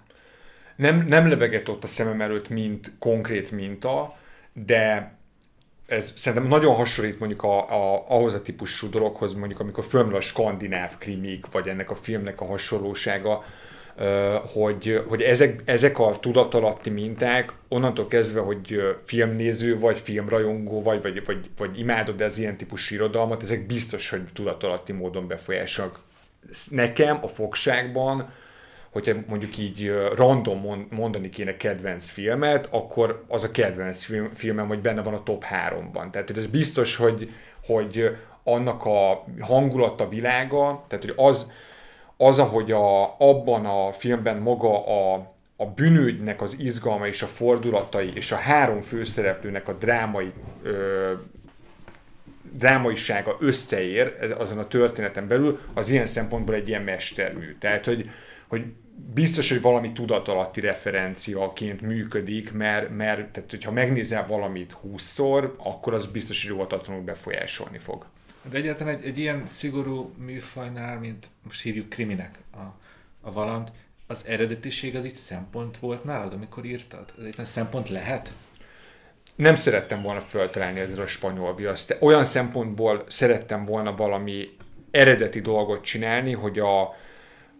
[0.75, 4.17] Nem, nem lebegett ott a szemem előtt, mint konkrét minta,
[4.53, 5.11] de
[5.87, 10.21] ez szerintem nagyon hasonlít mondjuk a, a, ahhoz a típusú dologhoz, mondjuk amikor fölmerül a
[10.21, 13.43] skandináv krimik, vagy ennek a filmnek a hasonlósága,
[14.53, 21.25] hogy, hogy ezek, ezek a tudatalatti minták onnantól kezdve, hogy filmnéző, vagy filmrajongó, vagy, vagy,
[21.25, 25.99] vagy, vagy imádod az ilyen típusú irodalmat, ezek biztos, hogy tudatalatti módon befolyásolnak.
[26.69, 28.29] Nekem a fogságban,
[28.89, 34.79] hogyha mondjuk így random mondani kéne kedvenc filmet, akkor az a kedvenc film, filmem, hogy
[34.79, 36.09] benne van a top 3-ban.
[36.11, 37.31] Tehát hogy ez biztos, hogy,
[37.65, 41.51] hogy annak a hangulata, világa, tehát hogy az,
[42.17, 48.11] az, ahogy a, abban a filmben maga a, a bűnügynek az izgalma és a fordulatai,
[48.15, 50.31] és a három főszereplőnek a drámai
[50.63, 51.13] ö,
[52.51, 57.55] drámaisága összeér azon a történeten belül, az ilyen szempontból egy ilyen mestermű.
[57.59, 58.09] Tehát, hogy,
[58.47, 58.63] hogy
[59.13, 66.07] biztos, hogy valami tudatalatti referenciaként működik, mert, mert tehát, hogyha megnézel valamit húszszor, akkor az
[66.11, 68.05] biztos, hogy óvatatlanul befolyásolni fog.
[68.49, 72.61] De egyáltalán egy, egy ilyen szigorú műfajnál, mint most hívjuk kriminek a,
[73.21, 73.71] a valant,
[74.07, 77.13] az eredetiség az itt szempont volt nálad, amikor írtad?
[77.19, 78.33] Ez egy szempont lehet?
[79.35, 81.97] Nem szerettem volna föltalálni ezzel a spanyol viaszt.
[81.99, 84.49] Olyan szempontból szerettem volna valami
[84.91, 86.95] eredeti dolgot csinálni, hogy a,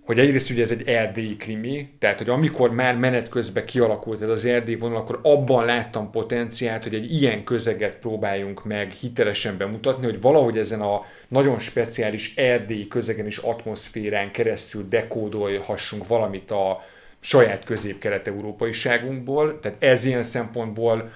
[0.07, 4.29] hogy egyrészt ugye ez egy erdélyi krimi, tehát hogy amikor már menet közben kialakult ez
[4.29, 10.05] az erdély vonal, akkor abban láttam potenciált, hogy egy ilyen közeget próbáljunk meg hitelesen bemutatni,
[10.05, 16.85] hogy valahogy ezen a nagyon speciális erdélyi közegen és atmoszférán keresztül dekódolhassunk valamit a
[17.19, 21.11] saját közép-kelet-európaiságunkból, tehát ez ilyen szempontból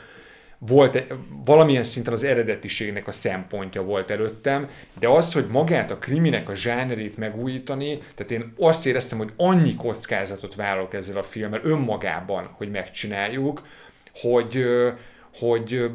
[0.68, 1.04] volt
[1.46, 4.70] valamilyen szinten az eredetiségnek a szempontja volt előttem,
[5.00, 9.76] de az, hogy magát a kriminek a zsánerét megújítani, tehát én azt éreztem, hogy annyi
[9.76, 13.68] kockázatot vállalok ezzel a filmmel önmagában, hogy megcsináljuk,
[14.14, 14.66] hogy,
[15.34, 15.92] hogy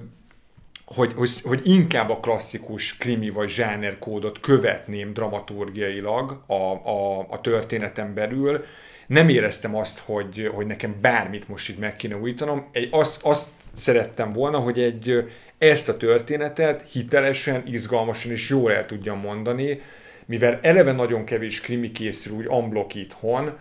[0.86, 8.14] hogy, hogy, hogy inkább a klasszikus krimi vagy zsánerkódot követném dramaturgiailag a, a, a történeten
[8.14, 8.64] belül.
[9.06, 12.66] Nem éreztem azt, hogy, hogy nekem bármit most itt meg kéne újítanom.
[12.72, 18.86] Egy, azt, azt szerettem volna, hogy egy ezt a történetet hitelesen, izgalmasan és jól el
[18.86, 19.80] tudjam mondani,
[20.26, 23.58] mivel eleve nagyon kevés krimi készül úgy unblock itthon,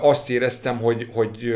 [0.00, 1.54] azt éreztem, hogy, hogy,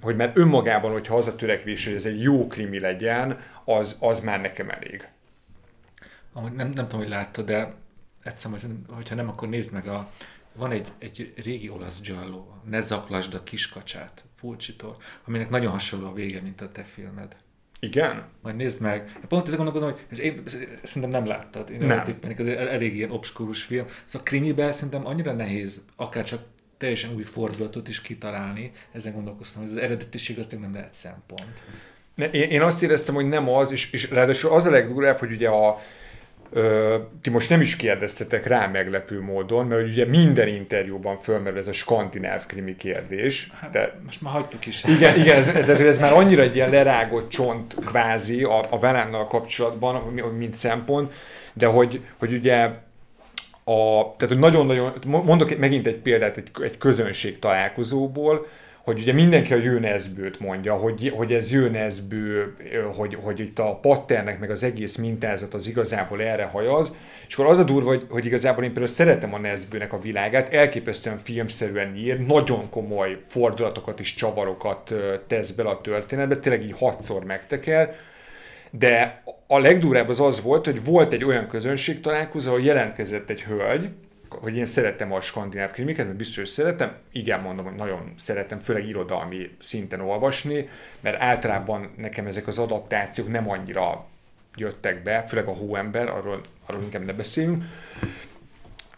[0.00, 4.20] hogy már önmagában, hogyha az a törekvés, hogy ez egy jó krimi legyen, az, az
[4.20, 5.08] már nekem elég.
[6.32, 7.74] Amúgy nem, nem tudom, hogy láttad, de
[8.22, 8.50] egyszer,
[8.88, 10.10] hogyha nem, akkor nézd meg a,
[10.52, 16.12] van egy, egy régi olasz giallo, Ne zaklasd a kiskacsát, Fulcsitól, aminek nagyon hasonló a
[16.12, 17.36] vége, mint a te filmed.
[17.80, 18.24] Igen?
[18.42, 19.12] Majd nézd meg.
[19.28, 20.42] Pont ezzel gondolkozom, hogy én
[20.82, 21.70] szerintem nem láttad.
[21.70, 22.02] Én nem.
[22.02, 23.86] Tippen, ez elég ilyen obskurus film.
[24.04, 26.40] Szóval a krimiben szerintem annyira nehéz, akár csak
[26.78, 28.72] teljesen új fordulatot is kitalálni.
[28.92, 31.62] Ezen gondolkoztam, hogy az eredetiség az nem lehet szempont.
[32.16, 35.48] Én, én azt éreztem, hogy nem az, és, és ráadásul az a legdurább, hogy ugye
[35.48, 35.80] a,
[36.52, 41.68] Ö, ti most nem is kérdeztetek rá meglepő módon, mert ugye minden interjúban fölmerül ez
[41.68, 43.50] a skandináv krimi kérdés.
[43.60, 44.84] Hát, de, most már hagytuk is.
[44.84, 49.26] Igen, igen ez, ez, ez már annyira egy ilyen lerágott csont kvázi a, a Velánnal
[49.26, 50.02] kapcsolatban,
[50.38, 51.12] mint szempont,
[51.52, 52.70] de hogy, hogy ugye
[53.64, 58.46] a, tehát hogy nagyon-nagyon, mondok megint egy példát egy, egy közönség találkozóból,
[58.84, 62.56] hogy ugye mindenki a Jönezbőt mondja, hogy, hogy ez Jönezbő,
[62.96, 66.92] hogy, hogy itt a patternek meg az egész mintázat az igazából erre hajaz,
[67.28, 70.52] és akkor az a durva, hogy, hogy igazából én például szeretem a Nezbőnek a világát,
[70.52, 74.94] elképesztően filmszerűen ír, nagyon komoly fordulatokat és csavarokat
[75.26, 77.94] tesz bele a történetbe, tényleg így hatszor megteker,
[78.70, 83.42] de a legdurább az az volt, hogy volt egy olyan közönség találkozó, ahol jelentkezett egy
[83.42, 83.88] hölgy,
[84.30, 86.92] hogy én szeretem a skandináv krimiket, mert biztos, hogy szeretem.
[87.12, 90.68] Igen, mondom, hogy nagyon szeretem, főleg irodalmi szinten olvasni,
[91.00, 94.06] mert általában nekem ezek az adaptációk nem annyira
[94.56, 97.64] jöttek be, főleg a hóember, arról, arról inkább ne beszéljünk,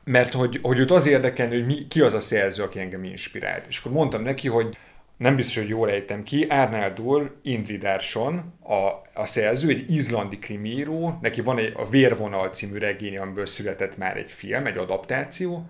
[0.04, 3.66] mert hogy, hogy őt az érdekelni, hogy mi, ki az a szerző, aki engem inspirált.
[3.68, 4.76] És akkor mondtam neki, hogy
[5.16, 11.40] nem biztos, hogy jól ejtem ki, Arnaldur Indridarsson, a, a szerző, egy izlandi krimíró, neki
[11.40, 15.66] van egy, a Vérvonal című regény, amiből született már egy film, egy adaptáció,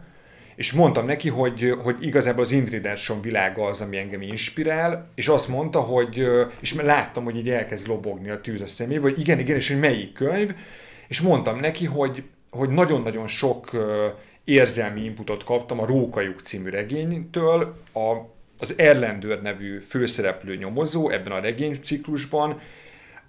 [0.54, 5.48] és mondtam neki, hogy, hogy igazából az Indridarsson világa az, ami engem inspirál, és azt
[5.48, 6.28] mondta, hogy,
[6.60, 9.78] és láttam, hogy így elkezd lobogni a tűz a szemébe, hogy igen, igen, és hogy
[9.78, 10.54] melyik könyv,
[11.08, 13.70] és mondtam neki, hogy, hogy nagyon-nagyon sok
[14.44, 18.14] érzelmi inputot kaptam a Rókajuk című regénytől, a
[18.62, 22.60] az Erlendőr nevű főszereplő nyomozó ebben a regényciklusban,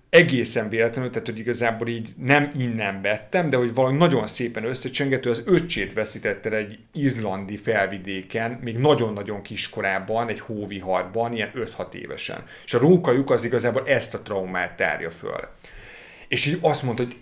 [0.09, 5.29] egészen véletlenül, tehát hogy igazából így nem innen vettem, de hogy valami nagyon szépen összecsengető,
[5.29, 12.45] az öccsét veszítette egy izlandi felvidéken, még nagyon-nagyon kiskorában, egy hóviharban, ilyen 5-6 évesen.
[12.65, 15.47] És a rókajuk az igazából ezt a traumát tárja föl.
[16.27, 17.15] És így azt mondta, hogy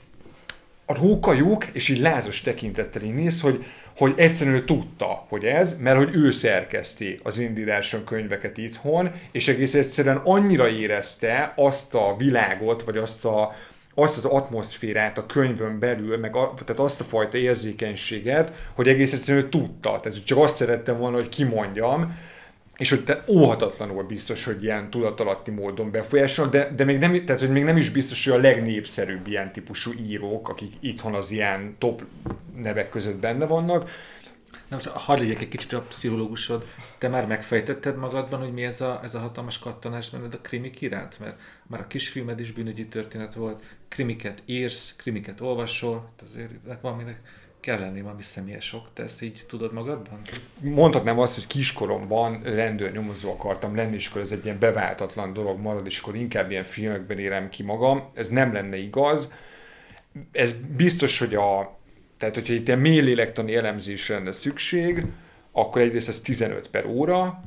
[0.85, 3.65] a rókajuk, és így lázas tekintettel így néz, hogy
[4.02, 9.73] hogy egyszerűen tudta, hogy ez, mert hogy ő szerkeszti az indításon könyveket itthon, és egész
[9.73, 13.56] egyszerűen annyira érezte azt a világot, vagy azt a,
[13.94, 19.14] azt az atmoszférát a könyvön belül, meg a, tehát azt a fajta érzékenységet, hogy egész
[19.14, 19.99] egyszerűen tudta.
[20.03, 22.18] Tehát csak azt szerettem volna, hogy kimondjam,
[22.81, 27.41] és hogy te óhatatlanul biztos, hogy ilyen tudatalatti módon befolyásol, de, de még, nem, tehát,
[27.41, 31.75] hogy még nem is biztos, hogy a legnépszerűbb ilyen típusú írók, akik itthon az ilyen
[31.77, 32.03] top
[32.55, 33.89] nevek között benne vannak.
[34.67, 36.67] Na most hadd legyek egy kicsit a pszichológusod.
[36.97, 40.81] Te már megfejtetted magadban, hogy mi ez a, ez a hatalmas kattanás benned a krimik
[40.81, 41.19] iránt?
[41.19, 46.51] Mert már a kisfilmed is bűnügyi történet volt, krimiket írsz, krimiket olvasol, azért
[46.81, 47.19] valaminek
[47.61, 48.88] kell lenni valami személyes sok.
[48.93, 50.21] Te ezt így tudod magadban?
[50.59, 55.85] Mondhatnám azt, hogy kiskoromban rendőrnyomozó akartam lenni, és akkor ez egy ilyen beváltatlan dolog marad,
[55.85, 58.11] és akkor inkább ilyen filmekben érem ki magam.
[58.13, 59.33] Ez nem lenne igaz.
[60.31, 61.77] Ez biztos, hogy a,
[62.17, 65.05] tehát hogyha itt mély lélektani elemzésre lenne szükség,
[65.51, 67.43] akkor egyrészt ez 15 per óra,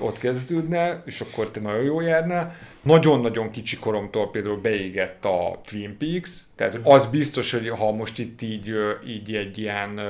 [0.00, 2.56] ott kezdődne, és akkor te nagyon jó járnál.
[2.82, 8.42] Nagyon-nagyon kicsi koromtól például beégett a Twin Peaks, tehát az biztos, hogy ha most itt
[8.42, 8.74] így,
[9.06, 10.00] így egy ilyen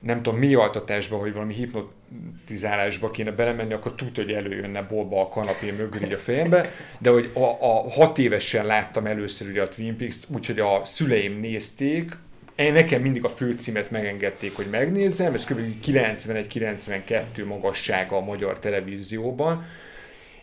[0.00, 5.28] nem tudom, mi altatásba, vagy valami hipnotizálásba kéne belemenni, akkor tudja, hogy előjönne bolba a
[5.28, 9.68] kanapé mögül így a fejembe, de hogy a, a hat évesen láttam először ugye a
[9.68, 12.16] Twin Peaks, úgyhogy a szüleim nézték,
[12.56, 15.60] én nekem mindig a főcímet megengedték, hogy megnézzem, ez kb.
[15.84, 19.66] 91-92 magassága a magyar televízióban,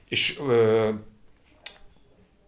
[0.10, 0.40] és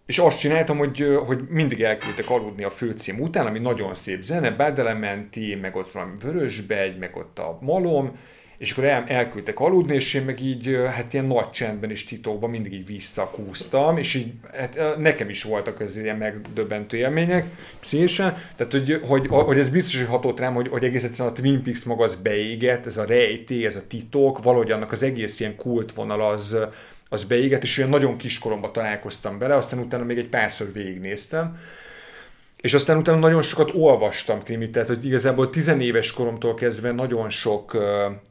[0.06, 4.52] és azt csináltam, hogy, hogy mindig elküldtek aludni a főcím után, ami nagyon szép zene,
[4.52, 8.20] Bádelementi, meg ott van Vörösbegy, meg ott a Malom,
[8.58, 12.50] és akkor el, elküldtek aludni, és én meg így, hát ilyen nagy csendben és titokban
[12.50, 17.46] mindig így visszakúztam, és így, hát nekem is voltak ez ilyen megdöbbentő élmények,
[17.80, 21.38] pszichésen, tehát hogy, hogy, hogy, ez biztos, hogy hatott rám, hogy, hogy egész egyszerűen a
[21.38, 25.40] Twin Peaks maga az beégett, ez a rejtély, ez a titok, valahogy annak az egész
[25.40, 26.58] ilyen kultvonal az,
[27.10, 31.58] az beégett, és olyan nagyon kiskoromban találkoztam bele, aztán utána még egy párszor végignéztem,
[32.66, 37.78] és aztán utána nagyon sokat olvastam krimit, tehát hogy igazából tizenéves koromtól kezdve nagyon sok,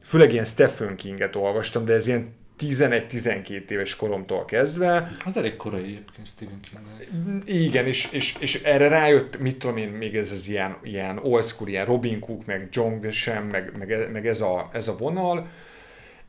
[0.03, 5.11] főleg ilyen Stephen Kinget olvastam, de ez ilyen 11-12 éves koromtól kezdve.
[5.25, 7.41] Az elég korai egyébként Stephen King.
[7.45, 11.43] Igen, és, és, és erre rájött, mit tudom én, még ez az ilyen, ilyen old
[11.43, 15.47] school, ilyen Robin Cook, meg John Grisham, meg, meg, meg ez, a, ez a vonal,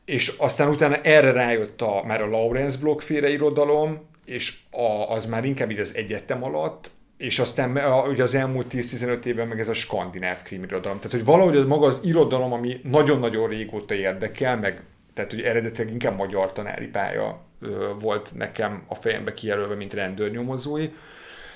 [0.05, 5.25] és aztán utána erre rájött a, már a Lawrence Block féle irodalom, és a, az
[5.25, 9.59] már inkább így az egyetem alatt, és aztán a, ugye az elmúlt 10-15 évben meg
[9.59, 10.97] ez a skandináv krimirodalom.
[10.97, 14.81] Tehát, hogy valahogy az maga az irodalom, ami nagyon-nagyon régóta érdekel, meg
[15.13, 20.89] tehát, hogy eredetileg inkább magyar tanári pálya ö, volt nekem a fejembe kijelölve, mint rendőrnyomozói.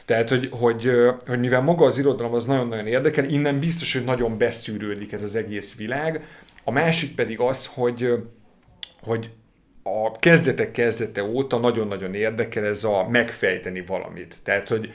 [0.06, 0.92] Tehát, hogy, hogy,
[1.28, 5.36] hogy mivel maga az irodalom az nagyon-nagyon érdekel, innen biztos, hogy nagyon beszűrődik ez az
[5.36, 6.26] egész világ.
[6.64, 8.24] A másik pedig az, hogy
[9.02, 9.30] hogy
[9.84, 14.38] a kezdetek kezdete óta nagyon-nagyon érdekel ez a megfejteni valamit.
[14.44, 14.94] Tehát, hogy,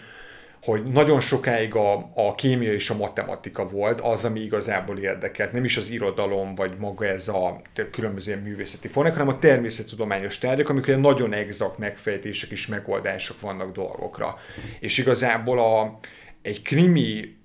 [0.67, 5.53] hogy nagyon sokáig a, a kémia és a matematika volt az, ami igazából érdekelt.
[5.53, 10.69] Nem is az irodalom, vagy maga ez a különböző művészeti formák, hanem a természettudományos tárgyak,
[10.69, 14.37] amikor nagyon exakt megfejtések és megoldások vannak dolgokra.
[14.81, 15.99] És igazából a,
[16.43, 17.37] egy krimi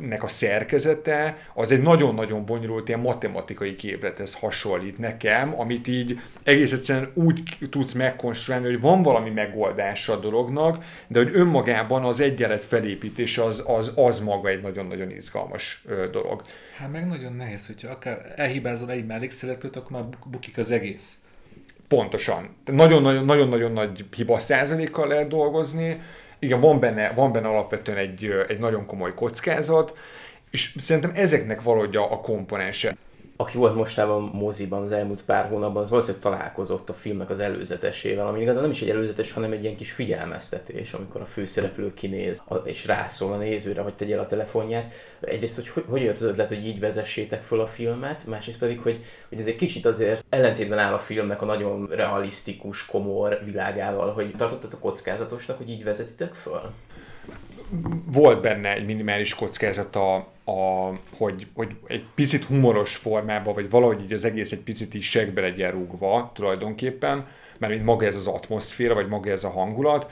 [0.00, 6.72] nek a szerkezete, az egy nagyon-nagyon bonyolult ilyen matematikai képlethez hasonlít nekem, amit így egész
[6.72, 12.64] egyszerűen úgy tudsz megkonstruálni, hogy van valami megoldása a dolognak, de hogy önmagában az egyenlet
[12.64, 16.42] felépítés az, az, az maga egy nagyon-nagyon izgalmas dolog.
[16.78, 21.18] Hát meg nagyon nehéz, hogyha akár elhibázol egy mellékszereplőt, akkor már bukik az egész.
[21.88, 22.56] Pontosan.
[22.64, 26.00] Nagyon-nagyon nagy hiba százalékkal lehet dolgozni,
[26.38, 29.96] igen, van benne, van benne alapvetően egy, egy nagyon komoly kockázat,
[30.50, 32.96] és szerintem ezeknek valahogy a, komponense
[33.36, 38.26] aki volt mostában moziban az elmúlt pár hónapban, az valószínűleg találkozott a filmnek az előzetesével,
[38.26, 42.42] ami igazán nem is egy előzetes, hanem egy ilyen kis figyelmeztetés, amikor a főszereplő kinéz,
[42.64, 44.92] és rászól a nézőre, hogy tegye el a telefonját.
[45.20, 48.98] Egyrészt, hogy hogy jött az ötlet, hogy így vezessétek föl a filmet, másrészt pedig, hogy,
[49.28, 54.34] hogy ez egy kicsit azért ellentétben áll a filmnek a nagyon realisztikus, komor világával, hogy
[54.36, 56.60] tartottatok kockázatosnak, hogy így vezetitek föl?
[58.12, 60.14] Volt benne egy minimális kockázata,
[60.44, 65.10] a, hogy, hogy egy picit humoros formában, vagy valahogy így az egész egy picit is
[65.10, 67.26] segbe legyen rúgva tulajdonképpen,
[67.58, 70.10] mert mint maga ez az atmoszféra, vagy maga ez a hangulat.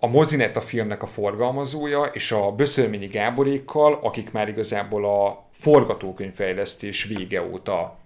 [0.00, 7.04] A Mozinet a filmnek a forgalmazója, és a Böszölményi Gáborékkal, akik már igazából a forgatókönyvfejlesztés
[7.04, 7.98] vége óta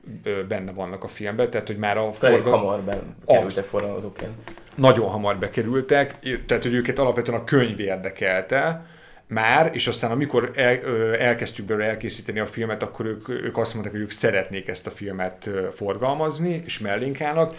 [0.49, 2.55] benne vannak a filmben, tehát hogy már a forgat...
[2.55, 4.33] hamar bekerültek forgalmazóként.
[4.77, 6.15] Nagyon hamar bekerültek,
[6.47, 8.87] tehát hogy őket alapvetően a könyv érdekelte,
[9.29, 10.79] már, és aztán amikor el,
[11.19, 14.91] elkezdtük belőle elkészíteni a filmet, akkor ők, ők azt mondták, hogy ők szeretnék ezt a
[14.91, 17.55] filmet forgalmazni, és mellénk állnak.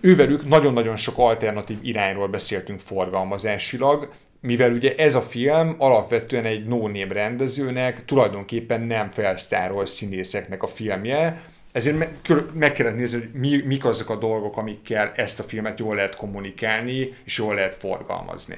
[0.00, 6.88] Ővelük nagyon-nagyon sok alternatív irányról beszéltünk forgalmazásilag, mivel ugye ez a film alapvetően egy no
[7.08, 12.14] rendezőnek, tulajdonképpen nem felsztárol színészeknek a filmje, ezért meg,
[12.52, 16.16] meg kellett nézni, hogy mi, mik azok a dolgok, amikkel ezt a filmet jól lehet
[16.16, 18.56] kommunikálni, és jól lehet forgalmazni.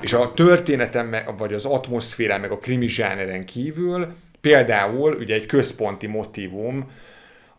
[0.00, 6.06] És a történetem, vagy az atmoszférán, meg a krimi zsáneren kívül például ugye egy központi
[6.06, 6.90] motivum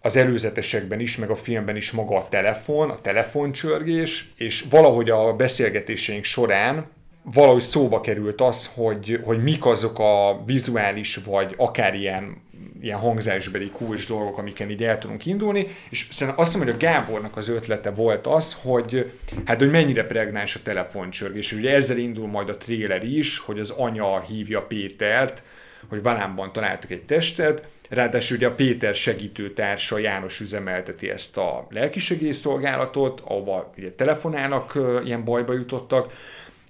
[0.01, 5.33] az előzetesekben is, meg a filmben is maga a telefon, a telefoncsörgés, és valahogy a
[5.33, 6.85] beszélgetéseink során
[7.23, 12.41] valahogy szóba került az, hogy, hogy mik azok a vizuális, vagy akár ilyen,
[12.81, 16.87] ilyen hangzásbeli kulcs dolgok, amiken így el tudunk indulni, és szerintem azt mondom, hogy a
[16.87, 19.11] Gábornak az ötlete volt az, hogy
[19.45, 21.51] hát, hogy mennyire pregnáns a telefoncsörgés.
[21.51, 25.41] Ugye ezzel indul majd a tréler is, hogy az anya hívja Pétert,
[25.89, 33.21] hogy Valánban találtak egy testet, ráadásul ugye a Péter segítőtársa János üzemelteti ezt a lelkisegélyszolgálatot,
[33.25, 36.13] ahova ugye telefonálnak, ilyen bajba jutottak,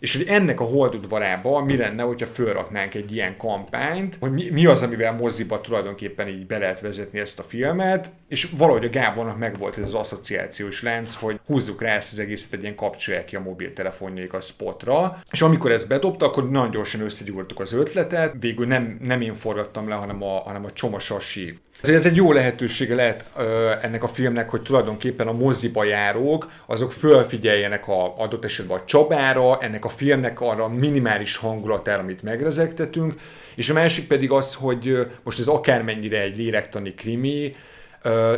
[0.01, 4.65] és hogy ennek a holdudvarában mi lenne, hogyha fölraknánk egy ilyen kampányt, hogy mi, mi
[4.65, 9.37] az, amivel moziba tulajdonképpen így be lehet vezetni ezt a filmet, és valahogy a Gábornak
[9.37, 13.35] megvolt ez az asszociációs lánc, hogy húzzuk rá ezt az egészet, egy ilyen kapcsolják ki
[13.35, 18.67] a mobiltelefonjaik a spotra, és amikor ezt bedobta, akkor nagyon gyorsan összegyúrtuk az ötletet, végül
[18.67, 21.57] nem, nem én forgattam le, hanem a, hanem a Csomasasi
[21.89, 26.91] ez egy jó lehetősége lehet ö, ennek a filmnek, hogy tulajdonképpen a moziba járók, azok
[26.91, 33.13] fölfigyeljenek a adott esetben a Csabára, ennek a filmnek arra minimális hangulatára, amit megrezegtetünk,
[33.55, 37.55] és a másik pedig az, hogy most ez akármennyire egy lélektani krimi,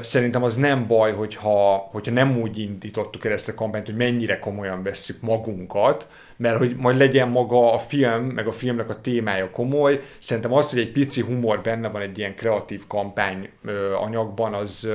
[0.02, 4.40] szerintem az nem baj, hogyha, hogyha nem úgy indítottuk el ezt a kampányt, hogy mennyire
[4.40, 6.08] komolyan vesszük magunkat,
[6.38, 10.02] mert hogy majd legyen maga a film, meg a filmnek a témája komoly.
[10.20, 13.50] Szerintem az, hogy egy pici humor benne van egy ilyen kreatív kampány
[14.00, 14.90] anyagban, az,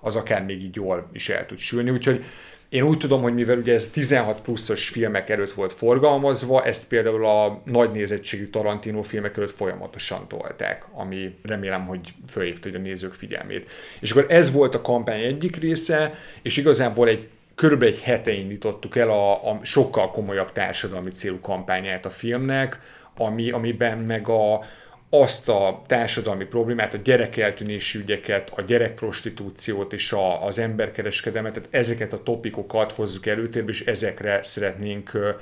[0.00, 1.90] az akár még így jól is el tud sülni.
[1.90, 2.24] Úgyhogy
[2.68, 7.26] én úgy tudom, hogy mivel ugye ez 16 pluszos filmek előtt volt forgalmazva, ezt például
[7.26, 13.70] a nagy nézettségű Tarantino filmek előtt folyamatosan tolták, ami remélem, hogy fölhívta a nézők figyelmét.
[14.00, 18.96] És akkor ez volt a kampány egyik része, és igazából egy körülbelül egy hete indítottuk
[18.96, 22.80] el a, a sokkal komolyabb társadalmi célú kampányát a filmnek,
[23.16, 24.64] ami, amiben meg a,
[25.10, 32.12] azt a társadalmi problémát, a gyerekeltűnési ügyeket, a gyerekprostitúciót és a, az emberkereskedelmet, tehát ezeket
[32.12, 35.36] a topikokat hozzuk előtérbe, és ezekre szeretnénk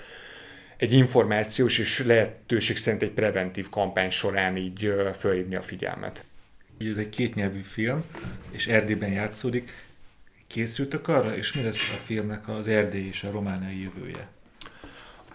[0.76, 6.24] egy információs és lehetőség szerint egy preventív kampány során így fölhívni a figyelmet.
[6.90, 8.04] Ez egy kétnyelvű film,
[8.50, 9.70] és Erdélyben játszódik.
[10.46, 14.28] Készültök arra, és mi lesz a filmnek az erdély és a romániai jövője?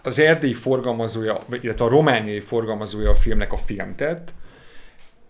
[0.02, 4.32] Az erdélyi forgalmazója, illetve a romániai forgalmazója a filmnek a filmtett,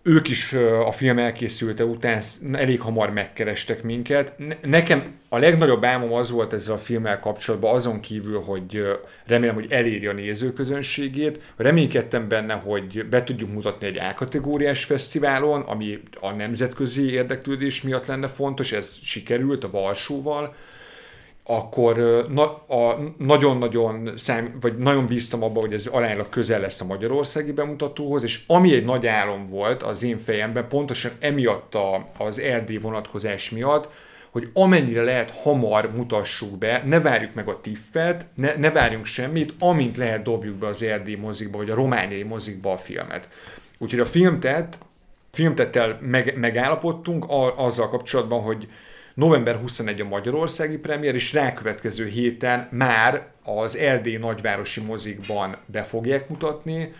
[0.03, 0.53] ők is
[0.85, 2.21] a film elkészülte után
[2.53, 4.33] elég hamar megkerestek minket.
[4.61, 9.71] Nekem a legnagyobb álmom az volt ezzel a filmmel kapcsolatban, azon kívül, hogy remélem, hogy
[9.71, 11.41] eléri a nézőközönségét.
[11.55, 18.27] Reménykedtem benne, hogy be tudjuk mutatni egy A-kategóriás fesztiválon, ami a nemzetközi érdeklődés miatt lenne
[18.27, 20.55] fontos, ez sikerült a Varsóval
[21.55, 26.85] akkor na, a, nagyon-nagyon szám, vagy nagyon bíztam abban, hogy ez aránylag közel lesz a
[26.85, 32.39] magyarországi bemutatóhoz, és ami egy nagy álom volt az én fejemben, pontosan emiatt a, az
[32.39, 33.89] Erdély vonatkozás miatt,
[34.31, 39.53] hogy amennyire lehet hamar mutassuk be, ne várjuk meg a tiffet, ne, ne várjunk semmit,
[39.59, 43.29] amint lehet dobjuk be az Erdély mozikba, vagy a romániai mozikba a filmet.
[43.77, 44.77] Úgyhogy a filmtet,
[45.31, 48.67] filmtettel meg, megállapodtunk a, azzal kapcsolatban, hogy
[49.13, 56.29] november 21 a magyarországi premier, és rákövetkező héten már az LD nagyvárosi mozikban be fogják
[56.29, 56.93] mutatni,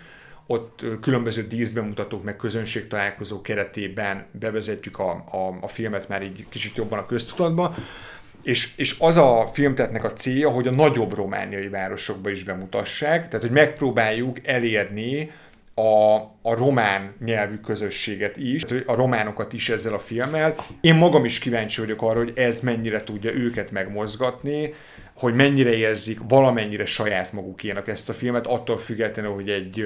[0.46, 6.76] ott különböző díszbemutatók meg közönség találkozó keretében bevezetjük a, a, a filmet már így kicsit
[6.76, 7.74] jobban a köztudatba,
[8.42, 13.46] és, és az a filmtetnek a célja, hogy a nagyobb romániai városokba is bemutassák, tehát
[13.46, 15.30] hogy megpróbáljuk elérni
[15.74, 20.54] a, a román nyelvű közösséget is, a románokat is ezzel a filmmel.
[20.80, 24.74] Én magam is kíváncsi vagyok arra, hogy ez mennyire tudja őket megmozgatni,
[25.14, 29.84] hogy mennyire érzik valamennyire saját magukénak ezt a filmet, attól függetlenül, hogy egy,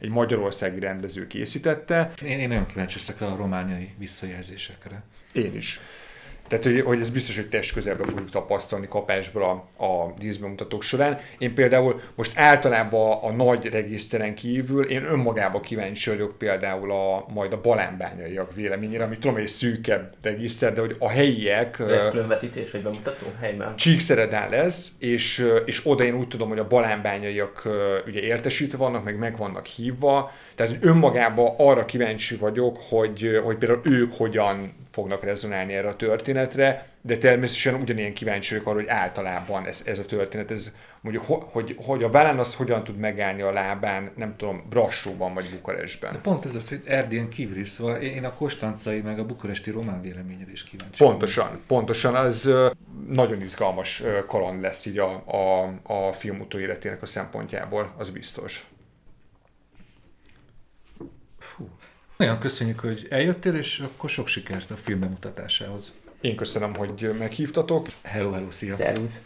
[0.00, 2.12] egy magyarországi rendező készítette.
[2.24, 5.02] Én, én nagyon kíváncsi leszek a romániai visszajelzésekre.
[5.32, 5.80] Én is.
[6.48, 9.42] Tehát, hogy, hogy ez biztos, hogy test közelbe fogjuk tapasztalni kapásból
[9.76, 9.84] a,
[10.18, 11.20] díszbemutatók során.
[11.38, 17.52] Én például most általában a, nagy regiszteren kívül, én önmagában kíváncsi vagyok például a, majd
[17.52, 21.78] a balánbányaiak véleményére, ami tudom, egy szűkebb regiszter, de hogy a helyiek...
[21.78, 23.76] Lesz különvetítés vagy bemutató helyben?
[23.76, 27.62] Csíkszeredán lesz, és, és oda én úgy tudom, hogy a balánbányaiak
[28.06, 33.56] ugye értesítve vannak, meg meg vannak hívva, tehát hogy önmagában arra kíváncsi vagyok, hogy, hogy
[33.56, 38.88] például ők hogyan fognak rezonálni erre a történetre, de természetesen ugyanilyen kíváncsi vagyok arra, hogy
[38.88, 43.42] általában ez, ez a történet, ez mondjuk, hogy, hogy a vállán az hogyan tud megállni
[43.42, 46.12] a lábán, nem tudom, Brassóban vagy Bukarestben.
[46.12, 49.70] De pont ez az, hogy Erdélyen kívül is, szóval én a kostancai meg a bukaresti
[49.70, 51.04] román véleményre is kíváncsi.
[51.04, 52.52] Pontosan, pontosan, az
[53.08, 58.66] nagyon izgalmas kaland lesz így a, a, a film utóéletének a szempontjából, az biztos.
[62.18, 65.92] Nagyon köszönjük, hogy eljöttél, és akkor sok sikert a film bemutatásához.
[66.20, 67.86] Én köszönöm, hogy meghívtatok.
[68.02, 68.74] Hello, hello, szia!
[68.74, 69.22] Szervusz!